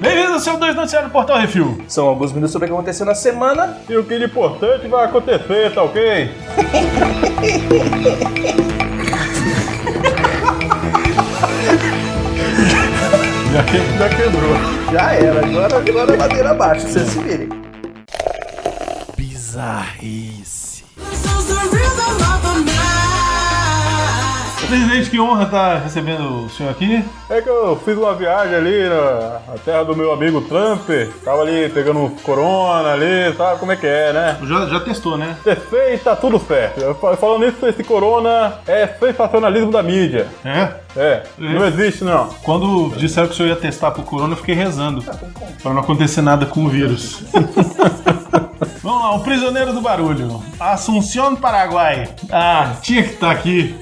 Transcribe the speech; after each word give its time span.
Bem-vindos 0.00 0.32
ao 0.32 0.40
seu 0.40 0.56
dois 0.58 0.74
noticiário 0.74 1.08
do 1.08 1.12
Portal 1.12 1.38
Refil. 1.38 1.82
São 1.88 2.08
alguns 2.08 2.32
minutos 2.32 2.52
sobre 2.52 2.66
o 2.66 2.68
que 2.68 2.74
aconteceu 2.74 3.06
na 3.06 3.14
semana. 3.14 3.76
E 3.88 3.96
o 3.96 4.04
que 4.04 4.18
de 4.18 4.24
importante 4.24 4.88
vai 4.88 5.04
acontecer, 5.04 5.72
tá 5.74 5.82
ok? 5.82 6.30
Já, 13.52 13.64
que, 13.64 13.78
já 13.98 14.08
quebrou. 14.08 14.54
Já 14.92 15.12
era, 15.12 15.44
agora, 15.44 15.76
agora 15.78 16.14
é 16.14 16.16
ladeira 16.16 16.50
abaixo, 16.50 16.86
vocês 16.86 17.08
se 17.08 17.18
virem. 17.18 17.48
Bizarrice. 19.16 20.84
Presidente, 24.66 25.10
que 25.10 25.18
honra 25.18 25.44
estar 25.44 25.82
recebendo 25.82 26.44
o 26.44 26.50
senhor 26.50 26.70
aqui. 26.70 27.04
É 27.30 27.40
que 27.40 27.48
eu 27.48 27.76
fiz 27.84 27.96
uma 27.96 28.12
viagem 28.12 28.56
ali 28.56 28.88
na, 28.88 29.40
terra 29.64 29.84
do 29.84 29.94
meu 29.94 30.12
amigo 30.12 30.40
Trump. 30.40 30.88
Tava 31.24 31.42
ali 31.42 31.68
pegando 31.68 32.00
um 32.00 32.10
corona 32.10 32.92
ali, 32.92 33.32
sabe 33.36 33.60
como 33.60 33.70
é 33.70 33.76
que 33.76 33.86
é, 33.86 34.12
né? 34.12 34.36
Já, 34.42 34.66
já 34.66 34.80
testou, 34.80 35.16
né? 35.16 35.36
Testei 35.44 35.94
e 35.94 35.98
tá 35.98 36.16
tudo 36.16 36.40
certo. 36.40 36.92
Falando 37.20 37.46
nisso, 37.46 37.64
esse 37.68 37.84
corona 37.84 38.54
é 38.66 38.88
sensacionalismo 38.88 39.70
da 39.70 39.80
mídia. 39.80 40.26
É? 40.44 40.70
É, 40.96 41.22
não 41.38 41.64
existe 41.66 42.02
não. 42.02 42.30
Quando 42.42 42.90
disseram 42.96 43.28
que 43.28 43.34
o 43.34 43.36
senhor 43.36 43.50
ia 43.50 43.56
testar 43.56 43.92
pro 43.92 44.02
corona, 44.02 44.32
eu 44.32 44.36
fiquei 44.36 44.56
rezando. 44.56 45.00
Pra 45.62 45.72
não 45.72 45.82
acontecer 45.82 46.22
nada 46.22 46.46
com 46.46 46.64
o 46.64 46.68
vírus. 46.68 47.22
Vamos 48.82 49.02
lá, 49.02 49.14
o 49.14 49.20
prisioneiro 49.20 49.72
do 49.72 49.80
barulho. 49.80 50.42
Assunción, 50.58 51.36
Paraguai. 51.36 52.08
Ah, 52.30 52.72
tinha 52.82 53.02
que 53.02 53.10
estar 53.10 53.30
aqui. 53.30 53.76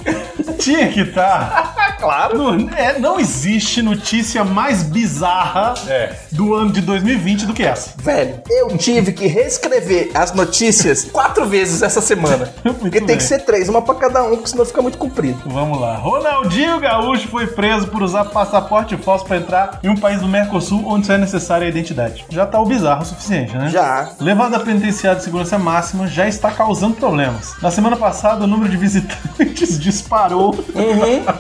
Tinha 0.59 0.89
que 0.89 1.01
estar. 1.01 1.75
Claro. 1.99 2.39
Não, 2.39 2.71
é, 2.77 2.97
não 2.99 3.19
existe 3.19 3.38
notícia 3.83 4.45
mais 4.45 4.83
bizarra 4.83 5.75
É. 5.87 6.13
do 6.33 6.55
ano 6.55 6.73
de 6.73 6.81
2020 6.81 7.47
do 7.47 7.53
que 7.55 7.63
essa. 7.63 7.91
Velho, 8.03 8.41
eu 8.51 8.77
tive 8.77 9.13
que 9.13 9.27
reescrever 9.27 10.11
as 10.15 10.33
notícias 10.33 11.05
quatro 11.13 11.47
vezes 11.47 11.83
essa 11.83 12.01
semana. 12.01 12.53
Porque 12.79 12.99
tem 12.99 13.07
bem. 13.07 13.17
que 13.17 13.23
ser 13.23 13.41
três, 13.45 13.69
uma 13.69 13.83
pra 13.83 13.95
cada 13.95 14.23
um, 14.25 14.37
porque 14.37 14.49
senão 14.51 14.65
fica 14.65 14.83
muito 14.83 14.99
comprido. 14.99 15.41
Vamos 15.47 15.81
lá. 15.81 15.97
Ronaldinho 15.97 16.79
Gaúcho 16.81 17.29
foi 17.29 17.47
preso 17.47 17.89
por 17.89 18.03
usar 18.03 18.25
passaporte 18.27 18.97
falso 18.97 19.25
para 19.25 19.37
entrar 19.39 19.81
em 19.83 19.89
um 19.89 19.97
país 19.97 20.21
do 20.21 20.29
Mercosul 20.29 20.85
onde 20.87 21.07
só 21.07 21.15
é 21.15 21.19
necessária 21.19 21.67
a 21.67 21.71
identidade. 21.71 22.25
Já 22.29 22.47
tá 22.47 22.61
o 22.61 22.67
bizarro 22.67 23.03
o 23.03 23.05
suficiente, 23.05 23.57
né? 23.57 23.69
Já. 23.71 24.11
Levado 24.21 24.55
à 24.55 24.61
penitenciária 24.61 25.19
de 25.19 25.25
segurança 25.25 25.59
máxima, 25.59 26.07
já 26.07 26.27
está 26.29 26.51
causando 26.51 26.95
problemas. 26.97 27.55
Na 27.63 27.71
semana 27.71 27.97
passada, 27.97 28.45
o 28.45 28.47
número 28.47 28.71
de 28.71 28.77
visitantes 28.77 29.79
disparou 29.81 30.55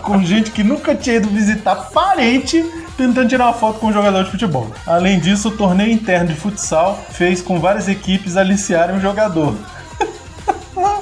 com 0.02 0.22
gente 0.22 0.50
que 0.50 0.62
nunca 0.62 0.94
tinha 0.94 1.16
ido 1.16 1.28
visitar 1.28 1.87
parente 1.92 2.64
tentando 2.96 3.28
tirar 3.28 3.46
uma 3.46 3.52
foto 3.54 3.78
com 3.78 3.86
um 3.88 3.92
jogador 3.92 4.24
de 4.24 4.30
futebol. 4.30 4.70
Além 4.86 5.18
disso, 5.20 5.48
o 5.48 5.52
torneio 5.56 5.90
interno 5.92 6.28
de 6.28 6.34
futsal 6.34 6.98
fez 7.10 7.40
com 7.40 7.60
várias 7.60 7.88
equipes 7.88 8.36
aliciarem 8.36 8.96
um 8.96 9.00
jogador. 9.00 9.54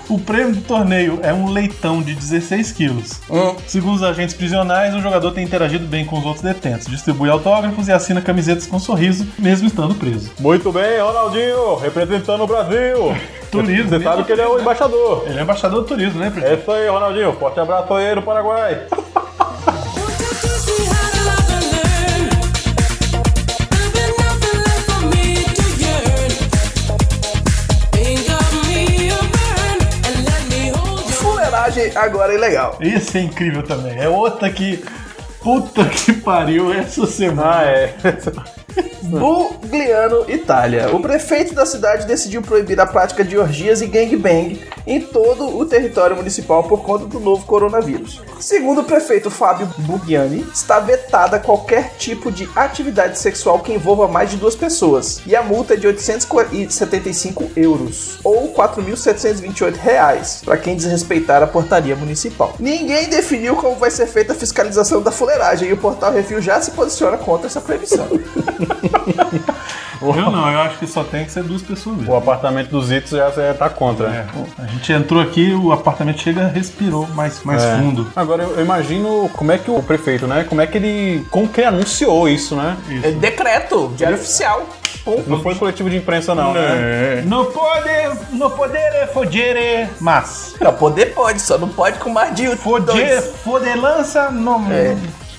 O 0.09 0.20
prêmio 0.20 0.55
do 0.55 0.61
torneio 0.61 1.19
é 1.20 1.33
um 1.34 1.48
leitão 1.51 2.01
de 2.01 2.15
16 2.15 2.70
quilos. 2.70 3.20
Segundo 3.67 3.97
os 3.97 4.03
agentes 4.05 4.37
prisionais, 4.37 4.95
o 4.95 5.01
jogador 5.01 5.33
tem 5.33 5.43
interagido 5.45 5.84
bem 5.84 6.05
com 6.05 6.17
os 6.17 6.25
outros 6.25 6.45
detentos, 6.45 6.87
distribui 6.87 7.28
autógrafos 7.28 7.89
e 7.89 7.93
assina 7.93 8.21
camisetas 8.23 8.69
com 8.69 8.78
sorriso, 8.78 9.27
mesmo 9.37 9.67
estando 9.67 9.97
preso. 9.97 10.31
Muito 10.39 10.71
bem, 10.71 11.00
Ronaldinho, 11.00 11.75
representando 11.75 12.41
o 12.45 12.47
Brasil. 12.47 13.17
Turismo, 13.50 13.89
Você 13.89 14.00
sabe 14.00 14.23
que 14.23 14.31
ele 14.31 14.43
é 14.43 14.47
o 14.47 14.61
embaixador. 14.61 15.25
Ele 15.27 15.41
é 15.41 15.43
embaixador 15.43 15.83
do 15.83 15.89
turismo, 15.89 16.21
né, 16.21 16.28
É 16.28 16.31
presidente? 16.31 16.61
isso 16.62 16.71
aí, 16.71 16.89
Ronaldinho. 16.89 17.33
Forte 17.33 17.59
abraço 17.59 17.93
aí 17.93 18.15
no 18.15 18.23
Paraguai. 18.23 18.83
Agora 31.97 32.34
é 32.34 32.38
legal. 32.38 32.78
Esse 32.81 33.19
é 33.19 33.22
incrível 33.22 33.62
também. 33.62 33.99
É 33.99 34.09
outra 34.09 34.50
que. 34.50 34.84
Puta 35.43 35.84
que 35.84 36.12
pariu 36.12 36.72
essa 36.72 37.06
semana. 37.06 37.59
Ah, 37.59 37.65
é. 37.65 37.94
Bugliano, 39.03 40.25
Itália. 40.28 40.94
O 40.94 41.00
prefeito 41.00 41.54
da 41.54 41.64
cidade 41.64 42.06
decidiu 42.06 42.42
proibir 42.42 42.81
a 42.81 42.87
prática 42.87 43.25
de 43.25 43.38
orgias 43.38 43.81
e 43.81 43.87
gangbang 43.87 44.60
em 44.87 45.00
todo 45.00 45.56
o 45.56 45.64
território 45.66 46.16
municipal 46.16 46.64
por 46.64 46.82
conta 46.82 47.06
do 47.06 47.19
novo 47.19 47.44
coronavírus. 47.44 48.22
Segundo 48.38 48.82
o 48.82 48.84
prefeito 48.84 49.31
Fábio 49.31 49.69
Bugliani, 49.78 50.47
está 50.53 50.78
vetada 50.78 51.38
qualquer 51.38 51.94
tipo 51.98 52.31
de 52.31 52.48
atividade 52.54 53.19
sexual 53.19 53.59
que 53.60 53.72
envolva 53.72 54.06
mais 54.06 54.31
de 54.31 54.37
duas 54.37 54.54
pessoas. 54.54 55.20
E 55.26 55.34
a 55.34 55.43
multa 55.43 55.75
é 55.75 55.76
de 55.76 55.87
875 55.87 57.50
euros, 57.56 58.19
ou 58.22 58.53
4.728 58.53 59.76
reais, 59.76 60.43
para 60.44 60.56
quem 60.56 60.76
desrespeitar 60.76 61.43
a 61.43 61.47
portaria 61.47 61.97
municipal. 61.97 62.54
Ninguém 62.60 63.08
definiu 63.08 63.56
como 63.56 63.76
vai 63.76 63.91
ser 63.91 64.06
feita 64.06 64.32
a 64.32 64.37
fiscalização 64.37 65.03
da 65.03 65.10
fuleiragem 65.10 65.70
e 65.70 65.72
o 65.72 65.76
portal 65.76 66.12
Refil 66.12 66.41
já 66.41 66.60
se 66.60 66.70
posiciona 66.70 67.16
contra 67.16 67.47
essa 67.47 67.60
proibição. 67.60 68.06
Eu 70.00 70.31
não, 70.31 70.50
eu 70.53 70.60
acho 70.60 70.78
que 70.78 70.87
só 70.87 71.03
tem 71.03 71.25
que 71.25 71.32
ser 71.32 71.43
duas 71.43 71.62
pessoas 71.62 71.97
mesmo. 71.97 72.12
O 72.12 72.16
apartamento 72.16 72.69
dos 72.69 72.93
Itos 72.93 73.12
já 73.12 73.31
você 73.31 73.54
tá 73.54 73.69
contra. 73.69 74.09
É, 74.09 74.27
a 74.62 74.66
gente 74.66 74.93
entrou 74.93 75.22
aqui, 75.22 75.53
o 75.54 75.72
apartamento 75.72 76.21
chega, 76.21 76.47
respirou 76.49 77.06
mais, 77.09 77.43
mais 77.43 77.62
É. 77.65 77.76
fundo. 77.78 78.06
Agora 78.15 78.43
eu 78.43 78.60
imagino 78.62 79.31
como 79.32 79.53
é 79.53 79.59
que 79.59 79.71
o 79.71 79.82
prefeito, 79.82 80.26
né? 80.26 80.44
Como 80.47 80.60
é 80.60 80.66
que 80.66 80.76
ele. 80.76 81.26
Como 81.31 81.49
que 81.49 81.60
ele 81.60 81.69
anunciou 81.69 82.28
isso, 82.28 82.55
né? 82.55 82.76
É 83.03 83.10
decreto, 83.12 83.93
diário 83.97 84.16
oficial. 84.19 84.66
Não 85.26 85.41
foi 85.41 85.55
coletivo 85.55 85.88
de 85.88 85.97
imprensa, 85.97 86.34
não, 86.34 86.53
né? 86.53 87.22
No 87.25 87.47
poder, 87.47 88.10
no 88.32 88.50
poder 88.50 88.93
é 88.94 89.06
fodere, 89.06 89.88
mas. 90.00 90.55
Não, 90.60 90.72
poder 90.72 91.15
pode, 91.15 91.41
só 91.41 91.56
não 91.56 91.69
pode 91.69 91.99
com 92.00 92.10
mais 92.10 92.34
de 92.34 92.49
Foder, 92.56 93.22
fodelança, 93.22 94.31
não. 94.31 94.71
É. 94.71 94.97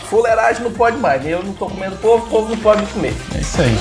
Fuleiragem 0.10 0.64
não 0.64 0.72
pode 0.72 0.98
mais. 0.98 1.26
Eu 1.26 1.44
não 1.44 1.54
tô 1.54 1.68
comendo 1.68 1.98
povo, 1.98 2.26
o 2.26 2.30
povo 2.30 2.50
não 2.50 2.58
pode 2.58 2.82
me 2.82 2.88
comer. 2.88 3.14
É 3.36 3.40
isso 3.40 3.62
aí. 3.62 3.78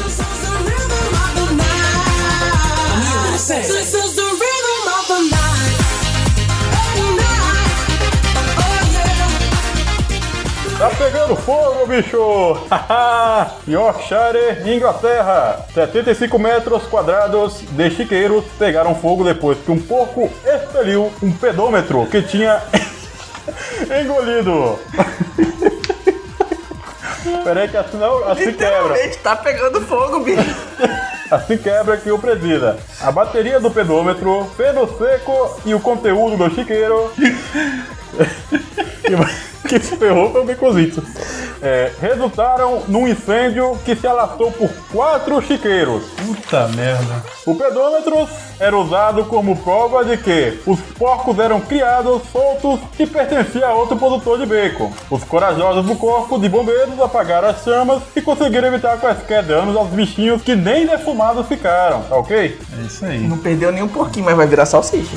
Tá 10.78 10.90
pegando 10.90 11.34
fogo, 11.36 11.86
bicho! 11.86 12.18
Yorkshire, 13.66 14.70
Inglaterra. 14.76 15.64
75 15.72 16.38
metros 16.38 16.82
quadrados 16.84 17.62
de 17.70 17.90
chiqueiros 17.90 18.44
pegaram 18.58 18.94
fogo 18.94 19.24
depois 19.24 19.56
que 19.58 19.70
um 19.70 19.80
porco 19.80 20.30
expeliu 20.44 21.10
um 21.22 21.32
pedômetro 21.32 22.04
que 22.06 22.20
tinha 22.20 22.60
engolido. 24.02 24.78
Peraí 27.46 27.68
que 27.68 27.76
assim, 27.76 27.96
não, 27.96 28.28
assim 28.28 28.52
quebra. 28.52 29.08
Tá 29.22 29.36
pegando 29.36 29.80
fogo, 29.82 30.18
bicho. 30.18 30.42
Assim 31.30 31.56
quebra 31.56 31.96
que 31.96 32.10
o 32.10 32.18
presida. 32.18 32.76
A 33.00 33.12
bateria 33.12 33.60
do 33.60 33.70
pedômetro, 33.70 34.50
feno 34.56 34.88
seco 34.98 35.60
e 35.64 35.72
o 35.72 35.78
conteúdo 35.78 36.36
do 36.36 36.52
chiqueiro. 36.52 37.12
que 39.66 39.80
se 39.80 39.96
ferrou 39.96 40.30
foi 40.32 40.42
o 40.42 40.44
Bicozito. 40.44 41.02
É, 41.62 41.90
resultaram 42.00 42.82
num 42.86 43.08
incêndio 43.08 43.78
que 43.84 43.96
se 43.96 44.06
alastrou 44.06 44.52
por 44.52 44.70
quatro 44.92 45.40
chiqueiros. 45.42 46.04
Puta 46.24 46.68
merda. 46.68 47.24
O 47.46 47.54
pedômetro 47.54 48.28
era 48.58 48.76
usado 48.76 49.24
como 49.24 49.56
prova 49.56 50.04
de 50.04 50.16
que 50.16 50.60
os 50.66 50.80
porcos 50.98 51.38
eram 51.38 51.60
criados 51.60 52.22
soltos 52.30 52.80
e 52.98 53.06
pertenciam 53.06 53.70
a 53.70 53.74
outro 53.74 53.96
produtor 53.96 54.38
de 54.38 54.46
bacon. 54.46 54.92
Os 55.10 55.24
corajosos 55.24 55.84
do 55.86 55.96
corpo 55.96 56.38
de 56.38 56.48
bombeiros 56.48 57.00
apagaram 57.00 57.48
as 57.48 57.62
chamas 57.62 58.02
e 58.14 58.20
conseguiram 58.20 58.68
evitar 58.68 58.98
quaisquer 58.98 59.42
danos 59.42 59.76
aos 59.76 59.88
bichinhos 59.88 60.42
que 60.42 60.54
nem 60.54 60.86
defumados 60.86 61.46
ficaram, 61.46 62.02
tá 62.02 62.16
ok? 62.16 62.58
É 62.78 62.86
isso 62.86 63.04
aí. 63.04 63.18
Não 63.18 63.38
perdeu 63.38 63.72
nem 63.72 63.82
um 63.82 63.88
pouquinho, 63.88 64.24
mas 64.24 64.36
vai 64.36 64.46
virar 64.46 64.66
salsicha. 64.66 65.16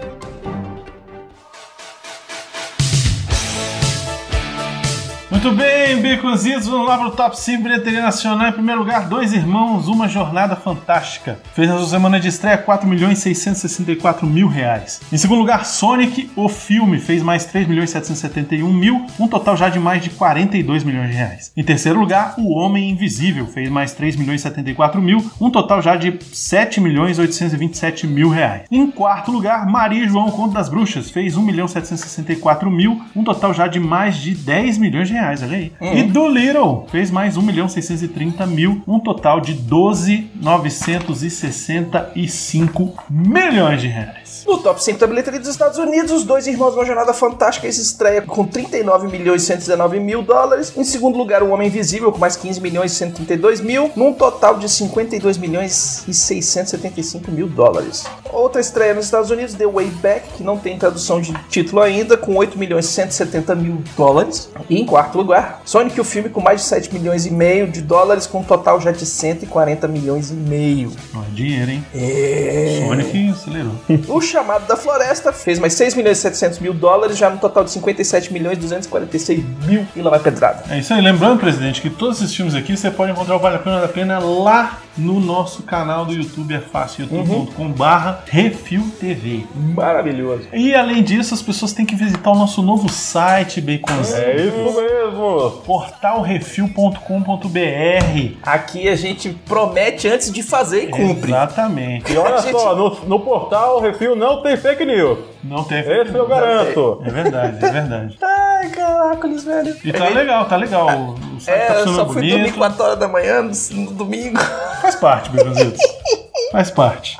Muito 5.43 5.57
bem, 5.57 5.99
Baconzitos, 5.99 6.67
vamos 6.67 6.87
lá 6.87 6.99
pro 6.99 7.09
top 7.09 7.35
5 7.35 7.63
bilheteria 7.63 8.03
nacional. 8.03 8.49
Em 8.49 8.51
primeiro 8.51 8.79
lugar, 8.81 9.07
Dois 9.07 9.33
Irmãos, 9.33 9.87
Uma 9.87 10.07
Jornada 10.07 10.55
Fantástica. 10.55 11.39
Fez 11.55 11.67
na 11.67 11.79
sua 11.79 11.87
semana 11.87 12.19
de 12.19 12.27
estreia 12.27 12.59
4 12.59 12.87
milhões 12.87 13.17
664 13.17 14.27
mil 14.27 14.47
reais. 14.47 15.01
Em 15.11 15.17
segundo 15.17 15.39
lugar, 15.39 15.65
Sonic, 15.65 16.29
o 16.35 16.47
filme, 16.47 16.99
fez 16.99 17.23
mais 17.23 17.43
3 17.45 17.67
milhões 17.67 17.89
771 17.89 18.71
mil, 18.71 19.07
um 19.19 19.27
total 19.27 19.57
já 19.57 19.67
de 19.67 19.79
mais 19.79 20.03
de 20.03 20.11
42 20.11 20.83
milhões 20.83 21.09
de 21.09 21.15
reais. 21.15 21.51
Em 21.57 21.63
terceiro 21.63 21.99
lugar, 21.99 22.35
O 22.37 22.53
Homem 22.53 22.91
Invisível, 22.91 23.47
fez 23.47 23.67
mais 23.67 23.93
3 23.93 24.15
milhões 24.17 24.41
74 24.41 25.01
mil, 25.01 25.25
um 25.41 25.49
total 25.49 25.81
já 25.81 25.95
de 25.95 26.19
7 26.31 26.79
milhões 26.79 27.17
827 27.17 28.05
mil 28.05 28.29
reais. 28.29 28.67
Em 28.69 28.91
quarto 28.91 29.31
lugar, 29.31 29.65
Maria 29.65 30.07
João, 30.07 30.29
Conto 30.29 30.53
das 30.53 30.69
Bruxas, 30.69 31.09
fez 31.09 31.35
1 31.35 31.41
milhão 31.41 31.67
764 31.67 32.69
mil, 32.69 33.01
um 33.15 33.23
total 33.23 33.55
já 33.55 33.65
de 33.65 33.79
mais 33.79 34.17
de 34.17 34.35
10 34.35 34.77
milhões 34.77 35.07
de 35.07 35.15
reais, 35.15 35.30
olha 35.41 35.57
aí. 35.57 35.71
E 35.81 36.03
do 36.03 36.27
Little 36.27 36.85
fez 36.91 37.09
mais 37.11 37.37
1 37.37 37.41
milhão 37.41 37.69
630 37.69 38.45
mil, 38.45 38.83
um 38.87 38.99
total 38.99 39.39
de 39.39 39.53
12 39.53 40.29
965 40.35 43.05
milhões 43.09 43.81
de 43.81 43.87
reais. 43.87 44.43
No 44.47 44.57
top 44.57 44.83
5 44.83 44.99
da 44.99 45.07
bilheteria 45.07 45.39
dos 45.39 45.49
Estados 45.49 45.77
Unidos, 45.77 46.11
os 46.11 46.23
dois 46.23 46.47
irmãos 46.47 46.73
uma 46.73 46.85
jornada 46.85 47.13
fantástica 47.13 47.71
se 47.71 47.81
estreia 47.81 48.21
com 48.21 48.45
39 48.45 49.07
milhões 49.07 49.43
e 49.43 49.45
119 49.45 49.99
mil 49.99 50.23
dólares. 50.23 50.73
Em 50.75 50.83
segundo 50.83 51.17
lugar, 51.17 51.43
o 51.43 51.51
Homem 51.51 51.67
Invisível 51.67 52.11
com 52.11 52.17
mais 52.17 52.35
15 52.35 52.59
milhões 52.59 52.91
e 52.91 52.95
132 52.95 53.61
mil, 53.61 53.91
num 53.95 54.13
total 54.13 54.57
de 54.57 54.67
52 54.67 55.37
milhões 55.37 56.03
e 56.07 56.13
675 56.13 57.31
mil 57.31 57.47
dólares. 57.47 58.05
Outra 58.31 58.61
estreia 58.61 58.93
nos 58.93 59.05
Estados 59.05 59.29
Unidos, 59.29 59.53
The 59.53 59.67
Way 59.67 59.87
Back, 60.01 60.29
que 60.37 60.43
não 60.43 60.57
tem 60.57 60.77
tradução 60.77 61.19
de 61.19 61.33
título 61.49 61.81
ainda, 61.81 62.17
com 62.17 62.35
8 62.35 62.57
milhões 62.57 62.85
e 62.85 62.89
170 62.89 63.55
mil 63.55 63.83
dólares. 63.97 64.49
E 64.69 64.79
em 64.79 64.85
quarto 64.85 65.17
lugar, 65.17 65.61
Sonic 65.65 65.99
o 65.99 66.03
filme 66.03 66.29
com 66.29 66.41
mais 66.41 66.61
de 66.61 66.67
7 66.67 66.93
milhões 66.93 67.25
e 67.25 67.31
meio 67.31 67.67
de 67.67 67.81
dólares, 67.81 68.25
com 68.27 68.39
um 68.39 68.43
total 68.43 68.79
já 68.79 68.91
de 68.91 69.05
140 69.05 69.87
milhões 69.87 70.31
e 70.31 70.33
meio. 70.33 70.91
Dinheiro, 71.31 71.71
hein? 71.71 71.85
É. 71.93 72.83
Sonic 72.85 73.29
acelerou. 73.29 73.73
O 74.07 74.21
Chamado 74.21 74.65
da 74.67 74.75
Floresta 74.75 75.33
fez 75.33 75.59
mais 75.59 75.73
6 75.73 75.95
milhões 75.95 76.17
e 76.17 76.21
700 76.21 76.59
mil 76.59 76.73
dólares, 76.73 77.17
já 77.17 77.29
no 77.29 77.37
total 77.37 77.63
de 77.63 77.71
57 77.71 78.31
milhões 78.31 78.57
e 78.57 78.61
246 78.61 79.43
mil 79.65 79.85
e 79.95 80.01
lá 80.01 80.09
vai 80.09 80.19
pedrada. 80.19 80.63
É 80.69 80.79
isso 80.79 80.93
aí. 80.93 81.01
Lembrando, 81.01 81.39
presidente, 81.39 81.81
que 81.81 81.89
todos 81.89 82.21
esses 82.21 82.35
filmes 82.35 82.55
aqui 82.55 82.75
você 82.75 82.91
pode 82.91 83.11
encontrar 83.11 83.35
o 83.35 83.39
Vale 83.39 83.55
a 83.55 83.59
Pena 83.59 83.81
da 83.81 83.87
Pena 83.87 84.19
lá 84.19 84.79
no 84.97 85.19
nosso 85.19 85.63
canal 85.63 86.05
do 86.05 86.13
YouTube. 86.13 86.53
É 86.53 86.59
fácil, 86.59 87.05
youtube.com 87.05 87.71
barra 87.71 88.23
Refil 88.27 88.83
TV. 88.99 89.45
Maravilhoso. 89.55 90.47
E 90.53 90.75
além 90.75 91.03
disso, 91.03 91.33
as 91.33 91.41
pessoas 91.41 91.73
têm 91.73 91.85
que 91.85 91.95
visitar 91.95 92.31
o 92.31 92.35
nosso 92.35 92.61
novo 92.61 92.89
site, 92.89 93.61
Baconzinho. 93.61 94.21
É 94.21 94.35
isso 94.35 94.81
mesmo. 94.81 95.51
Portalrefil.com.br 95.65 98.37
Aqui 98.43 98.87
a 98.87 98.95
gente 98.95 99.29
promete 99.45 100.07
antes 100.07 100.31
de 100.31 100.43
fazer 100.43 100.85
e 100.85 100.87
cumpre. 100.87 101.31
Exatamente. 101.31 102.11
E 102.11 102.17
olha 102.17 102.41
Gente. 102.41 102.51
só, 102.51 102.75
no, 102.75 102.97
no 103.05 103.19
portal 103.19 103.77
o 103.77 103.81
Refil 103.81 104.15
não 104.15 104.41
tem 104.41 104.57
fake 104.57 104.85
news. 104.85 105.19
Não 105.43 105.63
tem 105.63 105.79
Esse 105.79 106.15
eu 106.15 106.27
garanto. 106.27 107.01
É 107.05 107.09
verdade, 107.09 107.65
é 107.65 107.71
verdade. 107.71 108.17
Ai, 108.61 108.69
caracoles, 108.69 109.43
velho. 109.43 109.75
E 109.83 109.91
tá 109.93 110.09
legal, 110.09 110.45
tá 110.45 110.55
legal. 110.55 110.87
O 110.89 111.35
o 111.37 111.39
site 111.41 111.55
É, 111.57 111.65
tá 111.65 111.73
funcionando 111.75 111.95
só 111.95 112.05
fui 112.05 112.21
dormir 112.21 112.37
bonito. 112.37 112.57
4 112.57 112.83
horas 112.83 112.99
da 112.99 113.07
manhã 113.07 113.41
no, 113.41 113.51
no 113.81 113.91
domingo. 113.91 114.39
Faz 114.81 114.95
parte, 114.95 115.29
Baconzitos. 115.31 115.81
Faz 116.51 116.69
parte. 116.69 117.17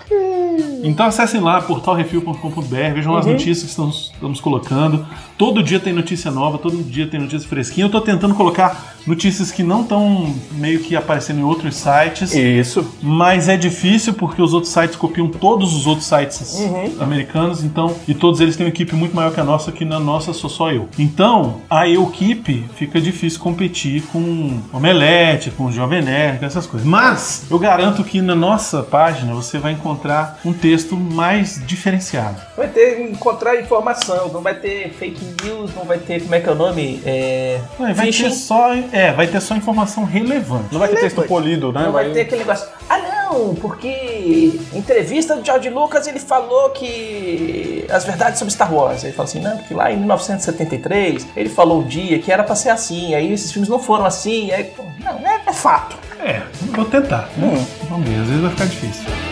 Então 0.83 1.05
acessem 1.05 1.39
lá, 1.39 1.61
portalrefil.com.br, 1.61 2.75
vejam 2.93 3.13
Uhum. 3.13 3.17
as 3.17 3.25
notícias 3.25 3.63
que 3.63 3.69
estamos, 3.69 4.11
estamos 4.13 4.41
colocando. 4.41 5.05
Todo 5.37 5.63
dia 5.63 5.79
tem 5.79 5.93
notícia 5.93 6.29
nova, 6.29 6.57
todo 6.57 6.75
dia 6.83 7.07
tem 7.07 7.19
notícia 7.19 7.47
fresquinha. 7.47 7.85
Eu 7.85 7.91
tô 7.91 8.01
tentando 8.01 8.35
colocar 8.35 8.95
notícias 9.05 9.51
que 9.51 9.63
não 9.63 9.81
estão 9.81 10.33
meio 10.53 10.79
que 10.79 10.95
aparecendo 10.95 11.39
em 11.39 11.43
outros 11.43 11.75
sites. 11.75 12.33
Isso. 12.33 12.85
Mas 13.01 13.47
é 13.49 13.57
difícil 13.57 14.13
porque 14.13 14.41
os 14.41 14.53
outros 14.53 14.71
sites 14.71 14.95
copiam 14.95 15.27
todos 15.27 15.73
os 15.75 15.87
outros 15.87 16.07
sites 16.07 16.59
Uhum. 16.59 16.95
americanos, 16.99 17.63
então, 17.63 17.95
e 18.07 18.13
todos 18.13 18.39
eles 18.41 18.55
têm 18.55 18.65
uma 18.65 18.69
equipe 18.69 18.95
muito 18.95 19.15
maior 19.15 19.33
que 19.33 19.39
a 19.39 19.43
nossa, 19.43 19.71
que 19.71 19.83
na 19.85 19.99
nossa 19.99 20.33
sou 20.33 20.49
só 20.49 20.71
eu. 20.71 20.87
Então, 20.97 21.61
a 21.69 21.87
equipe 21.87 22.65
fica 22.75 22.99
difícil 23.01 23.39
competir 23.39 24.03
com 24.11 24.59
Omelete, 24.73 25.51
com 25.51 25.71
Jovem 25.71 26.01
Nerd, 26.01 26.39
com 26.39 26.45
essas 26.45 26.65
coisas. 26.65 26.87
Mas 26.87 27.45
eu 27.49 27.57
garanto 27.59 28.03
que 28.03 28.21
na 28.21 28.35
nossa 28.35 28.83
página 28.83 29.33
você 29.33 29.57
vai 29.57 29.73
encontrar 29.73 30.39
um 30.45 30.53
texto 30.53 30.95
mais 30.95 31.61
diferenciado. 31.65 32.37
Vai 32.55 32.67
ter 32.67 33.01
encontrar 33.01 33.59
informação, 33.59 34.29
não 34.31 34.41
vai 34.41 34.55
ter 34.55 34.89
fake 34.97 35.21
news, 35.43 35.71
não 35.75 35.85
vai 35.85 35.97
ter, 35.97 36.21
como 36.21 36.35
é 36.35 36.39
que 36.39 36.49
é 36.49 36.51
o 36.51 36.55
nome? 36.55 37.01
É. 37.05 37.59
Vai 37.79 37.93
ter 37.93 38.01
phishing. 38.01 38.29
só, 38.31 38.73
é, 38.91 39.11
vai 39.11 39.27
ter 39.27 39.41
só 39.41 39.55
informação 39.55 40.03
relevante. 40.03 40.67
Não 40.71 40.79
vai 40.79 40.89
ter 40.89 40.99
texto 40.99 41.21
polido, 41.23 41.71
né? 41.71 41.83
Não 41.83 41.91
vai 41.91 42.09
ter 42.11 42.21
aquele 42.21 42.39
negócio. 42.39 42.67
Ah, 42.89 42.97
não, 42.97 43.55
porque 43.55 44.59
entrevista 44.73 45.35
do 45.35 45.45
George 45.45 45.69
Lucas 45.69 46.07
ele 46.07 46.19
falou 46.19 46.69
que 46.71 47.85
as 47.89 48.05
verdades 48.05 48.39
sobre 48.39 48.53
Star 48.53 48.73
Wars. 48.73 49.03
Ele 49.03 49.13
falou 49.13 49.29
assim, 49.29 49.39
não, 49.39 49.57
porque 49.57 49.73
lá 49.73 49.91
em 49.91 49.97
1973 49.97 51.27
ele 51.35 51.49
falou 51.49 51.81
o 51.81 51.83
dia 51.83 52.19
que 52.19 52.31
era 52.31 52.43
pra 52.43 52.55
ser 52.55 52.69
assim, 52.69 53.15
aí 53.15 53.31
esses 53.31 53.51
filmes 53.51 53.69
não 53.69 53.79
foram 53.79 54.05
assim, 54.05 54.51
aí, 54.51 54.65
pô, 54.65 54.83
não, 54.99 55.27
é, 55.27 55.41
é 55.47 55.53
fato. 55.53 55.95
É, 56.19 56.41
vou 56.73 56.85
tentar. 56.85 57.29
né? 57.37 57.47
Hum. 57.47 57.65
Vamos 57.89 58.07
ver, 58.07 58.19
às 58.19 58.27
vezes 58.27 58.41
vai 58.41 58.51
ficar 58.51 58.65
difícil. 58.65 59.30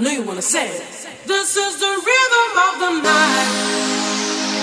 I 0.00 0.02
know 0.02 0.10
you 0.12 0.22
wanna 0.22 0.40
say 0.40 0.66
it. 0.66 0.82
This 1.26 1.56
is 1.58 1.78
the 1.78 1.86
rhythm 2.08 2.58
of 2.58 2.80
the 2.80 3.02
night. 3.02 4.60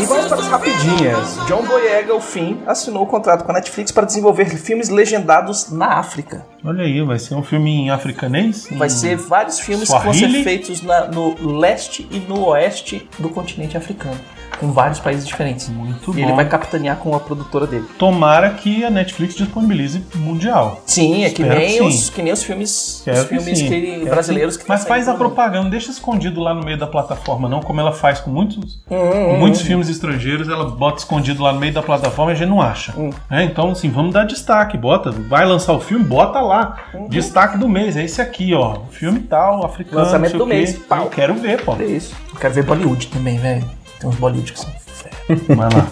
E 0.00 0.04
vamos 0.06 0.26
para 0.26 0.36
as 0.40 0.46
rapidinhas. 0.46 1.36
John 1.48 1.62
Boyega, 1.64 2.14
o 2.14 2.20
fim, 2.20 2.60
assinou 2.66 3.02
o 3.02 3.06
contrato 3.06 3.42
com 3.44 3.50
a 3.50 3.54
Netflix 3.54 3.90
para 3.90 4.06
desenvolver 4.06 4.46
filmes 4.56 4.88
legendados 4.88 5.70
na 5.72 5.94
África. 5.98 6.46
Olha 6.64 6.84
aí, 6.84 7.02
vai 7.02 7.18
ser 7.18 7.34
um 7.34 7.42
filme 7.42 7.70
em 7.70 7.90
africanês? 7.90 8.68
Vai 8.72 8.88
ser 8.90 9.16
vários 9.16 9.58
filmes 9.58 9.88
que 9.90 9.98
vão 9.98 10.12
ser 10.12 10.20
Swahili? 10.20 10.44
feitos 10.44 10.82
na- 10.82 11.06
no 11.08 11.58
leste 11.58 12.06
e 12.12 12.18
no 12.20 12.46
oeste 12.46 13.08
do 13.18 13.28
continente 13.28 13.76
africano, 13.76 14.20
com 14.58 14.72
vários 14.72 14.98
países 15.00 15.26
diferentes. 15.26 15.68
Muito 15.68 16.12
e 16.16 16.20
ele 16.22 16.30
bom. 16.30 16.36
vai 16.36 16.48
capitanear 16.48 16.96
com 16.96 17.14
a 17.14 17.20
produtora 17.20 17.66
dele. 17.66 17.84
Tomara 17.98 18.50
que 18.50 18.84
a 18.84 18.90
Netflix 18.90 19.34
disponibilize 19.34 20.02
mundial. 20.14 20.82
Sim, 20.86 21.24
é 21.24 21.30
que 21.30 21.42
Espero 21.42 21.60
nem, 21.60 21.76
que 21.76 21.82
os, 21.82 22.10
que 22.10 22.22
nem 22.22 22.32
os 22.32 22.42
filmes, 22.42 23.02
Quero 23.04 23.16
os 23.18 23.22
que 23.24 23.28
filmes 23.38 23.62
que- 23.62 23.68
Quero 23.68 24.06
brasileiros 24.10 24.56
que- 24.56 24.64
que 24.64 24.68
Mas 24.68 24.84
faz 24.84 25.08
a 25.08 25.14
propaganda, 25.14 25.62
não 25.64 25.70
deixa 25.70 25.90
escondido 25.90 26.40
lá 26.40 26.52
no 26.54 26.64
meio 26.64 26.78
da 26.78 26.86
plataforma, 26.86 27.48
não, 27.48 27.60
como 27.60 27.80
ela 27.80 27.92
faz 27.92 28.20
com 28.20 28.30
muitos, 28.30 28.76
Hum, 28.90 29.30
com 29.30 29.36
muitos 29.38 29.60
filmes 29.62 29.88
estrangeiros, 29.88 30.48
ela 30.48 30.64
bota 30.70 30.98
escondido 30.98 31.42
lá 31.42 31.52
no 31.52 31.60
meio 31.60 31.72
da 31.72 31.82
plataforma 31.82 32.32
e 32.32 32.34
a 32.34 32.36
gente 32.38 32.48
não 32.48 32.60
acha. 32.60 32.92
Hum. 32.96 33.10
É, 33.30 33.42
então, 33.44 33.70
assim, 33.70 33.90
vamos 33.90 34.12
dar 34.12 34.24
destaque, 34.24 34.76
bota, 34.76 35.10
vai 35.10 35.44
lançar 35.46 35.72
o 35.72 35.80
filme, 35.80 36.04
bota 36.04 36.40
lá. 36.40 36.76
Uhum. 36.94 37.08
Destaque 37.08 37.56
do 37.58 37.68
mês, 37.68 37.96
é 37.96 38.04
esse 38.04 38.20
aqui, 38.20 38.54
ó. 38.54 38.78
O 38.78 38.86
filme 38.90 39.20
tal, 39.20 39.64
africano. 39.64 40.02
Lançamento 40.02 40.36
do 40.38 40.46
mês, 40.46 40.76
pau. 40.78 41.04
Eu 41.04 41.10
quero 41.10 41.34
ver, 41.34 41.62
pô. 41.64 41.74
É 41.78 41.84
isso. 41.84 42.14
Eu 42.32 42.40
quero 42.40 42.54
ver 42.54 42.64
Bollywood 42.64 43.06
também, 43.08 43.38
velho. 43.38 43.64
Tem 44.00 44.08
uns 44.08 44.16
Bollywood 44.16 44.52
que 44.52 44.58
são 44.60 44.70
fera. 44.86 45.14
Vai 45.54 45.68
lá. 45.70 45.86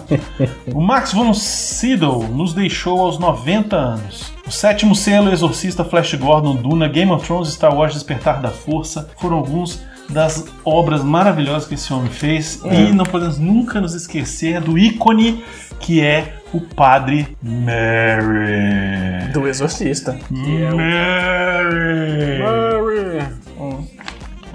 O 0.73 0.81
Max 0.81 1.13
von 1.13 1.33
Sydow 1.33 2.23
nos 2.27 2.53
deixou 2.53 2.99
aos 3.01 3.17
90 3.19 3.75
anos. 3.75 4.33
O 4.45 4.51
sétimo 4.51 4.95
selo, 4.95 5.31
Exorcista, 5.31 5.83
Flash 5.83 6.13
Gordon, 6.15 6.55
Duna, 6.55 6.87
Game 6.87 7.11
of 7.11 7.25
Thrones, 7.25 7.49
Star 7.53 7.75
Wars, 7.75 7.93
Despertar 7.93 8.41
da 8.41 8.49
Força 8.49 9.09
foram 9.19 9.37
alguns 9.37 9.81
das 10.09 10.45
obras 10.63 11.03
maravilhosas 11.03 11.67
que 11.67 11.73
esse 11.75 11.91
homem 11.91 12.09
fez. 12.09 12.61
E 12.63 12.93
não 12.93 13.05
podemos 13.05 13.37
nunca 13.37 13.81
nos 13.81 13.93
esquecer 13.93 14.61
do 14.61 14.77
ícone 14.77 15.43
que 15.79 16.01
é 16.01 16.37
o 16.53 16.61
Padre 16.61 17.35
Mary. 17.43 19.31
Do 19.33 19.47
Exorcista. 19.47 20.17
Mary. 20.31 20.77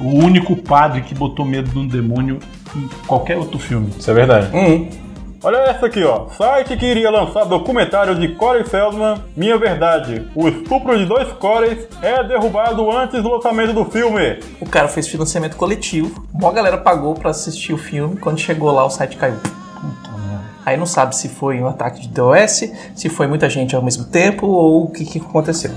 O 0.02 0.24
único 0.24 0.56
padre 0.56 1.02
que 1.02 1.14
botou 1.14 1.44
medo 1.44 1.70
de 1.70 1.78
um 1.78 1.86
demônio 1.86 2.40
em 2.74 2.88
qualquer 3.06 3.38
outro 3.38 3.58
filme. 3.58 3.92
Isso 3.96 4.10
é 4.10 4.14
verdade. 4.14 4.48
Hum. 4.54 4.88
Olha 5.44 5.56
essa 5.56 5.86
aqui, 5.86 6.04
ó. 6.04 6.28
Site 6.28 6.76
que 6.76 6.86
iria 6.86 7.10
lançar 7.10 7.44
documentário 7.44 8.14
de 8.14 8.28
Corey 8.28 8.64
Feldman, 8.64 9.16
Minha 9.36 9.58
Verdade. 9.58 10.28
O 10.36 10.48
estupro 10.48 10.96
de 10.96 11.04
dois 11.04 11.32
Coreys 11.32 11.88
é 12.00 12.22
derrubado 12.22 12.88
antes 12.90 13.20
do 13.20 13.28
lançamento 13.28 13.72
do 13.72 13.84
filme. 13.84 14.38
O 14.60 14.66
cara 14.66 14.86
fez 14.86 15.08
financiamento 15.08 15.56
coletivo. 15.56 16.26
Uma 16.32 16.52
galera 16.52 16.78
pagou 16.78 17.14
pra 17.14 17.30
assistir 17.30 17.72
o 17.72 17.78
filme. 17.78 18.16
Quando 18.16 18.38
chegou 18.38 18.70
lá, 18.70 18.84
o 18.84 18.90
site 18.90 19.16
caiu. 19.16 19.38
Aí 20.64 20.76
não 20.76 20.86
sabe 20.86 21.16
se 21.16 21.28
foi 21.28 21.60
um 21.60 21.66
ataque 21.66 22.02
de 22.02 22.08
DOS, 22.08 22.70
se 22.94 23.08
foi 23.08 23.26
muita 23.26 23.50
gente 23.50 23.74
ao 23.74 23.82
mesmo 23.82 24.04
tempo 24.04 24.46
ou 24.46 24.84
o 24.84 24.90
que, 24.90 25.04
que 25.04 25.18
aconteceu. 25.18 25.72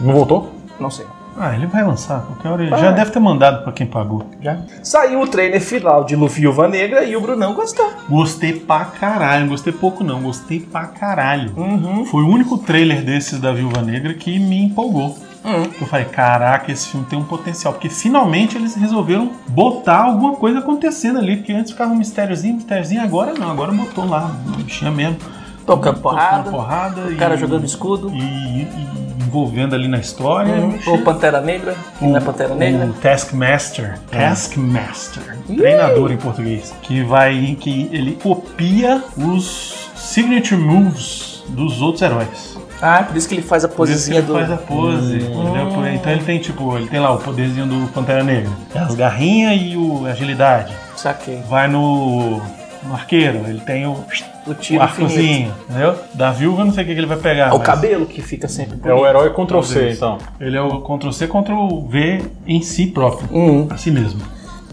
Não 0.00 0.14
voltou? 0.14 0.50
Não 0.80 0.90
sei. 0.90 1.04
Ah, 1.38 1.54
ele 1.54 1.66
vai 1.66 1.84
lançar. 1.84 2.22
Qualquer 2.22 2.48
hora 2.48 2.62
ele 2.62 2.70
já 2.70 2.90
deve 2.92 3.10
ter 3.10 3.20
mandado 3.20 3.62
pra 3.62 3.72
quem 3.72 3.86
pagou. 3.86 4.26
Já. 4.40 4.58
Saiu 4.82 5.20
o 5.20 5.26
trailer 5.26 5.60
final 5.60 6.04
de 6.04 6.16
Lu 6.16 6.28
Viúva 6.28 6.66
Negra 6.66 7.04
e 7.04 7.14
o 7.14 7.20
Brunão 7.20 7.54
gostou. 7.54 7.92
Gostei 8.08 8.54
pra 8.54 8.86
caralho. 8.86 9.42
Não 9.42 9.48
gostei 9.48 9.72
pouco, 9.72 10.02
não. 10.02 10.22
Gostei 10.22 10.60
pra 10.60 10.86
caralho. 10.86 11.52
Uhum. 11.56 12.04
Foi 12.06 12.22
o 12.22 12.28
único 12.28 12.58
trailer 12.58 13.04
desses 13.04 13.38
da 13.38 13.52
Viúva 13.52 13.82
Negra 13.82 14.14
que 14.14 14.38
me 14.38 14.64
empolgou. 14.64 15.16
Uhum. 15.44 15.70
Eu 15.80 15.86
falei, 15.86 16.06
caraca, 16.06 16.72
esse 16.72 16.88
filme 16.88 17.06
tem 17.06 17.18
um 17.18 17.24
potencial. 17.24 17.72
Porque 17.72 17.88
finalmente 17.88 18.56
eles 18.56 18.74
resolveram 18.74 19.30
botar 19.48 20.04
alguma 20.04 20.34
coisa 20.34 20.58
acontecendo 20.60 21.18
ali. 21.18 21.36
Porque 21.36 21.52
antes 21.52 21.72
ficava 21.72 21.92
um 21.92 21.96
mistériozinho, 21.96 22.54
mistériozinho. 22.54 23.02
Agora 23.02 23.34
não, 23.34 23.50
agora 23.50 23.72
botou 23.72 24.08
lá, 24.08 24.34
uma 24.46 24.56
bichinha 24.56 24.90
mesmo. 24.90 25.18
Tocando 25.66 26.00
porrada. 26.00 26.36
Tocando 26.38 26.50
porrada. 26.52 27.00
O 27.02 27.12
e- 27.12 27.16
cara 27.16 27.36
jogando 27.36 27.64
escudo. 27.64 28.10
E, 28.14 28.18
e 28.62 29.06
envolvendo 29.26 29.74
ali 29.74 29.88
na 29.88 29.98
história. 29.98 30.54
Uhum. 30.54 30.76
Achei- 30.76 30.92
Ou 30.92 30.98
Pantera 31.02 31.40
Negra. 31.40 31.74
Que 31.98 32.06
não 32.06 32.16
é 32.16 32.20
Pantera 32.20 32.54
Negra. 32.54 32.86
o 32.86 32.92
Taskmaster, 32.94 33.98
Taskmaster, 34.10 35.36
treinador 35.46 36.12
em 36.12 36.16
português, 36.16 36.72
que 36.82 37.02
vai 37.02 37.56
que 37.60 37.90
ele 37.92 38.12
copia 38.22 39.02
os 39.16 39.90
signature 39.96 40.56
moves 40.60 41.42
dos 41.48 41.82
outros 41.82 42.02
heróis. 42.02 42.56
Ah, 42.80 43.02
por 43.02 43.16
isso 43.16 43.26
que 43.28 43.34
ele 43.34 43.42
faz 43.42 43.64
a 43.64 43.68
posezinha 43.68 44.18
ele 44.18 44.26
do. 44.26 44.34
faz 44.34 44.50
a 44.52 44.56
pose. 44.56 45.16
entendeu? 45.16 45.86
Então 45.94 46.12
ele 46.12 46.22
tem 46.24 46.38
tipo, 46.38 46.76
ele 46.76 46.86
tem 46.88 47.00
lá 47.00 47.10
o 47.12 47.18
poderzinho 47.18 47.66
do 47.66 47.88
Pantera 47.92 48.22
Negra, 48.22 48.50
as 48.74 48.94
garrinhas 48.94 49.58
e 49.60 49.76
o 49.76 50.06
agilidade. 50.06 50.72
Saquei. 50.94 51.42
Vai 51.48 51.68
no, 51.68 52.40
no 52.84 52.92
arqueiro, 52.94 53.38
ele 53.46 53.60
tem 53.60 53.86
o, 53.86 54.04
O 54.46 54.50
o 54.50 54.54
tiro 54.54 54.82
infinito. 54.84 55.04
arcozinho, 55.12 55.54
entendeu? 55.68 55.94
Da 56.14 56.30
viúva 56.30 56.64
não 56.64 56.72
sei 56.72 56.84
o 56.84 56.86
que, 56.86 56.92
que 56.94 57.00
ele 57.00 57.06
vai 57.06 57.16
pegar. 57.16 57.48
É 57.48 57.52
o 57.52 57.58
mas 57.58 57.66
cabelo 57.66 58.06
que 58.06 58.22
fica 58.22 58.46
sempre 58.48 58.78
É 58.88 58.94
o 58.94 59.06
herói 59.06 59.30
Ctrl 59.30 59.60
C, 59.62 59.90
então. 59.90 60.18
Ele 60.40 60.56
é 60.56 60.60
o 60.62 60.80
Ctrl 60.80 61.10
C, 61.10 61.26
Ctrl 61.26 61.80
V 61.88 62.22
em 62.46 62.62
si 62.62 62.86
próprio, 62.86 63.28
Uhum. 63.32 63.68
a 63.70 63.76
si 63.76 63.90
mesmo. 63.90 64.20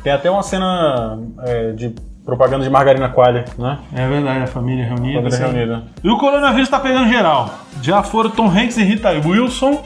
Tem 0.04 0.12
até 0.14 0.30
uma 0.30 0.44
cena 0.44 1.18
é, 1.44 1.72
de 1.72 1.94
propaganda 2.26 2.64
de 2.64 2.70
margarina 2.70 3.10
coalha, 3.10 3.46
né? 3.58 3.80
É 3.94 4.08
verdade, 4.08 4.44
a 4.44 4.48
família 4.48 4.86
reunida. 4.86 5.22
Família 5.22 5.28
assim. 5.46 5.56
reunida. 5.58 5.84
E 6.04 6.10
o 6.10 6.18
coronavírus 6.18 6.70
tá 6.70 6.80
pegando 6.80 7.08
geral. 7.10 7.50
Já 7.82 8.02
foram 8.04 8.30
Tom 8.30 8.48
Hanks 8.48 8.78
e 8.78 8.84
Rita 8.84 9.10
Wilson. 9.12 9.84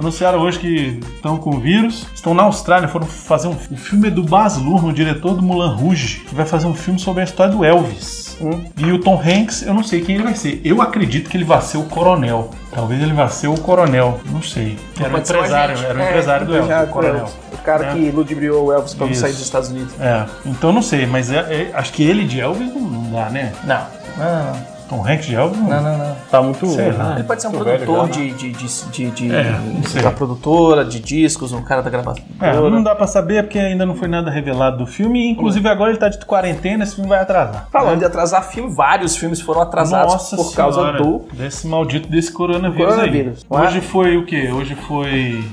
Anunciaram 0.00 0.40
hoje 0.40 0.58
que 0.58 1.00
estão 1.14 1.36
com 1.36 1.50
o 1.56 1.60
vírus. 1.60 2.06
Estão 2.14 2.34
na 2.34 2.42
Austrália, 2.44 2.88
foram 2.88 3.06
fazer 3.06 3.48
um 3.48 3.52
O 3.70 3.76
filme 3.76 4.08
é 4.08 4.10
do 4.10 4.22
Baz 4.24 4.56
Luhrmann, 4.56 4.90
o 4.90 4.94
diretor 4.94 5.34
do 5.34 5.42
Mulan 5.42 5.74
Rouge, 5.74 6.20
que 6.28 6.34
vai 6.34 6.44
fazer 6.46 6.66
um 6.66 6.74
filme 6.74 6.98
sobre 6.98 7.20
a 7.20 7.24
história 7.24 7.52
do 7.52 7.64
Elvis. 7.64 8.28
E 8.76 8.92
o 8.92 9.00
Tom 9.00 9.20
Hanks, 9.20 9.62
eu 9.62 9.74
não 9.74 9.82
sei 9.82 10.00
quem 10.00 10.14
ele 10.14 10.24
vai 10.24 10.34
ser. 10.34 10.60
Eu 10.64 10.80
acredito 10.80 11.28
que 11.28 11.36
ele 11.36 11.44
vai 11.44 11.60
ser 11.60 11.76
o 11.78 11.82
coronel. 11.84 12.50
Talvez 12.72 13.02
ele 13.02 13.12
vá 13.12 13.28
ser 13.28 13.48
o 13.48 13.54
coronel. 13.58 14.20
Não 14.30 14.40
sei. 14.42 14.78
Era 14.98 15.12
o 15.14 15.18
empresário, 15.18 15.76
era 15.78 15.98
o 15.98 16.02
É, 16.02 16.08
empresário 16.08 16.46
do 16.46 16.56
Elvis, 16.56 16.76
o 16.84 16.86
coronel. 16.92 17.28
O 17.52 17.56
cara 17.58 17.86
É. 17.86 17.92
que 17.94 18.10
ludibriou 18.10 18.66
o 18.66 18.72
Elvis 18.72 18.94
pra 18.94 19.06
não 19.06 19.12
Isso. 19.12 19.22
sair 19.22 19.32
dos 19.32 19.40
Estados 19.42 19.68
Unidos. 19.70 19.92
É, 20.00 20.24
então 20.46 20.72
não 20.72 20.82
sei, 20.82 21.04
mas 21.06 21.30
é- 21.32 21.38
é- 21.38 21.70
acho 21.74 21.92
que 21.92 22.02
ele 22.04 22.24
de 22.24 22.40
Elvis 22.40 22.72
não, 22.74 23.10
dá, 23.10 23.28
né? 23.28 23.52
Não. 23.64 23.82
Não, 24.16 24.77
Tom 24.88 25.04
Hanks 25.06 25.26
de 25.26 25.34
Elvis 25.34 25.58
não. 25.60 25.68
não, 25.68 25.82
não, 25.82 25.98
não. 25.98 26.16
Tá 26.30 26.42
muito. 26.42 26.66
Sei 26.66 26.90
lá. 26.92 27.14
Ele 27.14 27.24
pode 27.24 27.42
ser 27.42 27.48
um 27.48 27.52
produtor 27.52 28.06
né? 28.06 28.12
de, 28.12 28.30
de, 28.32 28.52
de, 28.52 28.90
de, 28.90 29.10
de- 29.10 29.34
É, 29.34 30.02
da 30.02 30.10
produtora, 30.10 30.84
de 30.84 30.98
discos, 31.00 31.52
um 31.52 31.62
cara 31.62 31.82
da 31.82 31.90
gravação. 31.90 32.24
É, 32.40 32.52
não 32.54 32.82
dá 32.82 32.94
pra 32.94 33.06
saber 33.06 33.42
porque 33.44 33.58
ainda 33.58 33.84
não 33.84 33.94
foi 33.94 34.08
nada 34.08 34.30
revelado 34.30 34.78
do 34.78 34.86
filme. 34.86 35.30
Inclusive 35.30 35.68
agora 35.68 35.90
ele 35.90 35.98
tá 35.98 36.08
de 36.08 36.18
quarentena, 36.24 36.84
esse 36.84 36.94
filme 36.94 37.08
vai 37.08 37.20
atrasar. 37.20 37.68
Falando 37.70 37.98
de 37.98 38.04
atrasar 38.04 38.42
filme, 38.44 38.74
vários 38.74 39.16
filmes 39.16 39.40
foram 39.40 39.60
atrasados 39.60 40.12
Nossa 40.12 40.36
por 40.36 40.54
causa 40.54 40.80
senhora, 40.80 40.98
do. 41.02 41.24
desse 41.32 41.66
maldito 41.66 42.08
desse 42.08 42.32
coronavírus, 42.32 42.94
Coronavírus. 42.94 43.46
aí. 43.50 43.60
Hoje 43.66 43.80
foi 43.80 44.16
o 44.16 44.24
quê? 44.24 44.50
Hoje 44.52 44.74
foi 44.74 45.44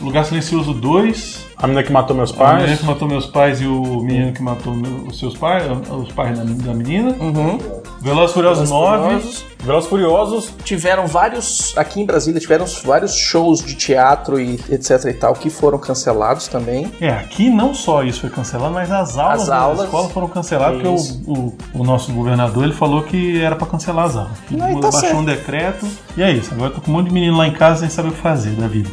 Lugar 0.00 0.24
Silencioso 0.24 0.72
2, 0.74 1.44
A 1.56 1.66
menina 1.66 1.82
que 1.82 1.92
matou 1.92 2.16
meus 2.16 2.30
a 2.32 2.34
menina 2.54 2.66
pais. 2.68 2.80
que 2.80 2.84
matou 2.86 3.08
meus 3.08 3.26
pais 3.26 3.60
e 3.60 3.66
o 3.66 4.00
menino 4.02 4.32
que 4.32 4.42
matou 4.42 4.74
meu- 4.74 5.06
os 5.08 5.18
seus 5.18 5.36
pais, 5.36 5.64
os 5.90 6.12
pais 6.12 6.36
da, 6.38 6.44
da 6.44 6.74
menina. 6.74 7.16
Uhum. 7.20 7.58
Velozes 8.02 8.34
Furiosos 8.34 8.68
9. 8.70 9.02
Furiosos. 9.04 9.44
Velozes 9.62 9.88
Furiosos. 9.88 10.52
Tiveram 10.62 11.06
vários. 11.06 11.72
Aqui 11.78 12.02
em 12.02 12.04
Brasília 12.04 12.38
tiveram 12.38 12.66
vários 12.84 13.14
shows 13.14 13.64
de 13.64 13.74
teatro 13.76 14.38
e 14.38 14.60
etc 14.68 15.04
e 15.06 15.12
tal 15.14 15.32
que 15.32 15.48
foram 15.48 15.78
cancelados 15.78 16.48
também. 16.48 16.92
É, 17.00 17.08
aqui 17.08 17.48
não 17.48 17.72
só 17.72 18.02
isso 18.02 18.20
foi 18.20 18.30
cancelado, 18.30 18.74
mas 18.74 18.90
as 18.92 19.16
aulas, 19.16 19.42
As 19.42 19.46
da 19.48 19.56
aulas. 19.56 19.84
escola 19.84 20.08
foram 20.10 20.28
canceladas 20.28 20.82
porque 20.82 20.94
Isso. 20.94 21.22
o, 21.26 21.32
o, 21.32 21.80
o 21.80 21.84
nosso 21.84 22.12
governador 22.12 22.64
ele 22.64 22.74
falou 22.74 23.02
que 23.04 23.40
era 23.40 23.56
pra 23.56 23.66
cancelar 23.66 24.04
as 24.06 24.16
aulas. 24.16 24.32
Não, 24.50 24.74
tá 24.74 24.90
baixou 24.90 25.00
certo. 25.00 25.16
um 25.16 25.24
decreto 25.24 25.86
e 26.16 26.22
é 26.22 26.30
isso. 26.30 26.52
Agora 26.52 26.70
eu 26.70 26.74
tô 26.74 26.80
com 26.82 26.90
um 26.90 26.94
monte 26.94 27.08
de 27.08 27.14
menino 27.14 27.38
lá 27.38 27.46
em 27.48 27.54
casa 27.54 27.80
sem 27.80 27.88
saber 27.88 28.08
o 28.08 28.12
que 28.12 28.20
fazer 28.20 28.50
da 28.50 28.66
vida. 28.68 28.90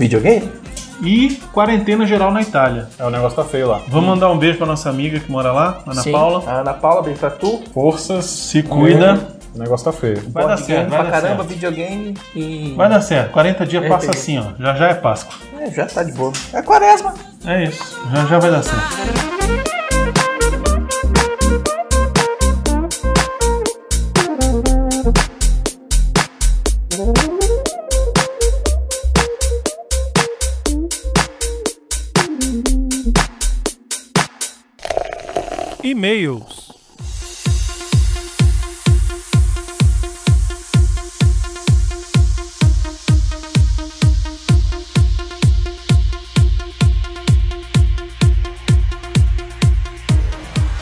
Videogame? 0.00 0.50
E 1.02 1.38
quarentena 1.52 2.06
geral 2.06 2.30
na 2.30 2.40
Itália. 2.40 2.88
É, 2.98 3.04
o 3.04 3.10
negócio 3.10 3.36
tá 3.36 3.44
feio 3.44 3.68
lá. 3.68 3.80
Vamos 3.88 4.08
mandar 4.08 4.30
um 4.30 4.38
beijo 4.38 4.56
pra 4.56 4.66
nossa 4.66 4.88
amiga 4.88 5.20
que 5.20 5.30
mora 5.30 5.52
lá, 5.52 5.82
Ana 5.86 6.02
Sim. 6.02 6.10
Paula. 6.12 6.42
A 6.46 6.60
Ana 6.60 6.72
Paula, 6.72 7.02
bem 7.02 7.14
pra 7.14 7.30
tu. 7.30 7.62
Forças. 7.72 8.24
Se 8.24 8.62
cuida. 8.62 9.28
O 9.54 9.58
negócio 9.58 9.84
tá 9.84 9.92
feio. 9.92 10.22
Vai 10.30 10.46
dar 10.46 10.56
certo, 10.56 10.88
vai 10.88 11.00
pra 11.00 11.10
dar 11.10 11.20
caramba, 11.20 11.36
certo. 11.42 11.48
videogame 11.48 12.14
e. 12.34 12.72
Vai 12.76 12.88
dar 12.88 13.00
certo. 13.02 13.30
40 13.32 13.66
dias 13.66 13.84
É, 13.84 13.88
passa 13.88 14.10
assim, 14.10 14.38
ó. 14.38 14.44
Já 14.58 14.74
já 14.74 14.88
é 14.88 14.94
Páscoa. 14.94 15.34
É, 15.58 15.70
já 15.70 15.84
tá 15.86 16.02
de 16.02 16.12
boa. 16.12 16.32
É 16.54 16.62
quaresma. 16.62 17.12
É 17.44 17.64
isso. 17.64 18.00
Já 18.14 18.24
já 18.26 18.38
vai 18.38 18.50
dar 18.50 18.62
certo. 18.62 19.69
E-mails. 35.82 36.69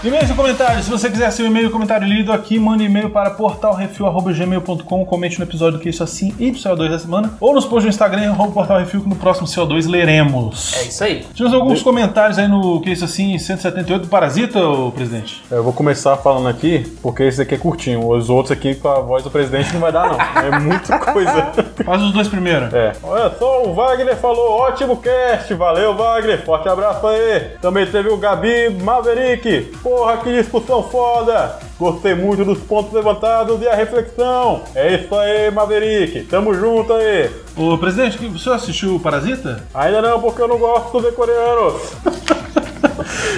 E-mails 0.09 0.31
e 0.31 0.35
comentários. 0.35 0.87
Se 0.87 0.91
você 0.91 1.11
quiser 1.11 1.31
seu 1.31 1.45
e-mail 1.45 1.67
e 1.67 1.71
comentário 1.71 2.09
lido 2.09 2.33
aqui, 2.33 2.59
mande 2.59 2.83
e-mail 2.83 3.11
para 3.11 3.29
portalrefil.gmail.com, 3.29 5.05
comente 5.05 5.39
no 5.39 5.45
episódio 5.45 5.79
que 5.79 5.91
isso 5.91 6.03
assim 6.03 6.35
e 6.39 6.51
do 6.51 6.57
CO2 6.57 6.89
da 6.89 6.99
semana, 6.99 7.35
ou 7.39 7.53
nos 7.53 7.67
posts 7.67 7.85
do 7.85 7.89
Instagram, 7.91 8.31
arroba 8.31 8.53
portalrefil, 8.53 9.03
que 9.03 9.09
no 9.09 9.17
próximo 9.17 9.47
CO2 9.47 9.87
leremos. 9.87 10.75
É 10.79 10.83
isso 10.85 11.05
aí. 11.05 11.27
Tivemos 11.35 11.53
alguns 11.53 11.83
comentários 11.83 12.39
aí 12.39 12.49
no 12.49 12.81
que 12.81 12.91
isso 12.91 13.05
assim 13.05 13.39
178 13.39 14.03
do 14.05 14.09
Parasita, 14.09 14.67
ô 14.67 14.91
presidente. 14.91 15.45
Eu 15.51 15.63
vou 15.63 15.75
começar 15.75 16.17
falando 16.17 16.49
aqui, 16.49 16.91
porque 17.03 17.25
esse 17.25 17.43
aqui 17.43 17.55
é 17.57 17.59
curtinho. 17.59 18.09
Os 18.09 18.31
outros 18.31 18.53
aqui 18.53 18.77
com 18.77 18.89
a 18.89 19.01
voz 19.01 19.23
do 19.23 19.31
presidente 19.31 19.75
não 19.75 19.81
vai 19.81 19.93
dar, 19.93 20.09
não. 20.09 20.19
É 20.43 20.59
muita 20.59 20.99
coisa. 21.13 21.53
Faz 21.85 22.03
os 22.03 22.13
dois 22.13 22.29
primeiro. 22.29 22.75
É. 22.75 22.95
Olha 23.03 23.31
só, 23.39 23.63
o 23.63 23.75
Wagner 23.75 24.17
falou, 24.17 24.53
ótimo 24.53 24.97
cast, 24.97 25.53
valeu 25.53 25.95
Wagner, 25.95 26.43
forte 26.47 26.67
abraço 26.67 27.07
aí. 27.07 27.59
Também 27.61 27.85
teve 27.85 28.09
o 28.09 28.17
Gabi 28.17 28.71
Maverick, 28.83 29.71
porra 29.99 30.17
que 30.19 30.31
discussão 30.43 30.83
foda. 30.85 31.59
Gostei 31.79 32.15
muito 32.15 32.45
dos 32.45 32.59
pontos 32.59 32.93
levantados 32.93 33.61
e 33.61 33.69
a 33.69 33.75
reflexão. 33.75 34.63
É 34.75 34.95
isso 34.95 35.15
aí, 35.15 35.51
Maverick, 35.51 36.23
tamo 36.25 36.55
junto 36.55 36.93
aí. 36.93 37.31
Ô 37.57 37.77
presidente, 37.79 38.25
o 38.25 38.39
senhor 38.39 38.55
assistiu 38.55 38.95
o 38.97 39.01
Parasita? 39.01 39.65
Ainda 39.75 40.01
não, 40.01 40.21
porque 40.21 40.41
eu 40.41 40.49
não 40.49 40.59
gosto 40.59 41.01
de 41.01 41.11
coreanos. 41.13 41.83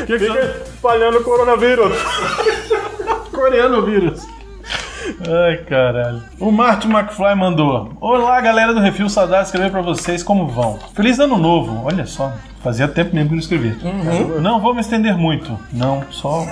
Que 0.07 0.19
que 0.19 0.19
Fica 0.19 0.33
senhor- 0.33 0.63
espalhando 0.67 1.23
coronavírus. 1.23 1.93
Coreano 3.33 3.83
vírus. 3.83 4.27
Ai, 5.19 5.57
caralho. 5.69 6.23
O 6.39 6.51
Martin 6.53 6.89
McFly 6.89 7.35
mandou. 7.35 7.93
Olá, 8.01 8.41
galera 8.41 8.73
do 8.73 8.81
Refil, 8.81 9.09
saudade 9.09 9.43
de 9.43 9.47
escrever 9.49 9.71
pra 9.71 9.83
vocês, 9.83 10.23
como 10.23 10.47
vão? 10.47 10.79
Feliz 10.95 11.19
ano 11.19 11.37
novo. 11.37 11.85
Olha 11.85 12.07
só, 12.07 12.33
fazia 12.63 12.87
tempo 12.87 13.15
mesmo 13.15 13.29
que 13.29 13.35
eu 13.35 13.37
não 13.37 13.43
escrevia. 13.43 13.77
Não 14.41 14.61
vou 14.61 14.75
me 14.75 14.81
estender 14.81 15.17
muito. 15.17 15.59
Não, 15.73 16.05
só... 16.11 16.47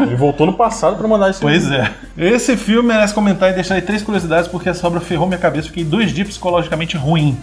Ele 0.00 0.16
voltou 0.16 0.46
no 0.46 0.52
passado 0.52 0.96
pra 0.96 1.08
mandar 1.08 1.30
esse 1.30 1.40
Pois 1.40 1.70
é. 1.70 1.90
Esse 2.16 2.56
filme 2.56 2.88
merece 2.88 3.12
comentar 3.12 3.50
e 3.50 3.54
deixar 3.54 3.74
aí 3.74 3.82
três 3.82 4.02
curiosidades, 4.02 4.48
porque 4.48 4.68
essa 4.68 4.86
obra 4.86 5.00
ferrou 5.00 5.26
minha 5.26 5.38
cabeça. 5.38 5.68
Fiquei 5.68 5.84
dois 5.84 6.12
dias 6.12 6.28
psicologicamente 6.28 6.96
ruim. 6.96 7.36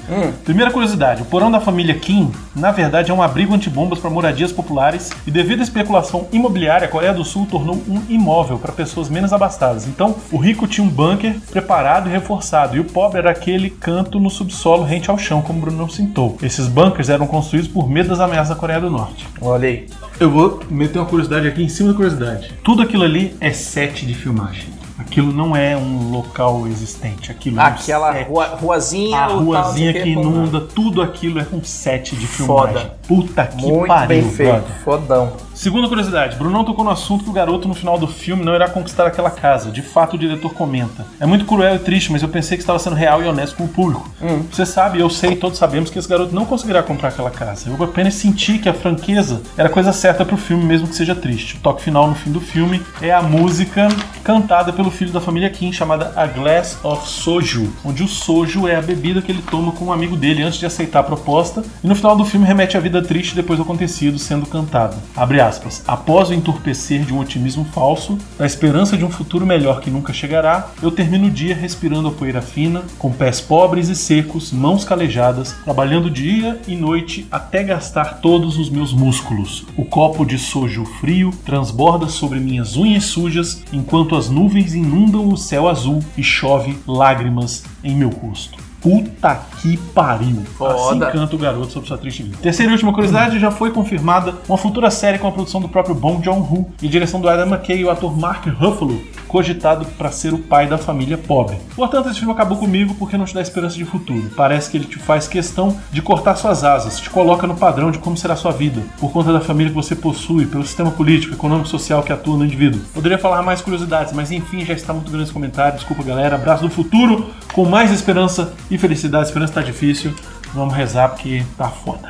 Primeira 0.43 0.71
curiosidade: 0.71 1.21
o 1.21 1.25
porão 1.25 1.51
da 1.51 1.59
família 1.59 1.93
Kim, 1.95 2.31
na 2.55 2.71
verdade, 2.71 3.11
é 3.11 3.13
um 3.13 3.21
abrigo 3.21 3.53
antibombas 3.53 3.99
para 3.99 4.09
moradias 4.09 4.51
populares 4.51 5.11
e, 5.27 5.31
devido 5.31 5.59
à 5.59 5.63
especulação 5.63 6.27
imobiliária, 6.31 6.85
a 6.85 6.89
Coreia 6.89 7.13
do 7.13 7.23
Sul 7.23 7.47
tornou 7.49 7.75
um 7.87 8.01
imóvel 8.09 8.57
para 8.57 8.71
pessoas 8.71 9.09
menos 9.09 9.31
abastadas. 9.31 9.87
Então, 9.87 10.15
o 10.31 10.37
rico 10.37 10.67
tinha 10.67 10.85
um 10.85 10.89
bunker 10.89 11.35
preparado 11.51 12.09
e 12.09 12.11
reforçado, 12.11 12.75
e 12.75 12.79
o 12.79 12.85
pobre 12.85 13.19
era 13.19 13.31
aquele 13.31 13.69
canto 13.69 14.19
no 14.19 14.29
subsolo 14.29 14.83
rente 14.83 15.09
ao 15.09 15.17
chão, 15.17 15.41
como 15.41 15.59
o 15.59 15.61
Bruno 15.61 15.89
citou. 15.89 16.37
Esses 16.41 16.67
bunkers 16.67 17.09
eram 17.09 17.27
construídos 17.27 17.69
por 17.69 17.89
medo 17.89 18.09
das 18.09 18.19
ameaças 18.19 18.49
da 18.49 18.55
Coreia 18.55 18.79
do 18.79 18.89
Norte. 18.89 19.27
Olha 19.41 19.67
aí. 19.67 19.87
Eu 20.19 20.29
vou 20.29 20.59
meter 20.69 20.99
uma 20.99 21.07
curiosidade 21.07 21.47
aqui 21.47 21.63
em 21.63 21.69
cima 21.73 21.89
da 21.91 21.95
curiosidade. 21.95 22.53
Tudo 22.63 22.81
aquilo 22.81 23.03
ali 23.03 23.35
é 23.39 23.51
set 23.51 24.05
de 24.05 24.13
filmagem. 24.13 24.71
Aquilo 24.97 25.33
não 25.33 25.55
é 25.55 25.75
um 25.75 26.11
local 26.11 26.67
existente. 26.67 27.31
Aquilo 27.31 27.59
é 27.59 27.63
um 27.63 27.65
Aquela 27.65 28.13
set. 28.13 28.27
rua, 28.29 28.45
ruazinha, 28.61 29.17
A 29.17 29.25
ruazinha 29.27 29.91
que 29.93 30.03
quê, 30.03 30.09
inunda, 30.09 30.61
tudo 30.61 31.01
aquilo 31.01 31.39
é 31.39 31.47
um 31.51 31.63
set 31.63 32.15
de 32.15 32.27
Foda. 32.27 32.67
filmagem. 32.69 32.91
Puta 33.07 33.45
que 33.47 33.55
Muito 33.65 33.87
pariu, 33.87 34.07
bem 34.07 34.31
feito, 34.31 34.51
brother. 34.51 34.75
fodão. 34.83 35.33
Segunda 35.63 35.87
curiosidade, 35.87 36.35
Brunão 36.35 36.65
tocou 36.65 36.83
no 36.83 36.91
assunto 36.91 37.23
que 37.23 37.29
o 37.29 37.33
garoto 37.33 37.69
no 37.69 37.73
final 37.73 37.97
do 37.97 38.05
filme 38.05 38.43
não 38.43 38.53
irá 38.53 38.67
conquistar 38.67 39.07
aquela 39.07 39.31
casa. 39.31 39.71
De 39.71 39.81
fato, 39.81 40.15
o 40.17 40.19
diretor 40.19 40.53
comenta. 40.53 41.05
É 41.21 41.25
muito 41.25 41.45
cruel 41.45 41.75
e 41.75 41.79
triste, 41.79 42.11
mas 42.11 42.21
eu 42.21 42.27
pensei 42.27 42.57
que 42.57 42.63
estava 42.63 42.77
sendo 42.77 42.97
real 42.97 43.23
e 43.23 43.27
honesto 43.27 43.55
com 43.55 43.63
o 43.63 43.69
público. 43.69 44.11
Você 44.51 44.65
sabe, 44.65 44.99
eu 44.99 45.09
sei, 45.09 45.37
todos 45.37 45.57
sabemos 45.57 45.89
que 45.89 45.97
esse 45.97 46.09
garoto 46.09 46.35
não 46.35 46.43
conseguirá 46.43 46.83
comprar 46.83 47.07
aquela 47.07 47.31
casa. 47.31 47.69
Eu 47.69 47.81
apenas 47.81 48.15
senti 48.15 48.57
que 48.57 48.67
a 48.67 48.73
franqueza 48.73 49.41
era 49.57 49.69
a 49.69 49.71
coisa 49.71 49.93
certa 49.93 50.25
pro 50.25 50.35
filme, 50.35 50.65
mesmo 50.65 50.85
que 50.85 50.97
seja 50.97 51.15
triste. 51.15 51.55
O 51.55 51.59
toque 51.59 51.81
final 51.81 52.09
no 52.09 52.15
fim 52.15 52.33
do 52.33 52.41
filme 52.41 52.81
é 53.01 53.13
a 53.13 53.21
música 53.21 53.87
cantada 54.21 54.73
pelo 54.73 54.91
filho 54.91 55.13
da 55.13 55.21
família 55.21 55.49
Kim, 55.49 55.71
chamada 55.71 56.11
A 56.17 56.27
Glass 56.27 56.77
of 56.83 57.07
Soju, 57.07 57.71
onde 57.85 58.03
o 58.03 58.07
soju 58.09 58.67
é 58.67 58.75
a 58.75 58.81
bebida 58.81 59.21
que 59.21 59.31
ele 59.31 59.41
toma 59.49 59.71
com 59.71 59.85
um 59.85 59.93
amigo 59.93 60.17
dele 60.17 60.43
antes 60.43 60.59
de 60.59 60.65
aceitar 60.65 60.99
a 60.99 61.03
proposta, 61.03 61.63
e 61.81 61.87
no 61.87 61.95
final 61.95 62.17
do 62.17 62.25
filme 62.25 62.45
remete 62.45 62.75
à 62.75 62.81
vida 62.81 63.01
triste 63.01 63.33
depois 63.33 63.57
do 63.57 63.63
acontecido 63.63 64.19
sendo 64.19 64.45
cantada. 64.45 64.97
Abre 65.15 65.39
aspas. 65.39 65.52
Após 65.87 66.29
o 66.29 66.33
entorpecer 66.33 67.03
de 67.03 67.13
um 67.13 67.19
otimismo 67.19 67.65
falso, 67.65 68.17
da 68.37 68.45
esperança 68.45 68.97
de 68.97 69.05
um 69.05 69.09
futuro 69.09 69.45
melhor 69.45 69.81
que 69.81 69.89
nunca 69.89 70.13
chegará, 70.13 70.71
eu 70.81 70.91
termino 70.91 71.27
o 71.27 71.31
dia 71.31 71.55
respirando 71.55 72.07
a 72.07 72.11
poeira 72.11 72.41
fina, 72.41 72.83
com 72.97 73.11
pés 73.11 73.39
pobres 73.39 73.89
e 73.89 73.95
secos, 73.95 74.51
mãos 74.51 74.83
calejadas, 74.83 75.55
trabalhando 75.63 76.09
dia 76.09 76.59
e 76.67 76.75
noite 76.75 77.27
até 77.31 77.63
gastar 77.63 78.19
todos 78.21 78.57
os 78.57 78.69
meus 78.69 78.93
músculos. 78.93 79.65
O 79.77 79.85
copo 79.85 80.25
de 80.25 80.37
soju 80.37 80.85
frio 80.85 81.31
transborda 81.45 82.07
sobre 82.07 82.39
minhas 82.39 82.75
unhas 82.75 83.05
sujas, 83.05 83.63
enquanto 83.71 84.15
as 84.15 84.29
nuvens 84.29 84.73
inundam 84.73 85.27
o 85.29 85.37
céu 85.37 85.67
azul 85.67 85.99
e 86.17 86.23
chove 86.23 86.77
lágrimas 86.87 87.63
em 87.83 87.95
meu 87.95 88.09
rosto. 88.09 88.72
Puta 88.83 89.39
que 89.61 89.77
pariu. 89.77 90.43
Foda. 90.57 90.75
Assim 91.07 91.17
canta 91.17 91.35
o 91.37 91.39
garoto 91.39 91.71
sobre 91.71 91.87
sua 91.87 91.97
triste 91.97 92.21
vida. 92.23 92.37
Terceira 92.41 92.69
e 92.69 92.73
última 92.73 92.91
curiosidade, 92.91 93.39
já 93.39 93.49
foi 93.49 93.71
confirmada 93.71 94.35
uma 94.47 94.57
futura 94.57 94.91
série 94.91 95.17
com 95.17 95.27
a 95.27 95.31
produção 95.31 95.61
do 95.61 95.69
próprio 95.69 95.95
Bong 95.95 96.21
Joon-ho 96.23 96.69
e 96.81 96.89
direção 96.89 97.21
do 97.21 97.29
Adam 97.29 97.47
McKay 97.47 97.79
e 97.79 97.85
o 97.85 97.89
ator 97.89 98.15
Mark 98.15 98.45
Ruffalo, 98.45 99.01
cogitado 99.25 99.85
para 99.97 100.11
ser 100.11 100.33
o 100.33 100.37
pai 100.37 100.67
da 100.67 100.77
família 100.77 101.17
pobre. 101.17 101.55
Portanto, 101.75 102.09
esse 102.09 102.19
filme 102.19 102.33
acabou 102.33 102.57
comigo 102.57 102.93
porque 102.95 103.17
não 103.17 103.23
te 103.23 103.33
dá 103.33 103.41
esperança 103.41 103.77
de 103.77 103.85
futuro. 103.85 104.29
Parece 104.35 104.69
que 104.69 104.75
ele 104.75 104.85
te 104.85 104.99
faz 104.99 105.29
questão 105.29 105.77
de 105.89 106.01
cortar 106.01 106.35
suas 106.35 106.65
asas, 106.65 106.99
te 106.99 107.09
coloca 107.09 107.47
no 107.47 107.55
padrão 107.55 107.89
de 107.89 107.99
como 107.99 108.17
será 108.17 108.35
sua 108.35 108.51
vida, 108.51 108.81
por 108.99 109.11
conta 109.11 109.31
da 109.31 109.39
família 109.39 109.69
que 109.71 109.75
você 109.75 109.95
possui, 109.95 110.45
pelo 110.45 110.65
sistema 110.65 110.91
político, 110.91 111.33
econômico 111.33 111.67
e 111.67 111.71
social 111.71 112.03
que 112.03 112.11
atua 112.11 112.37
no 112.37 112.45
indivíduo. 112.45 112.81
Poderia 112.93 113.17
falar 113.17 113.41
mais 113.41 113.61
curiosidades, 113.61 114.11
mas 114.11 114.29
enfim, 114.29 114.65
já 114.65 114.73
está 114.73 114.93
muito 114.93 115.09
grande 115.09 115.23
esse 115.23 115.33
comentário. 115.33 115.77
Desculpa, 115.77 116.03
galera. 116.03 116.35
Abraço 116.35 116.63
do 116.63 116.69
futuro, 116.69 117.29
com 117.53 117.65
mais 117.65 117.91
esperança 117.91 118.53
e 118.75 118.77
felicidade. 118.77 119.25
A 119.25 119.27
esperança 119.27 119.53
tá 119.53 119.61
difícil. 119.61 120.13
Vamos 120.53 120.75
rezar 120.75 121.09
porque 121.09 121.43
tá 121.57 121.67
foda. 121.69 122.09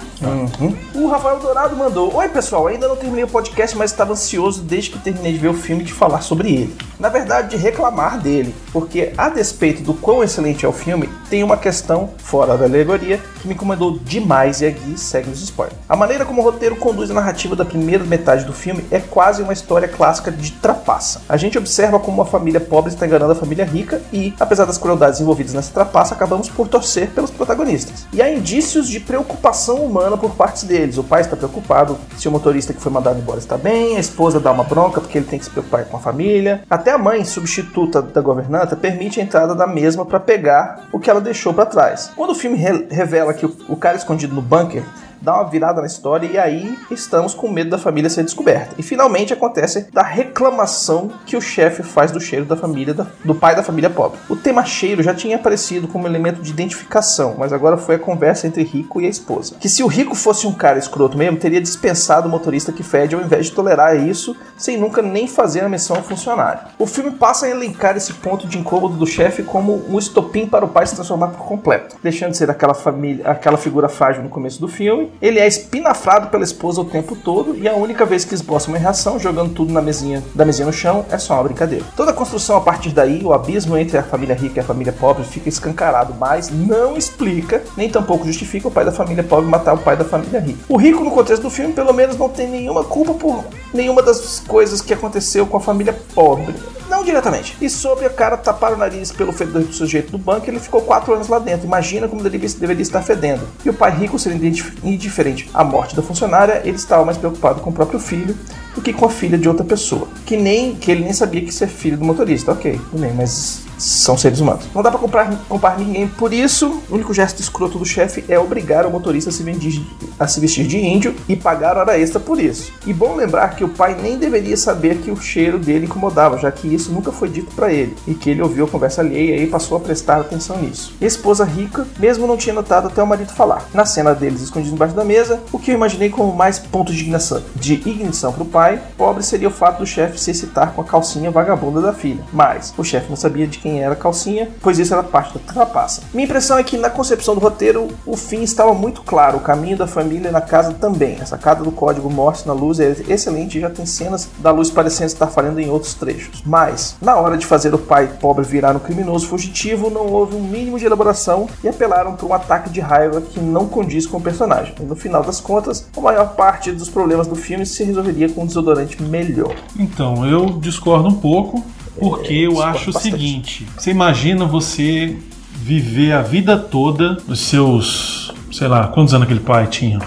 O 0.94 1.08
Rafael 1.08 1.40
Dourado 1.40 1.76
mandou: 1.76 2.14
Oi 2.16 2.28
pessoal, 2.30 2.68
ainda 2.68 2.88
não 2.88 2.96
terminei 2.96 3.24
o 3.24 3.28
podcast, 3.28 3.78
mas 3.78 3.92
estava 3.92 4.14
ansioso 4.14 4.62
desde 4.62 4.92
que 4.92 5.00
terminei 5.00 5.34
de 5.34 5.40
ver 5.40 5.48
o 5.48 5.54
filme 5.54 5.84
de 5.84 5.94
falar 5.94 6.22
sobre 6.22 6.54
ele. 6.54 6.76
Na 7.00 7.10
verdade, 7.10 7.50
de 7.50 7.58
reclamar 7.58 8.20
dele, 8.20 8.54
porque 8.72 9.14
a 9.18 9.30
despeito 9.30 9.82
do 9.82 9.94
quão 9.94 10.24
excelente 10.24 10.66
é 10.66 10.70
o 10.70 10.74
filme, 10.74 11.10
tem 11.30 11.44
uma 11.44 11.58
questão 11.58 12.12
fora 12.18 12.58
da 12.58 12.66
alegoria 12.66 13.20
que 13.42 13.48
me 13.48 13.54
incomodou 13.54 14.00
demais 14.00 14.62
e 14.62 14.66
aqui 14.66 14.98
segue 14.98 15.30
os 15.30 15.42
spoilers. 15.42 15.78
A 15.88 15.96
maneira 15.96 16.24
como 16.24 16.42
o 16.42 16.44
roteiro 16.44 16.76
conduz 16.76 17.12
a 17.12 17.14
narrativa 17.14 17.56
da 17.56 17.66
primeira 17.66 18.04
metade 18.04 18.46
do 18.46 18.54
filme 18.54 18.86
é 18.92 19.00
quase 19.00 19.42
uma 19.42 19.52
história 19.52 19.88
clássica 19.88 20.32
de 20.32 20.52
trapaça. 20.52 21.22
A 21.28 21.36
gente 21.36 21.58
observa 21.58 22.00
como 22.00 22.22
uma 22.22 22.26
família 22.26 22.60
pobre 22.60 22.94
está 22.94 23.06
enganando 23.06 23.34
a 23.34 23.36
família 23.36 23.66
rica 23.66 24.02
e, 24.12 24.34
apesar 24.40 24.66
das 24.66 24.78
crueldades 24.78 25.20
envolvidas 25.20 25.54
nessa 25.54 25.74
trapaça, 25.74 26.14
acabamos 26.14 26.50
por 26.50 26.68
torcer 26.68 27.10
pelos 27.10 27.32
protagonistas. 27.32 28.06
E 28.14 28.22
há 28.22 28.33
indícios 28.34 28.88
de 28.88 29.00
preocupação 29.00 29.78
humana 29.78 30.18
por 30.18 30.32
parte 30.36 30.66
deles. 30.66 30.98
O 30.98 31.04
pai 31.04 31.22
está 31.22 31.36
preocupado 31.36 31.98
se 32.18 32.28
o 32.28 32.32
motorista 32.32 32.74
que 32.74 32.82
foi 32.82 32.92
mandado 32.92 33.20
embora 33.20 33.40
está 33.40 33.58
bem, 33.58 33.96
a 33.98 34.00
esposa 34.00 34.40
dá 34.40 34.52
uma 34.52 34.63
bronca 34.63 35.00
porque 35.00 35.18
ele 35.18 35.25
tem 35.28 35.40
que 35.40 35.46
se 35.46 35.52
preocupar 35.52 35.86
com 35.86 35.98
a 35.98 36.00
família. 36.00 36.63
Até 36.70 36.92
a 36.92 36.98
mãe, 36.98 37.24
substituta 37.24 38.02
da 38.02 38.22
governanta, 38.22 38.75
permite 38.75 39.20
a 39.20 39.24
entrada 39.24 39.54
da 39.56 39.68
mesma 39.68 40.06
para 40.06 40.20
pegar 40.20 40.88
o 40.92 41.00
que 41.00 41.10
ela 41.10 41.22
deixou 41.22 41.54
para 41.54 41.66
trás. 41.66 42.12
Quando 42.16 42.32
o 42.32 42.36
filme 42.36 42.58
re- 42.58 42.88
revela 42.90 43.34
que 43.34 43.46
o, 43.46 43.56
o 43.70 43.75
cara 43.75 43.98
escondido 43.98 44.34
no 44.36 44.42
bunker 44.42 44.84
dá 45.24 45.36
uma 45.36 45.50
virada 45.50 45.80
na 45.80 45.88
história 45.88 46.27
e 46.27 46.38
aí 46.38 46.77
estamos 46.92 47.34
com 47.34 47.50
medo 47.50 47.70
da 47.70 47.77
família 47.77 48.09
ser 48.09 48.24
descoberta. 48.24 48.75
E 48.77 48.83
finalmente 48.83 49.33
acontece 49.33 49.88
da 49.92 50.03
reclamação 50.03 51.09
que 51.25 51.38
o 51.38 51.42
chefe 51.42 51.81
faz 51.81 52.12
do 52.12 52.20
cheiro 52.20 52.46
da 52.46 52.57
família 52.57 52.94
do 53.24 53.33
pai 53.33 53.55
da 53.55 53.64
família 53.64 53.90
pobre. 53.90 54.20
O 54.29 54.36
tema 54.36 54.66
cheiro 54.66 55.01
já 55.01 55.14
tinha 55.14 55.38
aparecido 55.38 55.88
como 55.88 56.07
elemento 56.07 56.42
de 56.42 56.51
identificação, 56.51 57.36
mas 57.38 57.53
agora 57.53 57.77
foi 57.77 57.96
a 57.96 58.00
conversa 58.00 58.48
entre 58.48 58.64
Rico 58.64 59.00
e 59.00 59.05
a 59.05 59.09
esposa. 59.09 59.55
Que 59.59 59.70
se 59.70 59.81
o 59.81 59.88
Rico 59.88 60.14
fosse 60.14 60.46
um 60.46 60.53
cara 60.53 60.77
escroto 60.77 61.18
mesmo, 61.18 61.38
teria 61.38 61.62
dispensado 61.62 62.27
o 62.27 62.31
motorista 62.31 62.74
que 62.74 62.83
fede 62.83 63.16
ao 63.16 63.22
invés 63.22 63.46
de 63.46 63.53
tolerar 63.53 63.96
isso, 63.96 64.36
sem 64.57 64.77
nunca 64.77 65.01
nem 65.01 65.27
fazer 65.27 65.62
a 65.62 65.70
menção 65.70 65.96
ao 65.96 66.03
funcionário. 66.03 66.59
O 66.77 66.86
filme 66.86 67.12
passa 67.12 67.46
a 67.46 67.50
elencar 67.50 67.96
esse 67.96 68.14
ponto 68.14 68.46
de 68.46 68.57
incômodo 68.57 68.98
do 68.98 69.07
chefe 69.07 69.44
como 69.44 69.83
um 69.88 69.98
estopim 69.98 70.46
para 70.46 70.66
o 70.66 70.68
pai 70.68 70.86
se 70.86 70.96
transformar 70.96 71.29
por 71.29 71.46
completo, 71.46 71.96
deixando 72.03 72.31
de 72.31 72.38
ser 72.38 72.50
aquela 72.50 72.74
família, 72.74 73.25
aquela 73.25 73.57
figura 73.57 73.88
frágil 73.88 74.22
no 74.22 74.29
começo 74.29 74.59
do 74.59 74.68
filme. 74.68 75.13
Ele 75.22 75.40
é 75.40 75.48
espinafrado 75.48 76.28
pela 76.28 76.44
esposa 76.44 76.82
o 76.82 76.86
tempo 76.86 77.16
todo 77.16 77.56
e 77.56 77.68
a 77.68 77.76
única 77.76 78.06
vez 78.06 78.26
que 78.26 78.34
esboça 78.34 78.70
uma 78.70 78.78
reação, 78.78 79.20
jogando 79.20 79.54
tudo 79.54 79.72
na 79.72 79.82
mesinha, 79.82 80.24
da 80.36 80.46
mesinha 80.46 80.66
no 80.66 80.74
chão, 80.74 81.06
é 81.10 81.18
só 81.18 81.36
uma 81.36 81.44
brincadeira. 81.44 81.86
Toda 81.96 82.12
a 82.12 82.14
construção 82.14 82.58
a 82.58 82.62
partir 82.62 82.90
daí, 82.90 83.24
o 83.24 83.34
abismo 83.34 83.78
entre 83.78 83.98
a 83.98 84.04
família 84.04 84.36
rica 84.36 84.60
e 84.60 84.60
a 84.60 84.66
família 84.66 84.94
pobre 84.94 85.24
fica 85.24 85.50
escancarado, 85.50 86.14
mas 86.20 86.50
não 86.50 86.98
explica, 86.98 87.64
nem 87.78 87.90
tampouco 87.90 88.26
justifica 88.26 88.68
o 88.68 88.72
pai 88.72 88.86
da 88.86 88.92
família 88.92 89.24
pobre 89.24 89.50
matar 89.50 89.74
o 89.74 89.80
pai 89.80 89.96
da 89.96 90.06
família 90.06 90.40
rica. 90.40 90.60
O 90.68 90.78
rico, 90.78 91.04
no 91.04 91.12
contexto 91.12 91.44
do 91.44 91.50
filme, 91.50 91.74
pelo 91.74 91.94
menos 91.94 92.18
não 92.18 92.30
tem 92.30 92.48
nenhuma 92.48 92.84
culpa 92.84 93.14
por 93.14 93.44
nenhuma 93.74 94.02
das 94.02 94.40
coisas 94.42 94.82
que 94.82 94.94
aconteceu 94.94 95.46
com 95.48 95.58
a 95.58 95.62
família 95.62 95.98
pobre. 96.14 96.54
Não 96.94 97.03
diretamente. 97.03 97.58
E 97.60 97.68
sobre 97.72 98.06
o 98.06 98.10
cara 98.12 98.38
tapar 98.38 98.72
o 98.72 98.77
nariz 98.77 99.12
pelo 99.12 99.32
fedor 99.34 99.64
do 99.64 99.74
sujeito 99.74 100.12
do 100.12 100.18
banco, 100.20 100.48
ele 100.48 100.60
ficou 100.60 100.79
quatro 100.82 101.12
anos 101.12 101.27
lá 101.27 101.40
dentro. 101.40 101.66
Imagina 101.66 102.08
como 102.08 102.22
deveria, 102.22 102.48
deveria 102.48 102.84
estar 102.84 103.01
fedendo. 103.01 103.42
E 103.66 103.70
o 103.72 103.74
pai 103.74 103.90
rico 103.98 104.20
sendo 104.20 104.46
indif- 104.46 104.77
indiferente 104.84 105.50
à 105.56 105.64
morte 105.64 105.96
da 105.96 106.03
funcionária, 106.03 106.62
ele 106.64 106.75
estava 106.75 107.03
mais 107.03 107.18
preocupado 107.18 107.62
com 107.62 107.72
o 107.72 107.74
próprio 107.74 108.00
filho 108.00 108.38
do 108.75 108.82
que 108.82 108.94
com 108.94 109.06
a 109.06 109.10
filha 109.10 109.40
de 109.40 109.50
outra 109.50 109.66
pessoa. 109.66 110.08
Que 110.24 110.38
nem 110.38 110.75
que 110.75 110.92
ele 110.92 111.03
nem 111.03 111.14
sabia 111.14 111.42
que 111.42 111.50
isso 111.50 111.64
é 111.64 111.68
filho 111.68 111.98
do 111.98 112.06
motorista. 112.06 112.51
Ok, 112.51 112.79
tudo 112.92 113.01
bem, 113.01 113.12
mas 113.12 113.64
são 113.77 114.18
seres 114.18 114.40
humanos. 114.40 114.66
Não 114.74 114.81
dá 114.81 114.90
pra 114.90 115.00
comprar, 115.00 115.29
comprar 115.48 115.77
ninguém 115.77 116.07
por 116.07 116.33
isso. 116.33 116.81
O 116.90 116.96
único 116.96 117.14
gesto 117.14 117.40
escroto 117.40 117.77
do 117.77 117.86
chefe 117.86 118.24
é 118.27 118.38
obrigar 118.38 118.86
o 118.86 118.92
motorista 118.92 119.29
a 119.29 119.33
se, 119.33 119.44
vestir, 119.44 119.86
a 120.20 120.27
se 120.27 120.40
vestir 120.40 120.66
de 120.66 120.77
índio 120.77 121.16
e 121.27 121.36
pagar 121.36 121.77
hora 121.77 121.98
extra 121.98 122.20
por 122.20 122.40
isso. 122.40 122.72
E 122.86 122.94
bom 122.94 123.16
lembrar 123.16 123.55
que 123.55 123.64
o 123.64 123.70
pai 123.70 123.96
nem 124.00 124.18
deveria 124.18 124.57
saber 124.57 124.98
que 124.98 125.12
o 125.12 125.18
cheiro 125.18 125.59
dele 125.59 125.86
incomodava, 125.86 126.38
já 126.38 126.51
que 126.51 126.74
isso 126.74 126.92
nunca 126.92 127.12
foi 127.12 127.29
dito 127.29 127.53
pra 127.55 127.72
ele 127.72 127.96
e 128.07 128.14
que 128.14 128.29
ele 128.29 128.42
ouviu 128.42 128.66
a 128.66 128.68
conversa 128.68 129.01
alheia 129.01 129.42
e 129.42 129.48
passou 129.48 129.77
a 129.77 129.79
prestar 129.79 130.20
atenção 130.20 130.57
nisso. 130.62 130.94
E 131.00 131.05
a 131.05 131.07
esposa 131.07 131.44
rica, 131.44 131.88
mesmo 132.00 132.27
não 132.27 132.38
tinha 132.38 132.53
notado 132.53 132.88
até 132.88 133.01
o 133.01 133.07
marido 133.07 133.33
falar. 133.33 133.66
Na 133.74 133.86
cena 133.86 134.14
deles 134.14 134.42
escondidos 134.42 134.74
embaixo 134.74 134.96
da 134.96 135.03
mesa, 135.03 135.42
o 135.51 135.59
que 135.59 135.72
eu 135.72 135.75
imaginei 135.75 136.09
como 136.09 136.33
mais 136.33 136.59
ponto 136.59 136.92
de 136.94 137.01
ignição, 137.01 137.42
de 137.55 137.74
ignição 137.74 138.31
pro 138.31 138.46
pai, 138.46 138.81
pobre 138.98 139.24
seria 139.24 139.48
o 139.48 139.51
fato 139.51 139.79
do 139.79 139.86
chefe 139.86 140.20
se 140.20 140.31
excitar 140.31 140.74
com 140.74 140.81
a 140.81 140.86
calcinha 140.86 141.31
vagabunda 141.31 141.81
da 141.81 141.94
filha. 141.94 142.24
Mas 142.31 142.74
o 142.77 142.83
chefe 142.83 143.09
não 143.09 143.16
sabia 143.16 143.48
de 143.48 143.57
quem 143.57 143.73
era 143.79 143.94
a 143.94 143.98
calcinha, 143.98 144.50
pois 144.62 144.79
isso 144.79 144.94
era 144.94 145.03
parte 145.03 145.38
da 145.38 145.53
trapaça. 145.53 146.01
Minha 146.14 146.25
impressão 146.25 146.57
é 146.57 146.64
que 146.64 146.77
na 146.77 146.90
concepção 146.90 147.33
do 147.36 147.42
roteiro, 147.42 147.88
o 148.05 148.16
fim 148.16 148.42
estava 148.42 148.74
muito 148.74 149.01
claro, 149.01 149.38
o 149.38 149.42
caminho 149.42 149.77
da 149.77 149.88
família 149.88 150.31
na 150.31 150.42
casa 150.42 150.74
também. 150.74 151.18
A 151.22 151.25
sacada 151.25 151.64
do 151.64 151.72
código 151.72 152.09
Morse 152.09 152.48
na 152.48 152.53
luz 152.53 152.79
é 152.79 152.96
excelente 153.07 153.57
e 153.57 153.62
já 153.62 153.70
tem 153.70 153.86
cenas 153.86 154.27
da 154.40 154.51
luz 154.51 154.70
parecendo 154.70 155.07
estar 155.07 155.27
falhando 155.27 155.59
em 155.59 155.70
outros 155.70 155.94
trechos. 155.94 156.44
Mas, 156.46 156.96
na 157.01 157.16
hora 157.16 157.38
de 157.38 157.46
fazer 157.46 157.74
o 157.74 157.79
pai 157.79 158.12
pobre 158.20 158.46
virar 158.46 158.75
um 158.75 158.79
criminoso 158.79 159.27
fugitivo, 159.27 159.90
não 159.90 160.07
houve 160.07 160.36
um 160.36 160.42
mínimo 160.42 160.79
de 160.79 160.86
elaboração 160.86 161.48
e 161.64 161.68
apelaram 161.68 162.16
para 162.16 162.25
um 162.25 162.33
ataque 162.33 162.70
de 162.70 162.79
raiva 162.79 163.22
que 163.22 163.40
não 163.40 163.68
condiz 163.68 164.05
com 164.05 164.18
o 164.18 164.22
personagem. 164.22 164.75
E 164.79 164.83
no 164.83 164.96
final 164.96 165.24
das 165.24 165.40
contas, 165.40 165.88
a 165.96 166.01
maior 166.01 166.36
parte 166.36 166.72
dos 166.72 166.90
problemas 166.90 167.27
do 167.27 167.36
filme 167.36 167.66
se 167.66 167.83
resolveria 167.83 168.29
com 168.29 168.44
um 168.44 168.46
desodorante 168.46 169.01
melhor. 169.01 169.55
Então, 169.77 170.25
eu 170.25 170.46
discordo 170.59 171.07
um 171.07 171.16
pouco, 171.16 171.64
porque 172.00 172.34
eu 172.34 172.51
discordo 172.51 172.77
acho 172.77 172.90
o 172.90 172.94
bastante. 172.94 173.12
seguinte: 173.12 173.68
você 173.77 173.92
imagina 173.92 174.46
você 174.46 175.18
viver 175.53 176.12
a 176.14 176.22
vida 176.22 176.58
toda, 176.58 177.18
os 177.27 177.40
seus, 177.40 178.32
sei 178.51 178.68
lá, 178.68 178.88
quantos 178.88 179.14
anos 179.14 179.25
aquele 179.25 179.40
pai 179.40 179.68
tinha? 179.68 180.00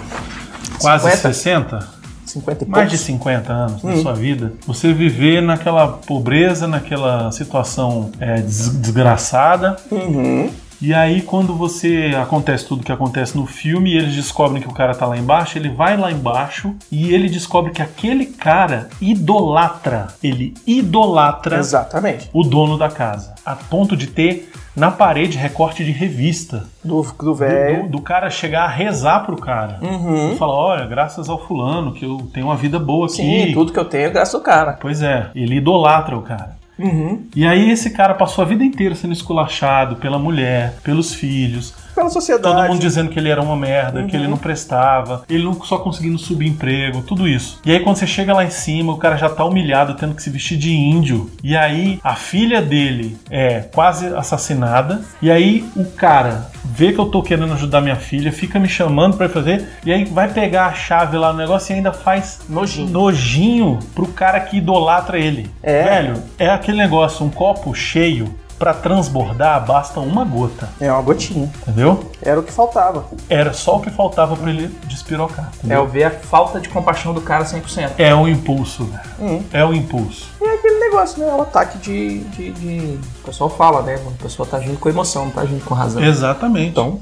Quase 0.80 1.04
50? 1.04 1.32
60? 1.32 1.96
50 2.26 2.64
e 2.64 2.68
Mais 2.68 2.84
de 2.90 2.96
poucos. 2.96 3.06
50 3.06 3.52
anos 3.52 3.84
Hum. 3.84 3.88
na 3.88 3.96
sua 4.02 4.12
vida, 4.12 4.52
você 4.66 4.92
viver 4.92 5.40
naquela 5.40 5.86
pobreza, 5.88 6.66
naquela 6.66 7.30
situação 7.32 8.10
é, 8.20 8.40
des- 8.42 8.76
desgraçada, 8.76 9.76
Uhum. 9.90 10.50
E 10.80 10.92
aí, 10.92 11.22
quando 11.22 11.54
você 11.54 12.12
acontece 12.20 12.66
tudo 12.66 12.82
que 12.84 12.92
acontece 12.92 13.36
no 13.36 13.46
filme 13.46 13.92
e 13.92 13.96
eles 13.96 14.14
descobrem 14.14 14.60
que 14.62 14.68
o 14.68 14.72
cara 14.74 14.94
tá 14.94 15.06
lá 15.06 15.16
embaixo, 15.16 15.56
ele 15.56 15.70
vai 15.70 15.96
lá 15.96 16.12
embaixo 16.12 16.74
e 16.92 17.14
ele 17.14 17.28
descobre 17.30 17.72
que 17.72 17.80
aquele 17.80 18.26
cara 18.26 18.88
idolatra. 19.00 20.08
Ele 20.22 20.54
idolatra 20.66 21.58
Exatamente. 21.58 22.28
o 22.32 22.42
dono 22.42 22.76
da 22.76 22.88
casa. 22.88 23.34
A 23.44 23.54
ponto 23.56 23.96
de 23.96 24.06
ter 24.06 24.50
na 24.76 24.90
parede 24.90 25.38
recorte 25.38 25.82
de 25.84 25.90
revista. 25.92 26.64
Do, 26.84 27.02
do 27.02 27.12
Do, 27.24 27.34
velho. 27.34 27.84
do- 27.84 27.88
do 27.90 28.00
cara 28.02 28.28
chegar 28.28 28.64
a 28.64 28.68
rezar 28.68 29.20
pro 29.24 29.36
cara. 29.36 29.78
Uhum. 29.80 30.32
E 30.32 30.36
falar, 30.36 30.52
olha, 30.54 30.86
graças 30.86 31.28
ao 31.30 31.38
fulano, 31.46 31.92
que 31.92 32.04
eu 32.04 32.18
tenho 32.32 32.46
uma 32.46 32.56
vida 32.56 32.78
boa 32.78 33.06
aqui. 33.06 33.16
Sim, 33.16 33.52
tudo 33.54 33.72
que 33.72 33.78
eu 33.78 33.84
tenho 33.86 34.06
é 34.06 34.10
graças 34.10 34.34
ao 34.34 34.40
cara. 34.42 34.74
Pois 34.80 35.00
é, 35.02 35.28
ele 35.34 35.56
idolatra 35.56 36.16
o 36.16 36.22
cara. 36.22 36.56
Uhum. 36.78 37.26
E 37.34 37.46
aí 37.46 37.70
esse 37.70 37.90
cara 37.90 38.14
passou 38.14 38.42
a 38.42 38.46
vida 38.46 38.64
inteira 38.64 38.94
sendo 38.94 39.12
esculachado 39.12 39.96
pela 39.96 40.18
mulher, 40.18 40.74
pelos 40.82 41.14
filhos, 41.14 41.74
Pela 41.96 42.10
sociedade. 42.10 42.54
todo 42.54 42.68
mundo 42.68 42.78
dizendo 42.78 43.08
que 43.08 43.18
ele 43.18 43.30
era 43.30 43.40
uma 43.40 43.56
merda, 43.56 44.04
que 44.04 44.14
ele 44.14 44.28
não 44.28 44.36
prestava, 44.36 45.24
ele 45.30 45.42
não 45.42 45.54
só 45.64 45.78
conseguindo 45.78 46.18
subir 46.18 46.46
emprego, 46.46 47.00
tudo 47.00 47.26
isso. 47.26 47.58
E 47.64 47.72
aí 47.72 47.80
quando 47.80 47.96
você 47.96 48.06
chega 48.06 48.34
lá 48.34 48.44
em 48.44 48.50
cima, 48.50 48.92
o 48.92 48.98
cara 48.98 49.16
já 49.16 49.30
tá 49.30 49.42
humilhado, 49.46 49.94
tendo 49.94 50.14
que 50.14 50.22
se 50.22 50.28
vestir 50.28 50.58
de 50.58 50.70
índio. 50.74 51.30
E 51.42 51.56
aí 51.56 51.98
a 52.04 52.14
filha 52.14 52.60
dele 52.60 53.16
é 53.30 53.60
quase 53.60 54.08
assassinada. 54.08 55.00
E 55.22 55.30
aí 55.30 55.66
o 55.74 55.86
cara 55.86 56.50
vê 56.62 56.92
que 56.92 56.98
eu 56.98 57.06
tô 57.06 57.22
querendo 57.22 57.54
ajudar 57.54 57.80
minha 57.80 57.96
filha, 57.96 58.30
fica 58.30 58.58
me 58.58 58.68
chamando 58.68 59.16
pra 59.16 59.26
fazer, 59.30 59.66
e 59.84 59.90
aí 59.90 60.04
vai 60.04 60.28
pegar 60.28 60.66
a 60.66 60.74
chave 60.74 61.16
lá 61.16 61.32
no 61.32 61.38
negócio 61.38 61.72
e 61.72 61.76
ainda 61.76 61.94
faz 61.94 62.40
Nojinho. 62.46 62.90
nojinho 62.90 63.78
pro 63.94 64.06
cara 64.08 64.38
que 64.40 64.58
idolatra 64.58 65.18
ele. 65.18 65.50
É. 65.62 65.82
Velho, 65.84 66.22
é 66.38 66.50
aquele 66.50 66.76
negócio, 66.76 67.24
um 67.24 67.30
copo 67.30 67.74
cheio 67.74 68.34
pra 68.58 68.72
transbordar 68.74 69.64
basta 69.66 70.00
uma 70.00 70.24
gota, 70.24 70.68
É 70.80 70.90
uma 70.90 71.02
gotinha. 71.02 71.50
entendeu? 71.62 72.10
Era 72.22 72.40
o 72.40 72.42
que 72.42 72.52
faltava. 72.52 73.04
Era 73.28 73.52
só 73.52 73.76
o 73.76 73.80
que 73.80 73.90
faltava 73.90 74.36
pra 74.36 74.50
ele 74.50 74.68
despirocar. 74.84 75.46
É 75.46 75.56
entendeu? 75.58 75.82
o 75.82 75.86
ver 75.86 76.04
a 76.04 76.10
falta 76.10 76.60
de 76.60 76.68
compaixão 76.68 77.12
do 77.12 77.20
cara 77.20 77.44
100%. 77.44 77.92
É 77.98 78.14
o 78.14 78.26
impulso, 78.28 78.84
velho. 78.84 79.02
Hum. 79.20 79.42
É 79.52 79.64
o 79.64 79.72
impulso. 79.74 80.26
E 80.40 80.44
é 80.44 80.54
aquele 80.54 80.78
negócio, 80.80 81.18
né? 81.24 81.32
O 81.32 81.42
ataque 81.42 81.78
de. 81.78 82.20
de, 82.20 82.52
de... 82.52 82.98
O 83.22 83.26
pessoal 83.26 83.50
fala, 83.50 83.82
né? 83.82 83.94
A 83.96 84.22
pessoa 84.22 84.46
tá 84.48 84.56
agindo 84.58 84.78
com 84.78 84.88
emoção, 84.88 85.24
não 85.26 85.32
tá 85.32 85.40
agindo 85.42 85.64
com 85.64 85.74
razão. 85.74 86.02
Exatamente. 86.02 86.68
Então. 86.70 87.00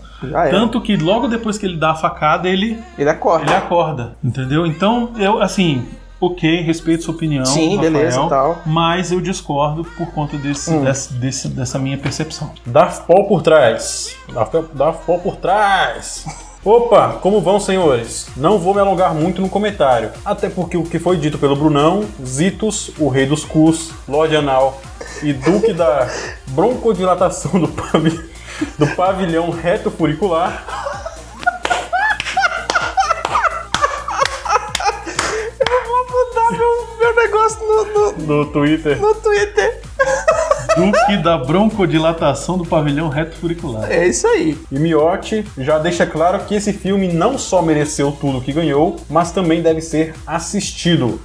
Tanto 0.51 0.81
que 0.81 0.97
logo 0.97 1.29
depois 1.29 1.59
que 1.59 1.67
ele 1.67 1.77
dá 1.77 1.91
a 1.91 1.95
facada, 1.95 2.49
ele, 2.49 2.83
Ele 2.97 3.11
acorda. 3.11 3.45
ele 3.45 3.55
acorda, 3.55 4.17
entendeu? 4.25 4.65
Então, 4.67 5.11
eu, 5.19 5.43
assim, 5.43 5.87
ok, 6.21 6.63
respeito 6.63 7.05
sua 7.05 7.15
opinião. 7.15 7.45
Sim, 7.45 7.77
Rafael, 7.77 7.93
beleza 7.93 8.27
tal. 8.29 8.63
Mas 8.65 9.13
eu 9.13 9.21
discordo 9.21 9.85
por 9.85 10.07
conta 10.13 10.37
desse, 10.39 10.71
Hum. 10.71 10.85
desse- 10.85 11.13
desse- 11.15 11.49
dessa 11.49 11.79
minha 11.79 11.99
percepção. 11.99 12.51
Daft 12.65 13.07
Paul 13.07 13.27
por 13.29 13.43
trás. 13.43 14.17
Daft, 14.33 14.55
Daft 14.75 15.05
Paul 15.07 15.19
por 15.21 15.37
trás. 15.37 16.25
Opa, 16.65 17.19
como 17.21 17.43
vão, 17.43 17.61
senhores? 17.61 18.29
Não 18.35 18.59
vou 18.59 18.73
me 18.73 18.81
alongar 18.81 19.13
muito 19.15 19.43
no 19.43 19.51
comentário, 19.51 20.11
até 20.25 20.49
porque 20.49 20.79
o 20.79 20.83
que 20.83 20.99
foi 20.99 21.19
dito 21.19 21.37
pelo 21.37 21.55
Brunão, 21.55 22.05
Zitos, 22.25 22.91
o 22.99 23.09
rei 23.09 23.27
dos 23.27 23.45
cus, 23.45 23.91
Lorde 24.09 24.35
Anal 24.35 24.81
e 25.23 25.35
Duque 25.35 25.75
da 25.75 26.09
broncodilatação 26.49 27.61
do, 27.61 27.69
pavi- 27.69 28.19
do 28.79 28.87
pavilhão 28.97 29.51
reto 29.51 29.91
furicular 29.91 30.65
нас 37.45 37.59
на, 37.61 38.27
на, 38.27 38.37
на 38.37 38.53
туите. 38.53 38.89
На 38.89 39.15
туите. 39.23 39.84
Duque 40.77 41.17
da 41.23 41.39
broncodilatação 41.39 42.59
do 42.59 42.67
pavilhão 42.67 43.09
reto 43.09 43.37
furicular. 43.37 43.91
É 43.91 44.09
isso 44.09 44.27
aí. 44.27 44.59
E 44.73 44.79
Miotti 44.79 45.47
já 45.57 45.79
deixa 45.79 46.05
claro 46.05 46.41
que 46.41 46.55
esse 46.57 46.73
filme 46.73 47.13
não 47.13 47.39
só 47.39 47.63
mereceu 47.63 48.11
tudo 48.11 48.41
que 48.41 48.53
ganhou, 48.53 48.97
mas 49.09 49.31
também 49.31 49.63
deve 49.63 49.81
ser 49.81 50.15
assistido. 50.27 51.21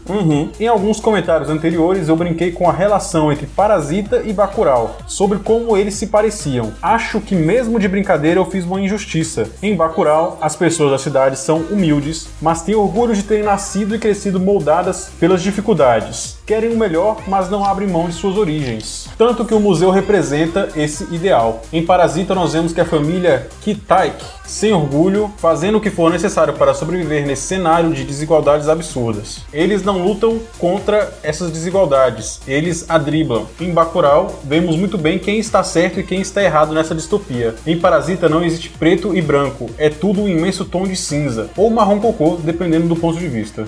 Em 0.60 0.68
alguns 0.68 1.00
comentários 1.00 1.50
anteriores 1.50 2.10
eu 2.10 2.16
brinquei 2.16 2.52
com 2.52 2.70
a 2.70 2.74
relação 2.74 3.32
entre 3.32 3.48
Parasita 3.48 4.22
e 4.24 4.32
Bacurau, 4.32 4.98
sobre 5.08 5.40
como 5.40 5.76
eles 5.76 5.96
se 5.96 6.08
pareciam. 6.08 6.72
Acho 6.80 7.20
que 7.20 7.36
mesmo 7.36 7.80
de 7.80 7.88
brincadeira 7.88 8.40
eu 8.40 8.46
fiz 8.46 8.66
uma 8.66 8.80
injustiça. 8.80 9.50
Em 9.64 9.76
Bacurau, 9.76 10.38
as 10.42 10.56
pessoas 10.56 10.92
da 10.92 10.98
cidade 11.00 11.40
são 11.40 11.58
humildes, 11.72 12.28
mas 12.40 12.62
têm 12.62 12.76
orgulho 12.76 13.16
de 13.16 13.24
terem 13.24 13.44
nascido 13.44 13.96
e 13.96 14.00
crescido 14.00 14.40
moldadas 14.40 15.10
pelas 15.20 15.42
dificuldades. 15.42 16.39
Querem 16.50 16.72
o 16.72 16.78
melhor, 16.80 17.18
mas 17.28 17.48
não 17.48 17.64
abrem 17.64 17.88
mão 17.88 18.08
de 18.08 18.16
suas 18.16 18.36
origens. 18.36 19.08
Tanto 19.20 19.46
que 19.46 19.54
o 19.54 19.60
museu 19.60 19.92
representa 19.92 20.68
esse 20.76 21.04
ideal. 21.14 21.62
Em 21.72 21.86
Parasita 21.86 22.34
nós 22.34 22.54
vemos 22.54 22.74
que 22.74 22.82
a 22.82 22.86
família 22.86 23.48
Kitaik, 23.62 24.26
sem 24.50 24.74
orgulho, 24.74 25.32
fazendo 25.38 25.78
o 25.78 25.82
que 25.82 25.92
for 25.92 26.12
necessário 26.12 26.54
para 26.54 26.74
sobreviver 26.74 27.26
nesse 27.26 27.44
cenário 27.44 27.94
de 27.94 28.04
desigualdades 28.04 28.68
absurdas. 28.68 29.42
Eles 29.54 29.84
não 29.84 30.04
lutam 30.04 30.40
contra 30.58 31.14
essas 31.22 31.52
desigualdades, 31.52 32.42
eles 32.48 32.86
a 32.90 32.98
driblam. 32.98 33.46
Em 33.60 33.72
Bacurau, 33.72 34.40
vemos 34.44 34.76
muito 34.76 34.98
bem 34.98 35.20
quem 35.20 35.40
está 35.40 35.64
certo 35.64 36.00
e 36.00 36.04
quem 36.04 36.22
está 36.22 36.44
errado 36.44 36.74
nessa 36.74 36.96
distopia. 36.96 37.56
Em 37.66 37.80
Parasita 37.80 38.28
não 38.28 38.44
existe 38.44 38.70
preto 38.70 39.16
e 39.16 39.22
branco, 39.22 39.70
é 39.78 39.90
tudo 39.90 40.22
um 40.22 40.28
imenso 40.28 40.66
tom 40.66 40.88
de 40.88 40.96
cinza, 40.96 41.50
ou 41.56 41.70
marrom 41.70 42.00
cocô, 42.00 42.38
dependendo 42.44 42.88
do 42.88 42.96
ponto 42.96 43.20
de 43.20 43.28
vista. 43.28 43.66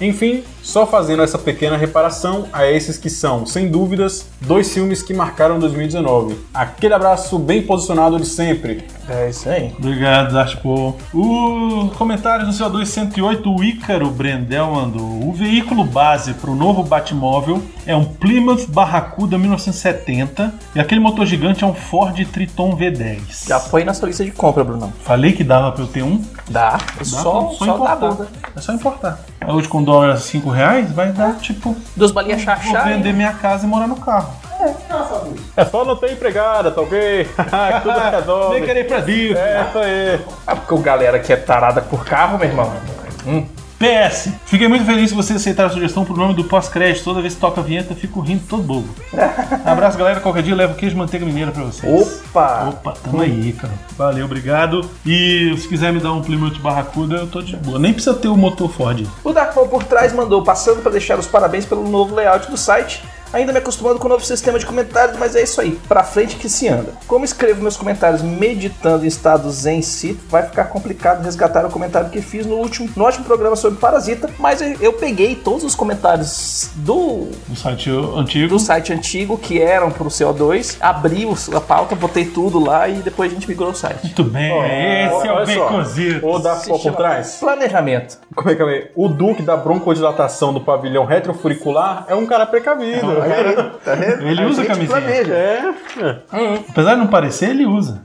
Enfim, 0.00 0.42
só 0.62 0.86
fazendo 0.86 1.22
essa 1.22 1.38
pequena 1.38 1.76
reparação 1.76 2.48
a 2.52 2.66
esses 2.66 2.98
que 2.98 3.10
são, 3.10 3.46
sem 3.46 3.68
dúvidas, 3.68 4.26
dois 4.40 4.72
filmes 4.72 5.02
que 5.02 5.14
marcaram 5.14 5.58
2019. 5.58 6.36
Aquele 6.52 6.94
abraço 6.94 7.38
bem 7.38 7.62
posicionado 7.62 8.18
de 8.18 8.26
sempre. 8.26 8.84
É 9.08 9.28
isso 9.28 9.48
aí. 9.48 9.72
Obrigado, 9.78 10.23
Dashpo. 10.32 10.96
O 11.12 11.90
comentário 11.96 12.46
do 12.46 12.52
CO2 12.52 12.86
108, 12.86 13.50
o 13.50 13.62
Ícaro 13.64 14.10
Brendel 14.10 14.72
mandou. 14.72 15.28
O 15.28 15.32
veículo 15.32 15.84
base 15.84 16.34
para 16.34 16.50
o 16.50 16.54
novo 16.54 16.82
Batmóvel 16.82 17.62
é 17.86 17.94
um 17.94 18.04
Plymouth 18.04 18.66
Barracuda 18.68 19.36
1970 19.38 20.54
e 20.74 20.80
aquele 20.80 21.00
motor 21.00 21.26
gigante 21.26 21.64
é 21.64 21.66
um 21.66 21.74
Ford 21.74 22.16
Triton 22.26 22.76
V10. 22.76 23.48
Já 23.48 23.60
põe 23.60 23.84
na 23.84 23.94
sua 23.94 24.08
lista 24.08 24.24
de 24.24 24.30
compra, 24.30 24.64
Brunão. 24.64 24.92
Falei 25.02 25.32
que 25.32 25.44
dava 25.44 25.72
para 25.72 25.82
eu 25.82 25.88
ter 25.88 26.02
um. 26.02 26.22
Dá. 26.48 26.78
Dá 26.98 27.04
só 27.04 27.50
só, 27.52 27.64
dá 27.64 27.72
importar. 27.72 27.96
bunda. 27.96 28.28
É 28.56 28.60
só 28.60 28.72
importar. 28.72 29.18
Hoje 29.46 29.68
com 29.68 29.82
dólar 29.82 30.16
5 30.16 30.48
reais 30.50 30.90
vai 30.92 31.12
dar 31.12 31.34
tipo. 31.36 31.76
Dos 31.96 32.10
balinhas 32.10 32.42
Vou 32.44 32.54
chachá. 32.54 32.84
vender 32.84 33.12
minha 33.12 33.32
casa 33.32 33.66
e 33.66 33.68
morar 33.68 33.86
no 33.86 33.96
carro. 33.96 34.34
É 35.56 35.64
só 35.64 35.84
não 35.84 35.96
ter 35.96 36.12
empregada, 36.12 36.70
tá 36.70 36.80
ok? 36.80 37.28
Tudo 37.82 37.98
resolve. 38.10 38.54
Nem 38.54 38.64
querer 38.64 38.80
ir 38.80 38.88
pra 38.88 39.00
Disney. 39.00 39.36
É 39.36 39.66
isso 39.68 39.78
aí. 39.78 40.20
Ah, 40.46 40.56
porque 40.56 40.74
o 40.74 40.78
galera 40.78 41.18
que 41.18 41.32
é 41.32 41.36
tarada 41.36 41.80
por 41.82 42.04
carro, 42.04 42.38
meu 42.38 42.48
irmão. 42.48 42.72
PS, 43.78 44.30
fiquei 44.46 44.68
muito 44.68 44.84
feliz 44.86 45.10
se 45.10 45.16
você 45.16 45.34
aceitar 45.34 45.66
a 45.66 45.68
sugestão 45.70 46.04
pro 46.04 46.16
nome 46.16 46.32
do 46.32 46.44
pós-crédito. 46.44 47.04
Toda 47.04 47.20
vez 47.20 47.34
que 47.34 47.40
toca 47.40 47.60
a 47.60 47.64
vinheta, 47.64 47.92
eu 47.92 47.96
fico 47.96 48.20
rindo 48.20 48.42
todo 48.48 48.62
bobo. 48.62 48.88
Abraço, 49.64 49.98
galera. 49.98 50.20
Qualquer 50.20 50.42
dia 50.42 50.52
eu 50.52 50.56
levo 50.56 50.74
queijo 50.74 50.94
e 50.94 50.98
manteiga 50.98 51.26
mineira 51.26 51.50
pra 51.50 51.64
vocês. 51.64 51.92
Opa! 51.92 52.68
Opa, 52.70 52.94
tamo 53.02 53.20
aí, 53.20 53.52
cara. 53.52 53.74
Valeu, 53.98 54.24
obrigado. 54.24 54.88
E 55.04 55.54
se 55.58 55.68
quiser 55.68 55.92
me 55.92 56.00
dar 56.00 56.12
um 56.12 56.22
Plymouth 56.22 56.58
Barracuda, 56.60 57.16
eu 57.16 57.26
tô 57.26 57.42
de 57.42 57.56
boa. 57.56 57.78
Nem 57.78 57.92
precisa 57.92 58.14
ter 58.14 58.28
o 58.28 58.36
motor 58.36 58.70
Ford. 58.70 59.06
O 59.22 59.32
Darkman 59.32 59.68
por 59.68 59.84
trás 59.84 60.12
mandou, 60.12 60.42
passando 60.42 60.80
para 60.80 60.92
deixar 60.92 61.18
os 61.18 61.26
parabéns 61.26 61.66
pelo 61.66 61.86
novo 61.86 62.14
layout 62.14 62.50
do 62.50 62.56
site. 62.56 63.02
Ainda 63.32 63.52
me 63.52 63.58
acostumando 63.58 63.98
com 63.98 64.06
o 64.06 64.08
novo 64.10 64.24
sistema 64.24 64.58
de 64.58 64.66
comentários, 64.66 65.18
mas 65.18 65.34
é 65.34 65.42
isso 65.42 65.60
aí, 65.60 65.78
pra 65.88 66.04
frente 66.04 66.36
que 66.36 66.48
se 66.48 66.68
anda. 66.68 66.92
Como 67.06 67.24
escrevo 67.24 67.62
meus 67.62 67.76
comentários 67.76 68.22
meditando 68.22 69.04
em 69.04 69.08
estado 69.08 69.50
zen 69.50 69.82
cito, 69.82 70.20
vai 70.28 70.42
ficar 70.44 70.64
complicado 70.64 71.24
resgatar 71.24 71.64
o 71.66 71.70
comentário 71.70 72.10
que 72.10 72.20
fiz 72.22 72.46
no 72.46 72.56
último, 72.56 72.88
no 72.94 73.04
último 73.04 73.24
programa 73.24 73.56
sobre 73.56 73.78
Parasita, 73.78 74.30
mas 74.38 74.60
eu, 74.60 74.76
eu 74.80 74.92
peguei 74.92 75.34
todos 75.34 75.64
os 75.64 75.74
comentários 75.74 76.70
do, 76.76 77.28
No 77.48 77.56
site 77.56 77.90
antigo. 77.90 78.48
do 78.48 78.58
site 78.58 78.92
antigo 78.92 79.36
que 79.36 79.60
eram 79.60 79.90
pro 79.90 80.06
CO2, 80.06 80.76
abri 80.80 81.26
a 81.54 81.60
pauta, 81.60 81.94
botei 81.94 82.26
tudo 82.26 82.58
lá 82.62 82.88
e 82.88 82.94
depois 82.94 83.30
a 83.30 83.34
gente 83.34 83.48
migrou 83.48 83.70
o 83.70 83.74
site. 83.74 84.04
Muito 84.04 84.24
bem, 84.24 85.06
esse 85.06 85.26
é 85.26 85.32
o 85.32 85.34
Olha 85.36 85.46
bem 85.46 85.56
só, 85.56 85.68
cozido. 85.68 86.26
O 86.26 86.38
da 86.38 86.56
Se 86.56 86.68
por 86.68 86.94
trás. 86.94 87.36
Planejamento. 87.40 88.18
Como 88.34 88.50
é 88.50 88.54
que 88.54 88.62
é? 88.62 88.90
O 88.94 89.08
Duque 89.08 89.42
da 89.42 89.56
broncodilatação 89.56 90.52
do 90.52 90.60
pavilhão 90.60 91.04
retrofuricular 91.04 92.04
é 92.08 92.14
um 92.14 92.26
cara 92.26 92.46
precavido. 92.46 93.23
Tá 93.84 93.94
vendo? 93.94 94.26
Ele 94.26 94.42
A 94.42 94.46
usa 94.46 94.62
gente 94.62 94.66
camisinha. 94.68 95.00
planeja. 95.00 95.34
É. 95.34 95.74
Apesar 96.68 96.94
de 96.94 97.00
não 97.00 97.06
parecer, 97.06 97.50
ele 97.50 97.66
usa. 97.66 98.00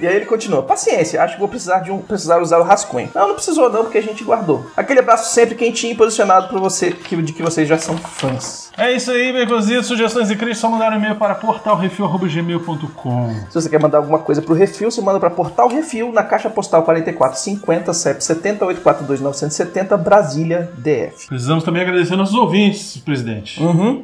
E 0.00 0.06
aí 0.06 0.16
ele 0.16 0.26
continua: 0.26 0.62
Paciência, 0.62 1.22
acho 1.22 1.34
que 1.34 1.40
vou 1.40 1.48
precisar 1.48 1.80
de 1.80 1.90
um 1.90 1.98
precisar 1.98 2.40
usar 2.40 2.58
o 2.58 2.62
rascunho. 2.62 3.10
Não, 3.14 3.28
não 3.28 3.34
precisou 3.34 3.70
não, 3.70 3.84
porque 3.84 3.98
a 3.98 4.02
gente 4.02 4.24
guardou. 4.24 4.66
Aquele 4.76 5.00
abraço 5.00 5.32
sempre 5.32 5.54
quentinho 5.54 5.92
e 5.92 5.96
posicionado 5.96 6.48
pra 6.48 6.58
você, 6.58 6.90
que, 6.90 7.16
de 7.16 7.32
que 7.32 7.42
vocês 7.42 7.68
já 7.68 7.78
são 7.78 7.96
fãs. 7.96 8.66
É 8.78 8.92
isso 8.92 9.10
aí, 9.10 9.32
Baconzitos. 9.32 9.86
Sugestões 9.86 10.30
e 10.30 10.36
críticas, 10.36 10.58
só 10.58 10.68
mandar 10.68 10.92
um 10.92 10.96
e-mail 10.96 11.16
para 11.16 11.34
portalrefil.gmail.com. 11.34 13.34
Se 13.48 13.54
você 13.54 13.70
quer 13.70 13.80
mandar 13.80 13.98
alguma 13.98 14.18
coisa 14.18 14.42
pro 14.42 14.54
Refil, 14.54 14.90
você 14.90 15.00
manda 15.00 15.18
pra 15.18 15.30
Portal 15.30 15.68
Refil, 15.68 16.12
na 16.12 16.22
caixa 16.22 16.50
postal 16.50 16.82
4450, 16.82 17.94
CEP 17.94 18.20
70842-970, 18.20 19.96
Brasília, 19.96 20.70
DF. 20.76 21.28
Precisamos 21.28 21.64
também 21.64 21.82
agradecer 21.82 22.16
nossos 22.16 22.34
ouvintes, 22.34 22.98
presidente. 22.98 23.60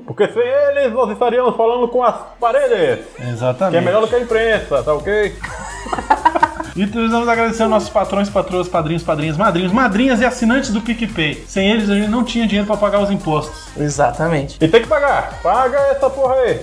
Porque 0.06 0.26
sem 0.28 0.42
eles 0.42 0.92
nós 0.92 1.10
estaríamos 1.10 1.54
falando 1.56 1.88
com 1.88 2.02
as 2.02 2.14
paredes. 2.40 3.04
Exatamente. 3.20 3.72
Que 3.72 3.76
é 3.76 3.80
melhor 3.80 4.00
do 4.00 4.08
que 4.08 4.14
a 4.14 4.20
imprensa, 4.20 4.82
tá 4.82 4.94
ok? 4.94 5.34
E 6.74 6.86
precisamos 6.86 7.28
agradecer 7.28 7.62
aos 7.64 7.70
nossos 7.70 7.90
patrões, 7.90 8.30
patroas, 8.30 8.66
padrinhos, 8.66 9.02
padrinhas, 9.02 9.36
madrinhos, 9.36 9.72
madrinhas 9.72 10.20
e 10.20 10.24
assinantes 10.24 10.70
do 10.70 10.80
PicPay. 10.80 11.44
Sem 11.46 11.70
eles 11.70 11.90
a 11.90 11.94
gente 11.94 12.08
não 12.08 12.24
tinha 12.24 12.46
dinheiro 12.46 12.66
para 12.66 12.78
pagar 12.78 13.00
os 13.02 13.10
impostos. 13.10 13.66
Exatamente. 13.76 14.56
E 14.58 14.66
tem 14.66 14.80
que 14.80 14.88
pagar. 14.88 15.38
Paga 15.42 15.76
essa 15.90 16.08
porra 16.08 16.34
aí. 16.34 16.60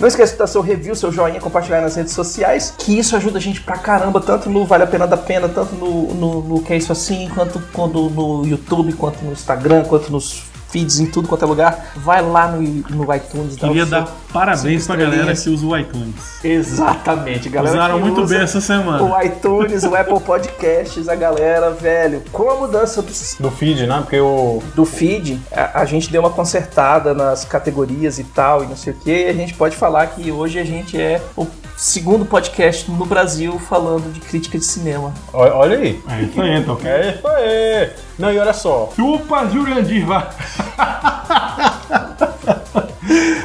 Não 0.00 0.08
esqueça 0.08 0.32
de 0.32 0.38
dar 0.38 0.46
seu 0.46 0.62
review, 0.62 0.96
seu 0.96 1.12
joinha, 1.12 1.38
compartilhar 1.38 1.82
nas 1.82 1.94
redes 1.94 2.14
sociais, 2.14 2.74
que 2.76 2.98
isso 2.98 3.14
ajuda 3.14 3.38
a 3.38 3.40
gente 3.40 3.60
pra 3.60 3.76
caramba, 3.76 4.18
tanto 4.18 4.48
no 4.48 4.64
Vale 4.64 4.84
a 4.84 4.86
Pena 4.86 5.06
da 5.06 5.16
Pena, 5.16 5.46
tanto 5.46 5.74
no, 5.74 6.14
no, 6.14 6.42
no 6.42 6.62
Que 6.62 6.72
é 6.72 6.76
Isso 6.78 6.90
Assim, 6.90 7.30
quanto 7.34 7.62
quando 7.72 8.08
no 8.08 8.46
YouTube, 8.46 8.94
quanto 8.94 9.22
no 9.22 9.32
Instagram, 9.32 9.84
quanto 9.84 10.10
nos 10.10 10.49
feeds, 10.70 11.00
em 11.00 11.06
tudo 11.06 11.28
quanto 11.28 11.44
é 11.44 11.48
lugar. 11.48 11.92
Vai 11.96 12.22
lá 12.22 12.48
no, 12.48 12.60
no 12.62 13.14
iTunes. 13.14 13.56
Queria 13.56 13.82
seu- 13.86 13.86
dar 13.86 14.08
parabéns 14.32 14.86
pra 14.86 14.96
galera 14.96 15.34
que 15.34 15.48
usa 15.50 15.66
o 15.66 15.76
iTunes. 15.76 16.14
Exatamente, 16.44 17.48
galera. 17.48 17.74
Usaram 17.76 17.96
que 17.96 18.00
muito 18.04 18.20
usa 18.22 18.34
bem 18.34 18.44
essa 18.44 18.60
semana. 18.60 19.02
O 19.02 19.22
iTunes, 19.22 19.82
o 19.84 19.94
Apple 19.94 20.20
Podcasts, 20.20 21.08
a 21.08 21.14
galera, 21.14 21.70
velho, 21.70 22.22
com 22.32 22.48
a 22.50 22.54
mudança 22.56 23.02
do, 23.02 23.10
Do 23.40 23.50
feed, 23.50 23.86
né? 23.86 23.98
Porque 24.00 24.20
o. 24.20 24.62
do 24.74 24.84
feed, 24.84 25.40
a, 25.52 25.80
a 25.80 25.84
gente 25.84 26.10
deu 26.10 26.22
uma 26.22 26.30
consertada 26.30 27.12
nas 27.14 27.44
categorias 27.44 28.18
e 28.18 28.24
tal, 28.24 28.62
e 28.64 28.66
não 28.66 28.76
sei 28.76 28.92
o 28.92 28.96
que, 28.96 29.10
e 29.10 29.28
a 29.28 29.32
gente 29.32 29.54
pode 29.54 29.76
falar 29.76 30.06
que 30.08 30.30
hoje 30.30 30.58
a 30.58 30.64
gente 30.64 31.00
é 31.00 31.20
o 31.36 31.46
segundo 31.80 32.26
podcast 32.26 32.90
no 32.90 33.06
Brasil 33.06 33.58
falando 33.58 34.12
de 34.12 34.20
crítica 34.20 34.58
de 34.58 34.64
cinema. 34.66 35.14
Olha, 35.32 35.54
olha 35.54 35.78
aí. 35.78 36.02
É 36.08 36.22
isso 36.22 36.40
aí, 36.40 36.56
então. 36.58 36.78
É 36.84 37.10
isso 37.10 37.26
aí. 37.26 37.90
Não, 38.18 38.30
e 38.30 38.38
olha 38.38 38.52
só. 38.52 38.92
Chupa 38.94 39.48
Jurandir, 39.48 40.04
vai. 40.04 40.28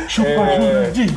Chupa 0.10 0.30
É. 0.30 0.62
Jurandir. 0.62 1.15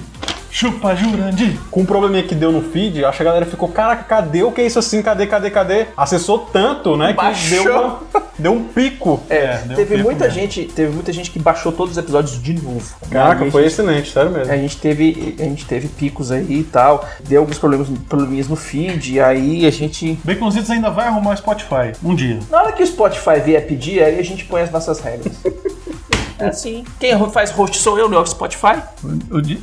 Chupa 0.59 0.93
Jurandir. 0.97 1.57
Com 1.71 1.83
o 1.83 1.87
probleminha 1.87 2.25
que 2.25 2.35
deu 2.35 2.51
no 2.51 2.61
feed, 2.61 3.05
acho 3.05 3.19
que 3.19 3.23
a 3.23 3.27
galera 3.27 3.47
ficou, 3.47 3.69
caraca, 3.69 4.03
cadê 4.03 4.43
o 4.43 4.51
que 4.51 4.61
é 4.61 4.67
isso 4.67 4.77
assim? 4.81 5.01
Cadê, 5.01 5.25
cadê, 5.25 5.51
cadê? 5.53 5.87
Acessou 5.97 6.37
tanto, 6.53 6.97
né? 6.97 7.11
Que 7.11 7.15
Baixou. 7.15 7.63
deu, 7.65 7.79
uma- 7.85 8.01
deu 8.37 8.53
um 8.55 8.65
pico. 8.65 9.21
É, 9.31 9.59
deu 9.59 9.77
teve 9.77 9.95
tempo 9.95 10.03
muita 10.09 10.25
mesmo. 10.25 10.41
gente, 10.41 10.65
teve 10.65 10.93
muita 10.93 11.13
gente 11.13 11.31
que 11.31 11.39
baixou 11.39 11.71
todos 11.71 11.93
os 11.93 11.99
episódios 11.99 12.43
de 12.43 12.55
novo. 12.55 12.83
Caraca, 13.09 13.45
a 13.45 13.51
foi 13.53 13.63
gente- 13.63 13.73
excelente, 13.73 14.11
sério 14.11 14.33
mesmo. 14.33 14.53
A 14.53 14.57
gente 14.57 14.77
teve, 14.79 15.37
a 15.39 15.45
gente 15.45 15.65
teve 15.65 15.87
picos 15.87 16.33
aí 16.33 16.45
e 16.59 16.65
tal, 16.65 17.07
deu 17.23 17.41
alguns 17.43 17.57
problemas, 17.57 17.87
probleminhas 18.09 18.49
no 18.49 18.57
feed, 18.57 19.15
e 19.15 19.21
aí 19.21 19.65
a 19.65 19.71
gente 19.71 20.19
Baconzitos 20.25 20.71
ainda 20.73 20.91
vai 20.91 21.07
arrumar 21.07 21.35
o 21.35 21.37
Spotify. 21.37 21.93
Um 22.03 22.17
dia. 22.17 22.41
Na 22.51 22.63
hora 22.63 22.73
que 22.73 22.83
o 22.83 22.87
Spotify 22.87 23.39
vier 23.45 23.65
pedir, 23.65 24.03
aí 24.03 24.19
a 24.19 24.25
gente 24.25 24.45
põe 24.45 24.63
as 24.63 24.73
nossas 24.73 24.99
regras. 24.99 25.35
É 26.39 26.47
assim. 26.47 26.85
Quem 27.01 27.17
faz 27.31 27.51
host 27.51 27.79
sou 27.79 27.99
eu 27.99 28.09
no 28.09 28.25
Spotify. 28.27 28.81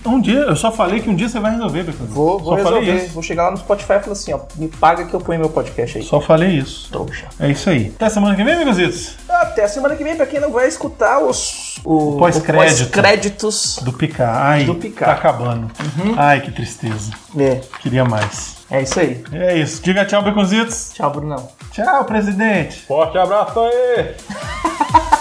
Um 0.06 0.20
dia, 0.22 0.40
eu 0.40 0.56
só 0.56 0.72
falei 0.72 1.00
que 1.00 1.10
um 1.10 1.16
dia 1.16 1.30
você 1.30 1.40
vai 1.40 1.52
resolver, 1.52 1.84
Baconzitos. 1.84 2.14
Vou, 2.14 2.40
vou 2.40 2.58
Só 2.58 2.64
falei 2.64 2.80
resolver. 2.82 3.06
isso. 3.06 3.14
Vou 3.14 3.24
chegar 3.24 3.44
lá 3.46 3.52
no 3.52 3.58
Spotify 3.58 3.94
e 3.94 4.00
falar 4.00 4.12
assim, 4.12 4.34
ó, 4.34 4.40
me 4.56 4.68
paga 4.68 5.06
que 5.06 5.14
eu 5.14 5.20
ponho 5.22 5.40
meu 5.40 5.50
podcast 5.50 5.98
aí. 5.98 6.04
Só 6.04 6.20
falei 6.20 6.50
isso. 6.58 6.90
Trouxa. 6.92 7.28
É 7.40 7.50
isso 7.50 7.70
aí. 7.70 7.94
Até 7.96 8.10
semana 8.10 8.36
que 8.36 8.44
vem, 8.44 8.58
Baconzitos. 8.58 9.16
Até 9.30 9.64
a 9.64 9.68
semana 9.68 9.96
que 9.96 10.04
vem, 10.04 10.16
pra 10.16 10.26
quem 10.26 10.40
não 10.40 10.52
vai 10.52 10.68
escutar 10.68 11.20
os 11.20 11.76
o, 11.84 12.18
Pós-crédito. 12.18 12.82
o 12.82 12.86
pós-créditos. 12.86 13.80
Do 13.82 13.94
Picar. 13.94 14.36
Ai, 14.46 14.64
Do 14.66 14.76
Picar. 14.76 15.10
tá 15.10 15.14
acabando. 15.16 15.72
Ai, 16.18 16.42
que 16.42 16.52
tristeza. 16.52 17.12
É, 17.38 17.62
Queria 17.82 18.04
mais. 18.06 18.58
é 18.72 18.82
isso 18.82 19.00
aí. 19.00 19.24
É 19.32 19.58
isso. 19.58 19.82
Diga 19.84 20.06
tchau, 20.06 20.22
Baconzitos. 20.24 20.92
Tchau, 20.94 21.12
Brunão. 21.12 21.48
Tchau, 21.72 22.06
presidente. 22.06 22.82
Forte 22.82 23.18
abraço 23.18 23.60
aí! 23.60 24.16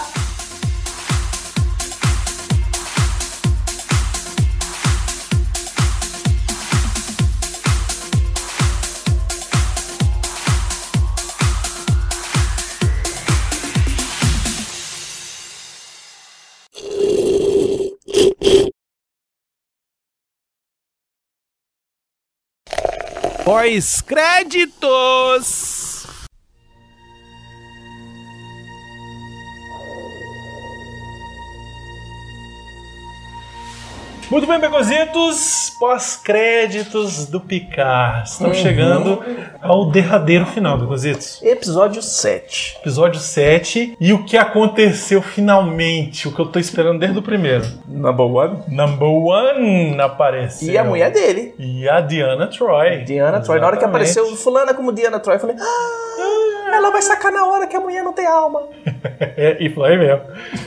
Pós-créditos! 23.45 25.74
Muito 34.35 34.47
bem, 34.47 34.59
Beconzitos, 34.59 35.73
pós-créditos 35.79 37.25
do 37.25 37.39
Picar. 37.39 38.23
Estamos 38.25 38.57
chegando 38.57 39.23
ao 39.61 39.89
derradeiro 39.89 40.45
final, 40.45 40.77
Beconzitos. 40.77 41.41
Episódio 41.41 42.01
7. 42.01 42.79
Episódio 42.81 43.21
7. 43.21 43.95
E 43.97 44.11
o 44.11 44.25
que 44.25 44.35
aconteceu 44.35 45.21
finalmente? 45.21 46.27
O 46.27 46.33
que 46.35 46.41
eu 46.41 46.47
tô 46.47 46.59
esperando 46.59 46.99
desde 46.99 47.17
o 47.17 47.21
primeiro. 47.21 47.63
Number 47.87 48.25
one. 48.25 48.59
Number 48.67 49.07
one 49.07 50.01
apareceu. 50.01 50.73
E 50.73 50.77
a 50.77 50.83
mulher 50.83 51.13
dele. 51.13 51.55
E 51.57 51.87
a 51.87 52.01
Diana 52.01 52.47
Troy. 52.47 53.05
Diana 53.05 53.39
Troy. 53.39 53.61
Na 53.61 53.67
hora 53.67 53.77
que 53.77 53.85
Exatamente. 53.85 54.09
apareceu 54.11 54.35
fulana 54.35 54.73
como 54.73 54.91
Diana 54.91 55.17
Troy, 55.17 55.37
eu 55.37 55.39
falei, 55.39 55.55
ah, 55.57 56.44
ela 56.75 56.91
vai 56.91 57.01
sacar 57.01 57.31
na 57.31 57.45
hora 57.45 57.67
que 57.67 57.75
a 57.75 57.79
mulher 57.79 58.03
não 58.03 58.13
tem 58.13 58.25
alma. 58.25 58.63
É, 59.37 59.57
e 59.59 59.69
foi 59.69 59.97
mesmo. 59.97 60.21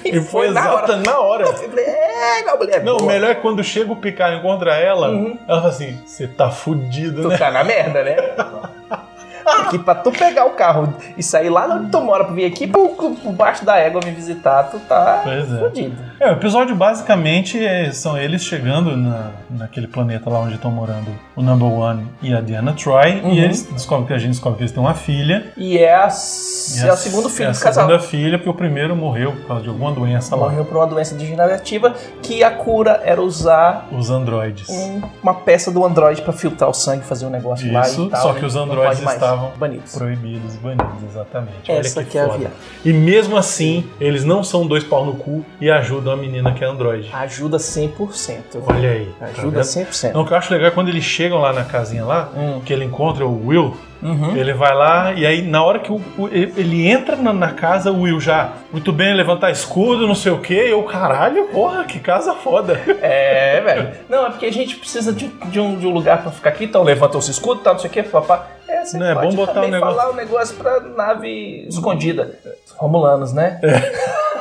E, 0.05 0.13
foi, 0.15 0.23
foi 0.23 0.51
na 0.51 0.61
exata 0.61 0.93
hora. 0.93 0.97
na 0.97 1.19
hora. 1.19 1.45
Eu 1.45 1.55
falei, 1.55 1.85
é, 1.85 2.49
a 2.49 2.57
mulher 2.57 2.81
é 2.81 2.83
Não, 2.83 2.97
o 2.99 3.07
melhor 3.07 3.31
é 3.31 3.35
quando 3.35 3.63
chega 3.65 3.93
o 3.93 3.97
Picard 3.97 4.37
e 4.37 4.39
encontra 4.39 4.77
ela, 4.77 5.09
ela 5.09 5.61
fala 5.61 5.69
assim: 5.69 5.99
você 6.07 6.27
tá 6.27 6.51
fudido, 6.51 7.23
Tu 7.23 7.29
né? 7.29 7.39
tá 7.39 7.51
na 7.51 7.65
merda, 7.65 8.03
né? 8.03 8.17
Aqui 9.49 9.79
pra 9.79 9.95
tu 9.95 10.11
pegar 10.11 10.45
o 10.47 10.51
carro 10.51 10.95
e 11.17 11.23
sair 11.23 11.49
lá 11.51 11.67
onde 11.67 11.91
tu 11.91 12.01
mora 12.01 12.25
pra 12.25 12.35
vir 12.35 12.45
aqui 12.47 12.67
por, 12.67 12.89
por 12.91 13.33
baixo 13.33 13.65
da 13.65 13.77
égua 13.77 14.01
me 14.05 14.11
visitar, 14.11 14.65
tu 14.65 14.79
tá 14.81 15.21
Pois 15.25 15.53
é. 15.53 15.59
fudido. 15.59 15.97
É, 16.21 16.29
o 16.31 16.33
episódio 16.33 16.75
basicamente 16.75 17.65
é- 17.65 17.91
são 17.93 18.17
eles 18.19 18.43
chegando 18.45 18.97
na, 18.97 19.31
naquele 19.51 19.87
planeta 19.87 20.29
lá 20.29 20.41
onde 20.41 20.55
estão 20.55 20.71
morando 20.71 21.07
o 21.37 21.43
Number 21.43 21.69
One 21.69 22.07
e 22.23 22.35
a 22.35 22.41
Diana 22.41 22.73
Troy. 22.73 23.21
Uhum. 23.21 23.33
E 23.33 23.41
eles 23.41 23.63
descobrem 23.65 24.07
que 24.07 24.13
a 24.15 24.19
gente 24.19 24.31
descobre 24.31 24.57
que 24.59 24.63
eles 24.65 24.73
têm 24.73 24.83
uma 24.83 24.95
filha. 24.95 25.53
E 25.57 25.79
é, 25.79 25.95
a, 25.95 26.09
E 26.09 26.81
é 26.89 26.93
o 26.93 26.97
segundo 26.97 27.29
filho 27.29 27.47
é 27.47 27.51
a 27.51 27.53
do 27.53 27.59
casal. 27.61 27.87
segunda 27.87 28.01
filha, 28.05 28.39
porque 28.39 28.51
o 28.51 28.55
primeiro 28.55 28.97
morreu 28.97 29.33
por 29.33 29.47
causa 29.47 29.63
de 29.63 29.69
alguma 29.69 29.93
doença 29.93 30.35
lá. 30.35 30.49
Morreu 30.49 30.65
por 30.65 30.77
uma 30.77 30.87
doença 30.87 31.15
degenerativa 31.15 31.95
que 32.23 32.43
a 32.43 32.51
cura 32.51 33.01
era 33.05 33.23
usar 33.23 33.87
Os 33.93 34.11
androides. 34.11 34.69
um- 34.69 35.03
uma 35.23 35.35
peça 35.35 35.71
do 35.71 35.85
androide 35.85 36.23
pra 36.23 36.33
filtrar 36.33 36.69
o 36.69 36.75
sangue, 36.75 37.05
fazer 37.05 37.27
um 37.27 37.31
negócio 37.31 37.73
lá 37.73 37.83
Isso, 37.83 38.07
e 38.07 38.11
tal. 38.11 38.23
só 38.23 38.33
que 38.35 38.45
os 38.45 38.55
não 38.55 38.65
androides 38.65 39.01
mais. 39.01 39.19
Estavam 39.39 39.59
banidos. 39.59 39.95
proibidos, 39.95 40.57
banidos, 40.57 41.03
exatamente. 41.11 41.71
Essa 41.71 41.99
Olha 42.01 42.05
que, 42.07 42.13
que 42.13 42.19
é 42.19 42.21
a 42.23 42.27
viagem. 42.27 42.49
E 42.85 42.93
mesmo 42.93 43.37
assim, 43.37 43.85
eles 44.01 44.25
não 44.25 44.43
são 44.43 44.67
dois 44.67 44.85
pau 44.85 45.05
no 45.05 45.15
cu 45.15 45.45
e 45.61 45.71
ajudam 45.71 46.13
a 46.13 46.17
menina 46.17 46.53
que 46.53 46.65
é 46.65 46.67
androide. 46.67 47.11
Ajuda 47.13 47.57
100%. 47.59 48.63
Olha 48.67 48.91
aí. 48.91 49.13
tá 49.19 49.27
Ajuda 49.27 49.63
vendo? 49.63 49.87
100%. 49.89 50.13
Não, 50.13 50.23
o 50.23 50.27
que 50.27 50.33
eu 50.33 50.37
acho 50.37 50.53
legal 50.53 50.69
é 50.69 50.71
quando 50.71 50.89
eles 50.89 51.05
chegam 51.05 51.39
lá 51.39 51.53
na 51.53 51.65
casinha 51.65 52.05
lá, 52.05 52.29
Hum. 52.37 52.61
que 52.65 52.73
ele 52.73 52.85
encontra 52.85 53.27
o 53.27 53.47
Will, 53.47 53.77
Uhum. 54.01 54.37
ele 54.37 54.53
vai 54.53 54.73
lá 54.77 55.13
e 55.13 55.27
aí 55.27 55.43
na 55.43 55.61
hora 55.61 55.81
que 55.81 55.91
o, 55.91 55.97
o- 56.17 56.29
ele 56.29 56.87
entra 56.87 57.17
na, 57.17 57.33
na 57.33 57.51
casa, 57.51 57.91
o 57.91 58.03
Will 58.03 58.21
já, 58.21 58.53
muito 58.73 58.93
bem, 58.93 59.13
levantar 59.13 59.51
escudo, 59.51 60.07
não 60.07 60.15
sei 60.15 60.31
o 60.31 60.39
que, 60.39 60.55
eu, 60.55 60.81
caralho, 60.85 61.49
porra, 61.49 61.83
que 61.83 61.99
casa 61.99 62.33
foda. 62.35 62.81
É, 63.03 63.61
velho. 63.61 63.89
Não, 64.09 64.27
é 64.27 64.31
porque 64.31 64.47
a 64.47 64.53
gente 64.53 64.77
precisa 64.77 65.13
de, 65.13 65.27
de 65.27 65.59
um, 65.59 65.77
de 65.77 65.85
um 65.87 65.91
lugar 65.91 66.23
pra 66.23 66.31
ficar 66.31 66.51
aqui, 66.51 66.65
então 66.67 66.85
levanta 66.85 67.19
os 67.19 67.29
escudos, 67.29 67.65
tal, 67.65 67.73
não 67.75 67.81
sei 67.81 67.91
o 67.91 67.93
que, 67.93 68.03
papá. 68.05 68.47
É, 68.81 68.85
você 68.85 68.99
Não, 68.99 69.07
é 69.07 69.15
bom 69.15 69.33
botar 69.35 69.63
um 69.63 69.69
negócio- 69.69 69.97
falar 69.97 70.11
um 70.11 70.15
negócio 70.15 70.57
pra 70.57 70.81
nave 70.81 71.67
escondida. 71.69 72.39
Romulanos, 72.77 73.33
né? 73.33 73.61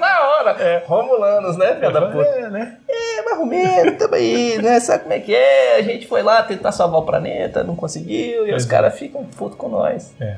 Na 0.00 0.20
hora. 0.28 0.82
Romulanos, 0.86 1.56
né, 1.56 1.74
filha 1.76 1.90
da 1.90 2.02
puta? 2.02 2.24
É, 2.24 2.50
né? 2.50 2.76
É, 2.88 3.22
mas 3.22 3.38
Romero, 3.38 3.96
tamo 3.96 4.14
aí, 4.14 4.60
né? 4.60 4.78
Sabe 4.80 5.02
como 5.04 5.14
é 5.14 5.20
que 5.20 5.34
é? 5.34 5.76
A 5.76 5.82
gente 5.82 6.06
foi 6.06 6.22
lá 6.22 6.42
tentar 6.42 6.72
salvar 6.72 7.00
o 7.00 7.04
planeta, 7.04 7.64
não 7.64 7.74
conseguiu, 7.74 8.46
e 8.46 8.54
os 8.54 8.66
é. 8.66 8.68
caras 8.68 8.98
ficam 8.98 9.24
putos 9.24 9.56
com 9.56 9.68
nós. 9.68 10.14
É. 10.20 10.36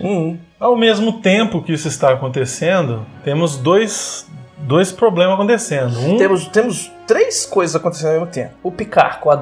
Hum. 0.00 0.38
Ao 0.58 0.76
mesmo 0.76 1.20
tempo 1.20 1.62
que 1.62 1.72
isso 1.72 1.88
está 1.88 2.12
acontecendo, 2.12 3.04
temos 3.24 3.56
dois, 3.56 4.26
dois 4.58 4.90
problemas 4.90 5.34
acontecendo. 5.34 5.98
Um, 6.00 6.16
Temos, 6.16 6.46
temos, 6.48 6.90
três 7.12 7.44
coisas 7.46 7.76
acontecendo 7.76 8.08
ao 8.08 8.12
mesmo 8.20 8.26
tempo. 8.28 8.50
O 8.62 8.70
Picard 8.70 9.18
com 9.18 9.30
a 9.30 9.38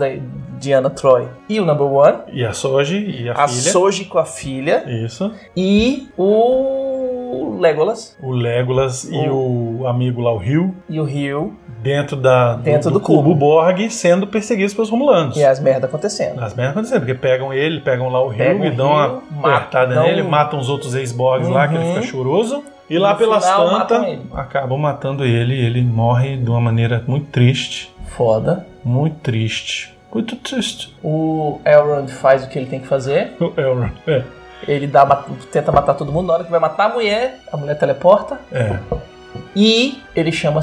Diana 0.59 0.91
Troy 0.91 1.27
e 1.49 1.59
o 1.61 1.65
Number 1.65 1.87
One. 1.87 2.19
E 2.33 2.45
a 2.45 2.53
Soji 2.53 3.23
e 3.23 3.29
a, 3.29 3.33
A 3.33 3.49
filha. 3.49 3.73
Soji 3.73 4.05
com 4.07 4.19
a 4.19 4.25
filha. 4.25 4.85
Isso. 4.87 5.33
E 5.57 6.09
o 6.19 7.57
Legolas 7.61 8.17
O 8.23 8.31
Legolas 8.33 9.05
e 9.05 9.29
o 9.29 9.87
amigo 9.87 10.21
lá, 10.21 10.33
o 10.33 10.39
Rio, 10.39 10.75
e 10.89 10.99
o 11.01 11.05
Rio. 11.05 11.55
dentro, 11.83 12.17
da, 12.17 12.55
Dentro 12.57 12.91
do 12.91 13.01
cubo 13.01 13.23
cubo. 13.23 13.35
Borg, 13.35 13.89
sendo 13.91 14.27
perseguidos 14.27 14.75
pelos 14.75 14.91
Romulanos. 14.91 15.37
E 15.37 15.45
as 15.45 15.61
merdas 15.61 15.85
acontecendo. 15.85 16.41
As 16.43 16.55
merdas 16.55 16.73
acontecendo, 16.73 17.01
porque 17.01 17.15
pegam 17.15 17.53
ele, 17.53 17.81
pegam 17.81 18.09
lá 18.09 18.23
o 18.23 18.29
Rio 18.29 18.39
Pegam 18.39 18.65
e 18.67 18.69
o 18.71 18.77
dão 18.77 18.89
Rio, 18.89 19.23
uma 19.31 19.59
dão- 19.71 20.03
nele, 20.03 20.23
matam 20.23 20.59
os 20.59 20.69
outros 20.69 20.95
ex-Borgs 20.95 21.49
lá, 21.51 21.69
que 21.69 21.75
ele 21.75 21.85
Uhum. 21.85 21.95
fica 21.95 22.07
choroso. 22.07 22.63
E 22.91 22.99
lá 22.99 23.13
no 23.13 23.19
pelas 23.19 23.45
tantas, 23.47 24.19
acabam 24.35 24.77
matando 24.79 25.25
ele 25.25 25.55
e 25.55 25.65
ele 25.65 25.83
morre 25.83 26.37
de 26.37 26.51
uma 26.51 26.61
maneira 26.61 27.03
muito 27.07 27.27
triste. 27.31 27.95
Foda. 28.07 28.67
Muito 28.85 29.17
triste. 29.21 29.97
Muito 30.13 30.35
triste. 30.35 30.97
O 31.03 31.61
Elrond 31.65 32.11
faz 32.11 32.45
o 32.45 32.49
que 32.49 32.59
ele 32.59 32.67
tem 32.67 32.81
que 32.81 32.89
fazer. 32.89 33.33
O 33.41 33.53
Elrond. 33.59 33.93
É. 34.09 34.25
Ele 34.67 34.87
dá, 34.89 35.07
tenta 35.53 35.71
matar 35.71 35.95
todo 35.95 36.11
mundo. 36.13 36.27
Na 36.27 36.35
hora 36.35 36.45
que 36.45 36.51
vai 36.51 36.59
matar 36.61 36.91
a 36.91 36.95
mulher, 36.95 37.39
a 37.53 37.57
mulher 37.57 37.79
teleporta. 37.79 38.41
é. 38.53 38.79
E 39.55 40.01
ele 40.15 40.31
chama 40.33 40.61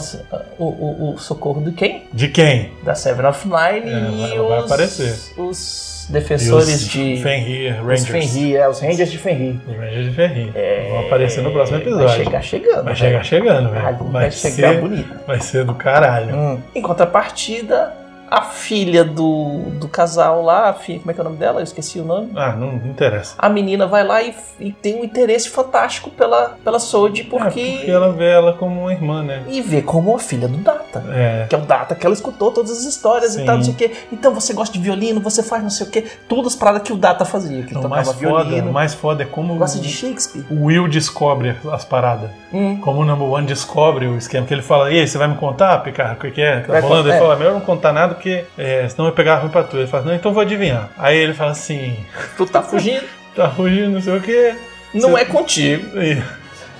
o, 0.57 0.63
o- 0.65 1.13
o 1.15 1.17
socorro 1.19 1.61
de 1.63 1.71
quem? 1.71 2.03
De 2.13 2.27
quem? 2.29 2.71
Da 2.83 2.95
Seven 2.95 3.25
of 3.25 3.47
Nine 3.47 3.89
É, 3.89 4.35
e 4.35 4.37
vai 4.39 4.59
os, 4.59 4.65
aparecer. 4.65 5.15
os 5.37 6.07
defensores 6.09 6.83
os 6.83 6.87
de. 6.89 7.21
Fenrir 7.21 7.73
os 7.81 7.85
Rangers. 7.87 8.07
Fenrir, 8.31 8.55
é, 8.57 8.69
os 8.69 8.79
Rangers 8.79 9.11
de 9.11 9.17
Fenrir. 9.17 9.55
Os 9.67 9.75
Rangers 9.75 10.05
de 10.05 10.11
Fenrir. 10.11 10.53
Vão 10.89 10.99
aparecer 11.07 11.41
no 11.43 11.51
próximo 11.51 11.77
episódio. 11.79 12.07
Vai 12.07 12.17
chegar 12.23 12.41
chegando. 12.41 12.75
Vai 12.75 12.83
velho. 12.83 12.97
chegar 12.97 13.23
chegando, 13.23 13.69
velho. 13.71 13.83
Vai, 13.83 13.93
Vai, 13.93 14.31
chegar 14.31 14.73
ser, 14.73 14.79
bonito. 14.81 15.19
vai 15.27 15.39
ser 15.41 15.63
do 15.65 15.75
caralho. 15.75 16.35
Hum. 16.35 16.59
Em 16.73 16.81
contrapartida, 16.81 17.93
a 18.29 18.41
filha 18.41 19.03
do, 19.03 19.59
do 19.79 19.87
casal 19.87 20.41
lá, 20.43 20.73
filha, 20.73 20.99
como 20.99 21.11
é 21.11 21.13
que 21.13 21.19
é 21.19 21.21
o 21.21 21.25
nome 21.25 21.37
dela? 21.37 21.59
Eu 21.59 21.63
esqueci 21.63 21.99
o 21.99 22.05
nome. 22.05 22.31
Ah, 22.35 22.51
não, 22.53 22.73
não 22.73 22.87
interessa. 22.89 23.35
A 23.37 23.49
menina 23.49 23.87
vai 23.87 24.03
lá 24.05 24.21
e, 24.21 24.33
e 24.59 24.71
tem 24.71 24.99
um 24.99 25.03
interesse 25.03 25.49
fantástico 25.49 26.09
pela, 26.09 26.57
pela 26.63 26.79
Soji, 26.79 27.23
porque. 27.23 27.59
É, 27.59 27.75
porque 27.77 27.91
ela 27.91 28.11
vê 28.11 28.29
ela 28.29 28.53
como 28.53 28.81
uma 28.81 28.91
irmã, 28.91 29.23
né? 29.23 29.43
E 29.47 29.61
vê 29.61 29.81
como 29.81 30.15
a 30.15 30.19
filha 30.19 30.47
do 30.47 30.57
Data. 30.57 31.03
É. 31.09 31.45
Que 31.49 31.55
é 31.55 31.57
o 31.57 31.61
Data, 31.61 31.95
que 31.95 32.05
ela 32.05 32.13
escutou 32.13 32.51
todas 32.51 32.71
as 32.71 32.83
histórias 32.83 33.33
Sim. 33.33 33.43
e 33.43 33.45
tal, 33.45 33.57
não 33.57 33.63
sei 33.63 33.73
o 33.73 33.77
quê. 33.77 33.91
Então 34.11 34.33
você 34.33 34.53
gosta 34.53 34.73
de 34.73 34.79
violino, 34.79 35.21
você 35.21 35.41
faz 35.41 35.63
não 35.63 35.69
sei 35.69 35.87
o 35.87 35.89
quê. 35.89 36.05
Todas 36.27 36.53
as 36.53 36.55
paradas 36.55 36.81
que 36.83 36.93
o 36.93 36.97
Data 36.97 37.25
fazia. 37.25 37.63
Que 37.63 37.73
ele 37.75 37.85
O 37.85 37.89
mais 37.89 38.07
foda, 38.11 38.19
violino. 38.19 38.69
o 38.69 38.73
mais 38.73 38.93
foda 38.93 39.23
é 39.23 39.25
como 39.25 39.55
Gosta 39.55 39.79
de 39.79 39.89
Shakespeare. 39.89 40.45
o 40.51 40.65
Will 40.65 40.87
descobre 40.87 41.55
as 41.71 41.85
paradas. 41.85 42.29
Hum. 42.53 42.79
Como 42.79 43.01
o 43.01 43.05
Number 43.05 43.27
One 43.27 43.45
descobre 43.45 44.07
o 44.07 44.17
esquema. 44.17 44.47
Que 44.47 44.53
ele 44.53 44.61
fala, 44.61 44.91
e 44.91 44.99
aí, 44.99 45.07
você 45.07 45.17
vai 45.17 45.27
me 45.27 45.35
contar, 45.35 45.77
Picard, 45.79 46.15
o 46.15 46.19
que, 46.19 46.31
que 46.31 46.41
é? 46.41 46.61
que 46.61 46.67
Tá 46.71 46.79
rolando? 46.79 47.09
Ele 47.09 47.17
é. 47.17 47.19
fala, 47.19 47.35
melhor 47.35 47.53
não 47.53 47.59
contar 47.61 47.91
nada, 47.91 48.15
porque 48.15 48.45
é, 48.57 48.87
senão 48.87 49.05
vai 49.05 49.13
pegar 49.13 49.35
ruim 49.37 49.49
pra 49.49 49.63
tu. 49.63 49.77
Ele 49.77 49.87
fala, 49.87 50.03
não, 50.05 50.13
então 50.15 50.29
eu 50.31 50.33
vou 50.33 50.41
adivinhar. 50.41 50.89
Aí 50.97 51.17
ele 51.17 51.33
fala 51.33 51.51
assim, 51.51 51.97
Tu 52.37 52.45
tá 52.45 52.61
fugindo, 52.61 53.03
tá 53.35 53.49
fugindo, 53.49 53.89
não 53.91 54.01
sei 54.01 54.17
o 54.17 54.21
quê. 54.21 54.55
não 54.93 55.11
Você- 55.11 55.21
é 55.21 55.25
contigo. 55.25 55.99
E- 55.99 56.23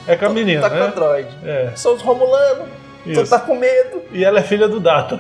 É 0.08 0.15
com 0.15 0.25
a 0.25 0.30
menina, 0.30 0.62
tá 0.62 0.69
com 0.69 0.75
né? 0.75 0.82
Android. 0.84 1.27
É, 1.43 1.71
São 1.75 1.93
os 1.95 2.01
Romulanos, 2.01 2.67
tu 3.13 3.27
tá 3.30 3.39
com 3.39 3.56
medo. 3.56 4.03
E 4.13 4.23
ela 4.23 4.39
é 4.39 4.43
filha 4.43 4.67
do 4.69 4.80
Data. 4.80 5.19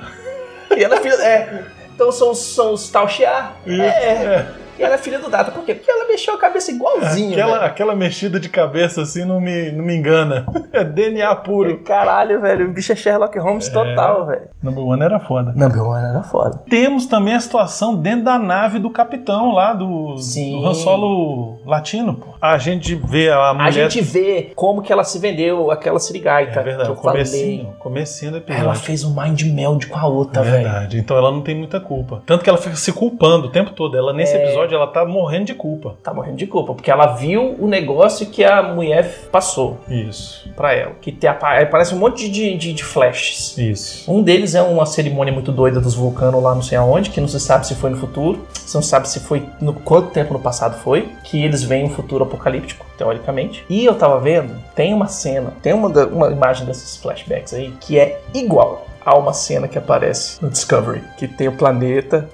E 0.75 0.81
ela 0.81 0.95
é 0.95 1.01
filha. 1.01 1.15
É. 1.15 1.63
Então 1.93 2.09
são, 2.11 2.31
os- 2.31 2.53
são 2.55 2.71
os. 2.73 2.83
Isso, 2.85 3.81
É. 3.81 3.85
é. 3.85 4.45
E 4.77 4.83
ela 4.83 4.95
é 4.95 4.97
filha 4.97 5.19
do 5.19 5.29
Data. 5.29 5.51
Por 5.51 5.63
quê? 5.63 5.75
Porque 5.75 5.89
ela 5.89 6.07
mexeu 6.07 6.33
a 6.33 6.37
cabeça 6.37 6.71
igualzinho. 6.71 7.31
Aquela, 7.33 7.53
velho. 7.53 7.65
aquela 7.65 7.95
mexida 7.95 8.39
de 8.39 8.49
cabeça 8.49 9.01
assim 9.01 9.25
não 9.25 9.39
me, 9.41 9.71
não 9.71 9.83
me 9.83 9.95
engana. 9.95 10.45
É 10.71 10.83
DNA 10.83 11.33
puro. 11.37 11.79
Caralho, 11.79 12.39
velho. 12.41 12.67
O 12.67 12.71
bicho 12.71 12.91
é 12.91 12.95
Sherlock 12.95 13.37
Holmes 13.39 13.69
total, 13.69 14.25
velho. 14.27 14.49
Number 14.61 14.83
One 14.83 15.01
era 15.01 15.19
foda. 15.19 15.51
Number 15.55 15.81
One 15.81 16.05
era 16.05 16.21
foda. 16.23 16.61
Temos 16.69 17.05
também 17.07 17.33
a 17.33 17.39
situação 17.39 17.95
dentro 17.95 18.25
da 18.25 18.37
nave 18.37 18.77
do 18.77 18.89
capitão 18.91 19.51
lá 19.53 19.73
do, 19.73 20.17
Sim. 20.17 20.59
do 20.61 20.67
Han 20.67 20.73
Solo 20.75 21.59
latino, 21.65 22.13
pô. 22.15 22.27
A 22.41 22.57
gente 22.57 22.93
vê 22.95 23.29
a 23.31 23.53
mulher. 23.53 23.67
A 23.67 23.71
gente 23.71 24.01
vê 24.01 24.51
como 24.55 24.81
que 24.81 24.91
ela 24.93 25.03
se 25.03 25.17
vendeu, 25.17 25.71
aquela 25.71 25.99
sirigaita. 25.99 26.59
É 26.59 26.63
verdade, 26.63 26.89
que 26.91 26.95
eu 26.97 27.01
falei. 27.01 27.23
comecinho, 27.23 27.73
comecinho 27.79 28.31
do 28.31 28.37
episódio. 28.37 28.63
Ela 28.65 28.75
fez 28.75 29.03
um 29.03 29.19
mind 29.19 29.41
meld 29.43 29.87
com 29.87 29.97
a 29.97 30.05
outra, 30.07 30.41
É 30.41 30.45
velho. 30.45 30.63
verdade. 30.63 30.99
Então 30.99 31.17
ela 31.17 31.31
não 31.31 31.41
tem 31.41 31.55
muita 31.55 31.79
culpa. 31.79 32.21
Tanto 32.25 32.43
que 32.43 32.49
ela 32.49 32.59
fica 32.59 32.75
se 32.75 32.91
culpando 32.93 33.47
o 33.47 33.51
tempo 33.51 33.71
todo. 33.71 33.97
Ela, 33.97 34.13
nesse 34.13 34.35
É. 34.35 34.43
episódio, 34.45 34.66
ela 34.75 34.87
tá 34.87 35.05
morrendo 35.05 35.45
de 35.45 35.53
culpa. 35.53 35.95
Tá 36.03 36.13
morrendo 36.13 36.37
de 36.37 36.47
culpa, 36.47 36.73
porque 36.73 36.89
ela 36.91 37.07
viu 37.15 37.55
o 37.59 37.67
negócio 37.67 38.25
que 38.27 38.43
a 38.43 38.61
mulher 38.61 39.27
passou 39.31 39.77
Isso. 39.89 40.49
pra 40.55 40.73
ela. 40.73 40.93
Que 41.01 41.11
tem, 41.11 41.29
apa- 41.29 41.65
parece 41.65 41.93
um 41.95 41.99
monte 41.99 42.29
de, 42.29 42.55
de, 42.57 42.73
de 42.73 42.83
flashes. 42.83 43.57
Isso. 43.57 44.11
Um 44.11 44.21
deles 44.21 44.55
é 44.55 44.61
uma 44.61 44.85
cerimônia 44.85 45.33
muito 45.33 45.51
doida 45.51 45.79
dos 45.79 45.93
vulcanos 45.95 46.41
lá 46.41 46.53
não 46.55 46.61
sei 46.61 46.77
aonde, 46.77 47.09
que 47.09 47.21
não 47.21 47.27
se 47.27 47.39
sabe 47.39 47.65
se 47.67 47.75
foi 47.75 47.89
no 47.89 47.97
futuro, 47.97 48.45
você 48.53 48.77
não 48.77 48.83
sabe 48.83 49.07
se 49.09 49.19
foi 49.19 49.43
no 49.61 49.73
quanto 49.73 50.09
tempo 50.11 50.33
no 50.33 50.39
passado 50.39 50.77
foi, 50.81 51.09
que 51.23 51.43
eles 51.43 51.63
veem 51.63 51.85
um 51.85 51.89
futuro 51.89 52.23
apocalíptico, 52.23 52.85
teoricamente. 52.97 53.63
E 53.69 53.85
eu 53.85 53.95
tava 53.95 54.19
vendo, 54.19 54.55
tem 54.75 54.93
uma 54.93 55.07
cena, 55.07 55.53
tem 55.61 55.73
uma, 55.73 55.87
uma 56.07 56.27
imagem 56.31 56.65
desses 56.65 56.97
flashbacks 56.97 57.53
aí 57.53 57.73
que 57.79 57.97
é 57.99 58.19
igual 58.33 58.85
a 59.05 59.15
uma 59.17 59.31
cena 59.33 59.67
que 59.67 59.77
aparece 59.77 60.41
no 60.43 60.49
Discovery, 60.49 61.01
que 61.17 61.27
tem 61.27 61.47
o 61.47 61.53
planeta 61.53 62.27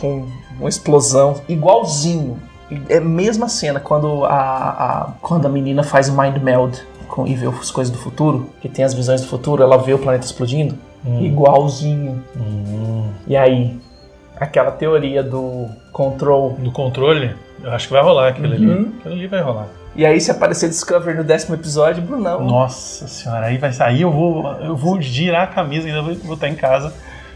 com 0.00 0.26
uma 0.58 0.68
explosão 0.68 1.40
igualzinho. 1.48 2.38
É 2.88 2.98
a 2.98 3.00
mesma 3.00 3.48
cena 3.48 3.80
quando 3.80 4.24
a, 4.24 4.30
a- 4.30 5.12
quando 5.22 5.46
a 5.46 5.48
menina 5.48 5.82
faz 5.82 6.08
o 6.08 6.16
mind 6.20 6.36
meld 6.42 6.78
com, 7.08 7.26
e 7.26 7.34
vê 7.34 7.46
as 7.46 7.70
coisas 7.70 7.90
do 7.92 7.98
futuro, 7.98 8.50
que 8.60 8.68
tem 8.68 8.84
as 8.84 8.92
visões 8.92 9.22
do 9.22 9.26
futuro, 9.28 9.62
ela 9.62 9.78
vê 9.78 9.94
o 9.94 9.98
planeta 9.98 10.26
explodindo, 10.26 10.74
igualzinho. 11.20 12.22
E 13.26 13.36
aí, 13.36 13.78
aquela 14.38 14.70
teoria 14.70 15.22
do 15.22 15.66
control. 15.92 16.56
Do 16.58 16.70
controle, 16.72 17.34
eu 17.62 17.70
acho 17.72 17.86
que 17.88 17.92
vai 17.94 18.02
rolar 18.02 18.28
aquilo 18.28 18.48
Uhum. 18.48 18.54
ali. 18.54 18.92
Aquilo 18.98 19.14
ali 19.14 19.26
vai 19.26 19.40
rolar. 19.40 19.66
E 19.96 20.04
aí, 20.06 20.20
se 20.20 20.30
aparecer 20.30 20.68
Discovery 20.68 21.16
no 21.16 21.24
décimo 21.24 21.54
episódio, 21.56 22.02
Brunão. 22.02 22.44
Nossa 22.44 23.08
senhora, 23.08 23.46
aí 23.46 23.58
vai 23.58 23.72
sair. 23.72 24.02
Eu 24.02 24.12
vou, 24.12 24.46
eu 24.60 24.76
vou 24.76 25.00
girar 25.00 25.44
a 25.44 25.46
camisa, 25.46 25.88
ainda 25.88 26.02
vou, 26.02 26.14
vou 26.16 26.34
estar 26.34 26.48
em 26.48 26.54
casa. 26.54 26.92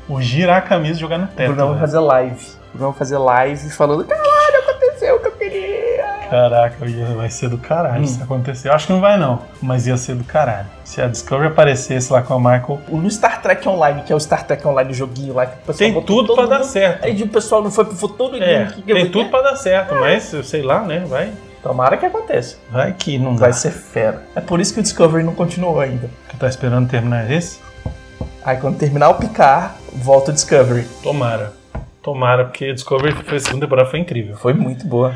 Vou 0.08 0.20
girar 0.20 0.58
a 0.58 0.60
camisa 0.62 0.94
e 0.98 1.00
jogar 1.00 1.18
no 1.18 1.26
teto. 1.28 1.48
Brunão 1.48 1.70
vai 1.70 1.80
fazer 1.80 1.98
live. 2.00 2.46
Brunão 2.74 2.90
vai 2.90 2.98
fazer 2.98 3.18
live 3.18 3.70
falando: 3.70 4.04
caralho, 4.04 4.58
aconteceu 4.68 5.16
o 5.16 5.20
que 5.20 5.28
eu 5.28 5.32
queria. 5.32 6.02
Caraca, 6.30 6.86
ia- 6.86 7.04
vai 7.14 7.28
ser 7.28 7.48
do 7.50 7.58
caralho 7.58 8.02
Hum. 8.02 8.06
se 8.06 8.22
acontecer. 8.22 8.68
Eu 8.68 8.72
acho 8.72 8.86
que 8.86 8.92
não 8.94 9.00
vai 9.02 9.18
não, 9.18 9.40
mas 9.60 9.86
ia 9.86 9.96
ser 9.98 10.14
do 10.14 10.24
caralho. 10.24 10.66
Se 10.82 11.00
a 11.02 11.06
Discovery 11.06 11.48
aparecesse 11.48 12.10
lá 12.12 12.22
com 12.22 12.32
a 12.34 12.38
Michael, 12.38 12.80
No 12.88 13.10
Star 13.10 13.42
Trek 13.42 13.68
Online, 13.68 14.02
que 14.02 14.12
é 14.12 14.16
o 14.16 14.20
Star 14.20 14.44
Trek 14.46 14.66
Online 14.66 14.94
joguinho 14.94 15.34
lá, 15.34 15.44
que 15.46 15.56
o 15.56 15.66
pessoal 15.66 15.90
tem 15.92 16.02
tudo 16.02 16.34
pra 16.34 16.46
dar 16.46 16.58
mundo- 16.60 16.68
certo. 16.68 17.04
Aí 17.04 17.22
o 17.22 17.28
pessoal 17.28 17.62
não 17.62 17.70
foi 17.70 17.84
pro 17.84 17.94
futuro 17.94 18.36
É, 18.42 18.64
que 18.66 18.80
que 18.82 18.94
tem 18.94 19.10
tudo 19.10 19.28
pra 19.28 19.42
dar 19.42 19.56
certo, 19.56 19.94
mas 19.94 20.32
eu 20.32 20.42
sei 20.42 20.62
lá, 20.62 20.80
né? 20.80 21.04
Vai, 21.06 21.32
Tomara 21.62 21.96
que 21.98 22.06
aconteça. 22.06 22.56
vai 22.70 22.92
que 22.92 23.18
não 23.18 23.34
dá. 23.34 23.42
Vai 23.42 23.52
ser 23.52 23.70
fera. 23.70 24.22
É 24.34 24.40
por 24.40 24.58
isso 24.58 24.72
que 24.72 24.80
o 24.80 24.82
Discovery 24.82 25.22
não 25.22 25.34
continuou 25.34 25.78
ainda. 25.80 26.08
Tu 26.30 26.36
tá 26.38 26.48
esperando 26.48 26.88
terminar 26.88 27.30
esse? 27.30 27.60
Aí 28.44 28.56
quando 28.56 28.78
terminar 28.78 29.08
o 29.10 29.14
Picar, 29.14 29.76
volta 29.92 30.30
o 30.30 30.34
Discovery. 30.34 30.84
Tomara. 31.02 31.52
Tomara, 32.02 32.44
porque 32.44 32.72
Discovery 32.72 33.14
foi 33.24 33.36
a 33.36 33.40
segunda 33.40 33.66
temporada 33.66 33.88
foi 33.88 34.00
incrível. 34.00 34.36
Foi 34.36 34.52
muito 34.52 34.86
boa. 34.86 35.14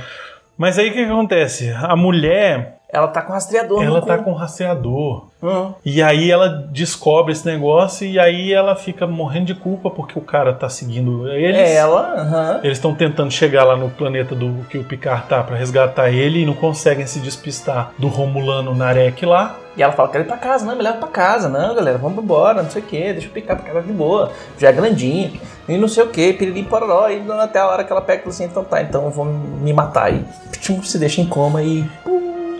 Mas 0.56 0.78
aí 0.78 0.88
o 0.88 0.92
que, 0.92 1.04
que 1.04 1.10
acontece? 1.10 1.70
A 1.70 1.96
mulher, 1.96 2.75
Ela 2.88 3.08
tá 3.08 3.20
com 3.20 3.32
rastreador 3.32 3.82
ela 3.82 4.00
tá 4.00 4.16
com 4.18 4.32
rastreador. 4.32 5.26
Hum. 5.42 5.72
E 5.84 6.02
aí 6.02 6.30
ela 6.30 6.48
descobre 6.70 7.32
esse 7.32 7.44
negócio 7.44 8.06
e 8.06 8.18
aí 8.18 8.52
ela 8.52 8.76
fica 8.76 9.06
morrendo 9.06 9.46
de 9.46 9.54
culpa 9.54 9.90
porque 9.90 10.18
o 10.18 10.22
cara 10.22 10.52
tá 10.52 10.68
seguindo 10.68 11.28
eles. 11.28 11.56
É 11.56 11.74
ela, 11.74 12.14
aham. 12.16 12.60
Eles 12.62 12.78
estão 12.78 12.94
tentando 12.94 13.30
chegar 13.30 13.64
lá 13.64 13.76
no 13.76 13.90
planeta 13.90 14.34
do 14.34 14.64
que 14.70 14.78
o 14.78 14.84
Picard 14.84 15.26
tá 15.28 15.42
pra 15.42 15.56
resgatar 15.56 16.10
ele 16.10 16.42
e 16.42 16.46
não 16.46 16.54
conseguem 16.54 17.06
se 17.06 17.18
despistar 17.18 17.90
do 17.98 18.08
Romulano 18.08 18.74
Narek 18.74 19.26
lá. 19.26 19.56
E 19.76 19.82
ela 19.82 19.92
fala, 19.92 20.08
quero 20.08 20.24
ir 20.24 20.26
pra 20.26 20.38
casa, 20.38 20.64
não, 20.64 20.74
me 20.74 20.82
leva 20.82 20.96
pra 20.96 21.08
casa, 21.08 21.50
não, 21.50 21.74
galera, 21.74 21.98
vamos 21.98 22.24
embora, 22.24 22.62
não 22.62 22.70
sei 22.70 22.80
o 22.80 22.84
que, 22.86 23.12
deixa 23.12 23.28
eu 23.28 23.30
picar 23.30 23.58
pra 23.58 23.74
casa 23.74 23.86
de 23.86 23.92
boa, 23.92 24.32
já 24.58 24.70
é 24.70 24.72
grandinho, 24.72 25.38
e 25.68 25.76
não 25.76 25.86
sei 25.86 26.02
o 26.02 26.08
que, 26.08 26.32
piriri 26.32 26.62
pororó, 26.62 27.10
e 27.10 27.22
até 27.32 27.58
a 27.58 27.68
hora 27.68 27.84
que 27.84 27.92
ela 27.92 28.00
pega 28.00 28.22
e 28.24 28.28
assim, 28.30 28.44
então 28.44 28.64
tá, 28.64 28.80
então 28.80 29.04
eu 29.04 29.10
vou 29.10 29.26
me 29.26 29.74
matar, 29.74 30.14
e 30.14 30.24
tchum, 30.60 30.82
se 30.82 30.98
deixa 30.98 31.20
em 31.20 31.26
coma 31.26 31.62
e 31.62 31.86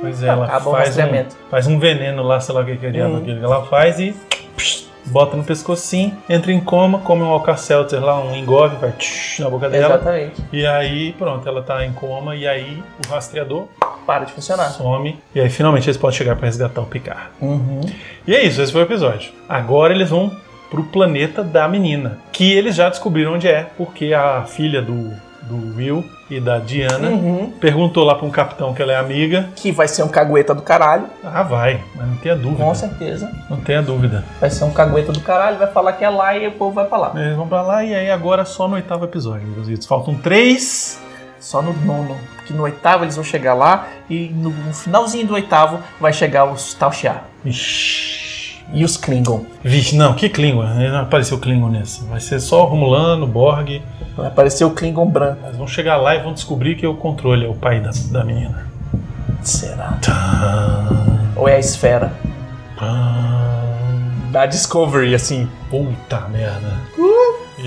Pois 0.01 0.23
é, 0.23 0.29
ela 0.29 0.47
faz 0.61 0.97
um, 0.99 1.25
faz 1.51 1.67
um 1.67 1.79
veneno 1.79 2.23
lá, 2.23 2.39
sei 2.41 2.55
lá 2.55 2.61
o 2.61 2.65
que, 2.65 2.77
que 2.77 2.87
é 2.87 3.07
Hum. 3.07 3.23
que 3.25 3.31
ela 3.31 3.65
faz 3.65 3.99
e 3.99 4.15
psh, 4.57 4.87
bota 5.07 5.37
no 5.37 5.45
pescocinho, 5.45 6.17
entra 6.29 6.53
em 6.53 6.61
coma, 6.61 6.99
come 7.01 7.23
um 7.23 7.27
Alka-Seltzer 7.27 8.03
lá, 8.05 8.19
um 8.21 8.35
engove, 8.35 8.77
vai 8.77 8.93
tsh, 8.93 9.41
na 9.41 9.51
boca 9.51 9.69
dela. 9.69 9.95
exatamente, 9.95 10.43
E 10.53 10.67
aí, 10.67 11.13
pronto, 11.13 11.49
ela 11.49 11.63
tá 11.63 11.85
em 11.85 11.93
coma 11.93 12.35
e 12.37 12.47
aí 12.47 12.83
o 13.07 13.11
rastreador 13.13 13.67
para 14.07 14.25
de 14.25 14.33
funcionar. 14.33 14.71
some. 14.71 15.19
E 15.35 15.41
aí 15.41 15.49
finalmente 15.51 15.87
eles 15.89 15.97
podem 15.97 16.17
chegar 16.17 16.37
pra 16.37 16.47
resgatar 16.47 16.81
o 16.81 16.87
Picard. 16.87 17.23
Uhum. 17.41 17.81
E 18.27 18.35
é 18.35 18.43
isso, 18.43 18.61
esse 18.63 18.71
foi 18.73 18.83
o 18.83 18.85
episódio. 18.85 19.33
Agora 19.49 19.93
eles 19.93 20.11
vão 20.11 20.31
pro 20.71 20.83
planeta 20.85 21.43
da 21.45 21.69
menina, 21.69 22.19
que 22.33 22.53
eles 22.53 22.75
já 22.75 22.89
descobriram 22.89 23.35
onde 23.35 23.47
é, 23.49 23.67
porque 23.77 24.13
a 24.13 24.43
filha 24.43 24.83
do, 24.83 25.13
do 25.49 25.77
Will 25.77 26.05
e 26.31 26.41
da 26.41 26.59
Diana. 26.59 27.09
Uhum. 27.09 27.53
Perguntou 27.61 28.05
lá 28.05 28.15
pra 28.15 28.27
um 28.27 28.31
capitão 28.31 28.75
que 28.75 28.83
ela 28.83 28.93
é 28.93 28.97
amiga. 28.97 29.49
Que 29.57 29.71
vai 29.71 29.89
ser 29.89 30.03
um 30.03 30.09
cagueta 30.09 30.55
do 30.55 30.63
caralho. 30.63 31.07
Ah, 31.23 31.43
vai, 31.43 31.81
mas 31.95 32.07
não 32.07 32.17
tenha 32.17 32.37
dúvida. 32.37 32.65
Com 32.65 32.75
certeza. 32.75 33.31
Não 33.49 33.59
tenha 33.59 33.83
dúvida. 33.83 34.25
Vai 34.41 34.51
ser 34.51 34.65
um 34.65 34.73
cagueta 34.73 35.13
do 35.13 35.21
caralho, 35.21 35.59
vai 35.59 35.69
falar 35.69 35.93
que 35.93 36.05
é 36.05 36.11
lá 36.11 36.37
e 36.37 36.47
o 36.47 36.53
povo 36.53 36.75
vai 36.75 36.87
pra 36.87 36.99
lá. 36.99 37.13
Eles 37.15 37.37
vão 37.37 37.49
pra 37.49 37.63
lá 37.63 37.85
e 37.85 37.95
aí 37.95 38.11
agora 38.11 38.45
só 38.45 38.69
no 38.69 38.75
oitavo 38.75 39.05
episódio, 39.05 39.47
meus. 39.47 39.87
Faltam 39.87 40.15
três. 40.15 41.01
Só 41.39 41.63
no 41.63 41.73
nono. 41.73 42.17
Porque 42.37 42.53
no 42.53 42.63
oitavo 42.65 43.05
eles 43.05 43.15
vão 43.15 43.25
chegar 43.25 43.55
lá 43.55 43.87
e 44.11 44.29
no, 44.31 44.53
finalzinho 44.73 45.27
do 45.27 45.35
oitavo 45.35 45.79
vai 46.01 46.13
chegar 46.13 46.47
Tal 46.79 46.93
Shiar. 46.93 47.25
Ixi. 47.45 48.26
E 48.73 48.85
os 48.85 48.97
Klingon. 48.97 49.45
Vixe, 49.63 49.97
não, 49.97 50.15
que 50.15 50.29
Klingon? 50.29 50.65
Não 50.65 51.01
apareceu 51.01 51.39
Klingon 51.39 51.69
nesse. 51.69 52.05
Vai 52.05 52.21
ser 52.21 52.41
só 52.41 52.65
Romulano, 52.65 53.27
Borg. 53.27 53.81
Vai 54.17 54.27
aparecer 54.27 54.65
o 54.65 54.71
Klingon 54.71 55.07
branco. 55.07 55.41
Eles 55.45 55.57
vão 55.57 55.69
chegar 55.69 55.97
lá 55.97 56.15
e 56.15 56.23
vão 56.23 56.33
descobrir 56.33 56.75
que 56.75 56.87
o 56.87 56.95
controle 56.95 57.45
é 57.45 57.49
o 57.49 57.55
pai 57.55 57.81
da, 57.81 57.91
da 58.11 58.25
menina. 58.25 58.67
Será? 59.43 59.99
Tá. 60.03 60.89
Ou 61.37 61.49
é 61.49 61.57
a 61.57 61.59
esfera? 61.59 62.13
Tá. 62.79 63.63
Da 64.31 64.47
Discovery, 64.47 65.15
assim. 65.15 65.49
Puta 65.71 66.21
merda. 66.29 66.73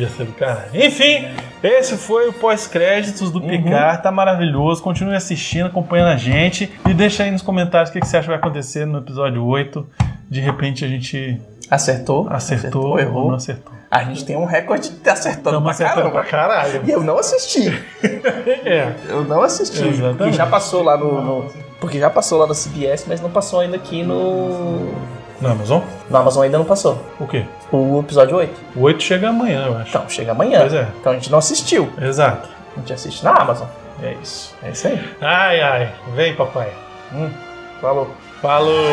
Ser 0.07 0.25
do. 0.25 0.69
Enfim, 0.73 1.27
esse 1.63 1.97
foi 1.97 2.29
o 2.29 2.33
pós-créditos 2.33 3.31
do 3.31 3.41
Picard. 3.41 4.01
Tá 4.03 4.11
maravilhoso. 4.11 4.81
Continue 4.81 5.15
assistindo, 5.15 5.65
acompanhando 5.67 6.09
a 6.09 6.15
gente. 6.17 6.71
E 6.87 6.93
deixa 6.93 7.23
aí 7.23 7.31
nos 7.31 7.41
comentários 7.41 7.89
o 7.89 7.93
que, 7.93 7.99
que 7.99 8.07
você 8.07 8.17
acha 8.17 8.25
que 8.25 8.29
vai 8.29 8.37
acontecer 8.37 8.85
no 8.85 8.99
episódio 8.99 9.43
8. 9.45 9.85
De 10.29 10.39
repente 10.39 10.85
a 10.85 10.87
gente 10.87 11.41
Acertou? 11.69 12.27
acertou, 12.29 12.85
ou 12.87 12.99
errou. 12.99 13.27
não 13.29 13.35
acertou. 13.35 13.73
A 13.91 14.03
gente 14.03 14.23
tem 14.23 14.37
um 14.37 14.45
recorde 14.45 14.89
de 14.91 15.09
acertando 15.09 15.57
Estamos 15.57 15.63
pra 15.63 15.71
acertando 15.71 15.95
caramba. 16.11 16.19
pra 16.21 16.23
caralho. 16.29 16.81
E 16.85 16.91
eu 16.91 17.01
não 17.03 17.17
assisti. 17.17 17.71
É. 18.65 18.93
Eu 19.07 19.23
não 19.23 19.41
assisti. 19.41 19.81
Exatamente. 19.87 20.17
Porque 20.17 20.33
já 20.33 20.45
passou 20.45 20.83
lá 20.83 20.95
no, 20.97 21.21
no- 21.21 21.51
Porque 21.79 21.99
já 21.99 22.09
passou 22.09 22.37
lá 22.39 22.45
no 22.47 22.53
CBS, 22.53 23.05
mas 23.07 23.19
não 23.21 23.29
passou 23.31 23.59
ainda 23.61 23.75
aqui 23.77 24.03
no. 24.03 24.93
Na 25.41 25.51
Amazon? 25.51 25.81
No 26.09 26.17
Amazon 26.17 26.43
ainda 26.43 26.57
não 26.57 26.65
passou. 26.65 27.01
O 27.19 27.25
quê? 27.27 27.45
O 27.71 27.99
episódio 27.99 28.35
8. 28.37 28.61
O 28.75 28.81
8 28.81 29.01
chega 29.03 29.29
amanhã, 29.29 29.65
eu 29.67 29.77
acho. 29.77 29.89
Então, 29.89 30.09
chega 30.09 30.31
amanhã. 30.31 30.59
Pois 30.61 30.73
é. 30.73 30.87
Então 30.99 31.11
a 31.13 31.15
gente 31.15 31.31
não 31.31 31.39
assistiu. 31.39 31.89
Exato. 32.01 32.49
A 32.75 32.79
gente 32.79 32.93
assiste 32.93 33.23
na 33.23 33.31
Amazon. 33.31 33.67
É 34.01 34.15
isso. 34.21 34.55
É 34.63 34.69
isso 34.71 34.87
aí. 34.87 35.09
Ai, 35.21 35.61
ai. 35.61 35.91
Vem, 36.13 36.35
papai. 36.35 36.71
Hum, 37.13 37.29
falou. 37.81 38.09
Falou. 38.41 38.89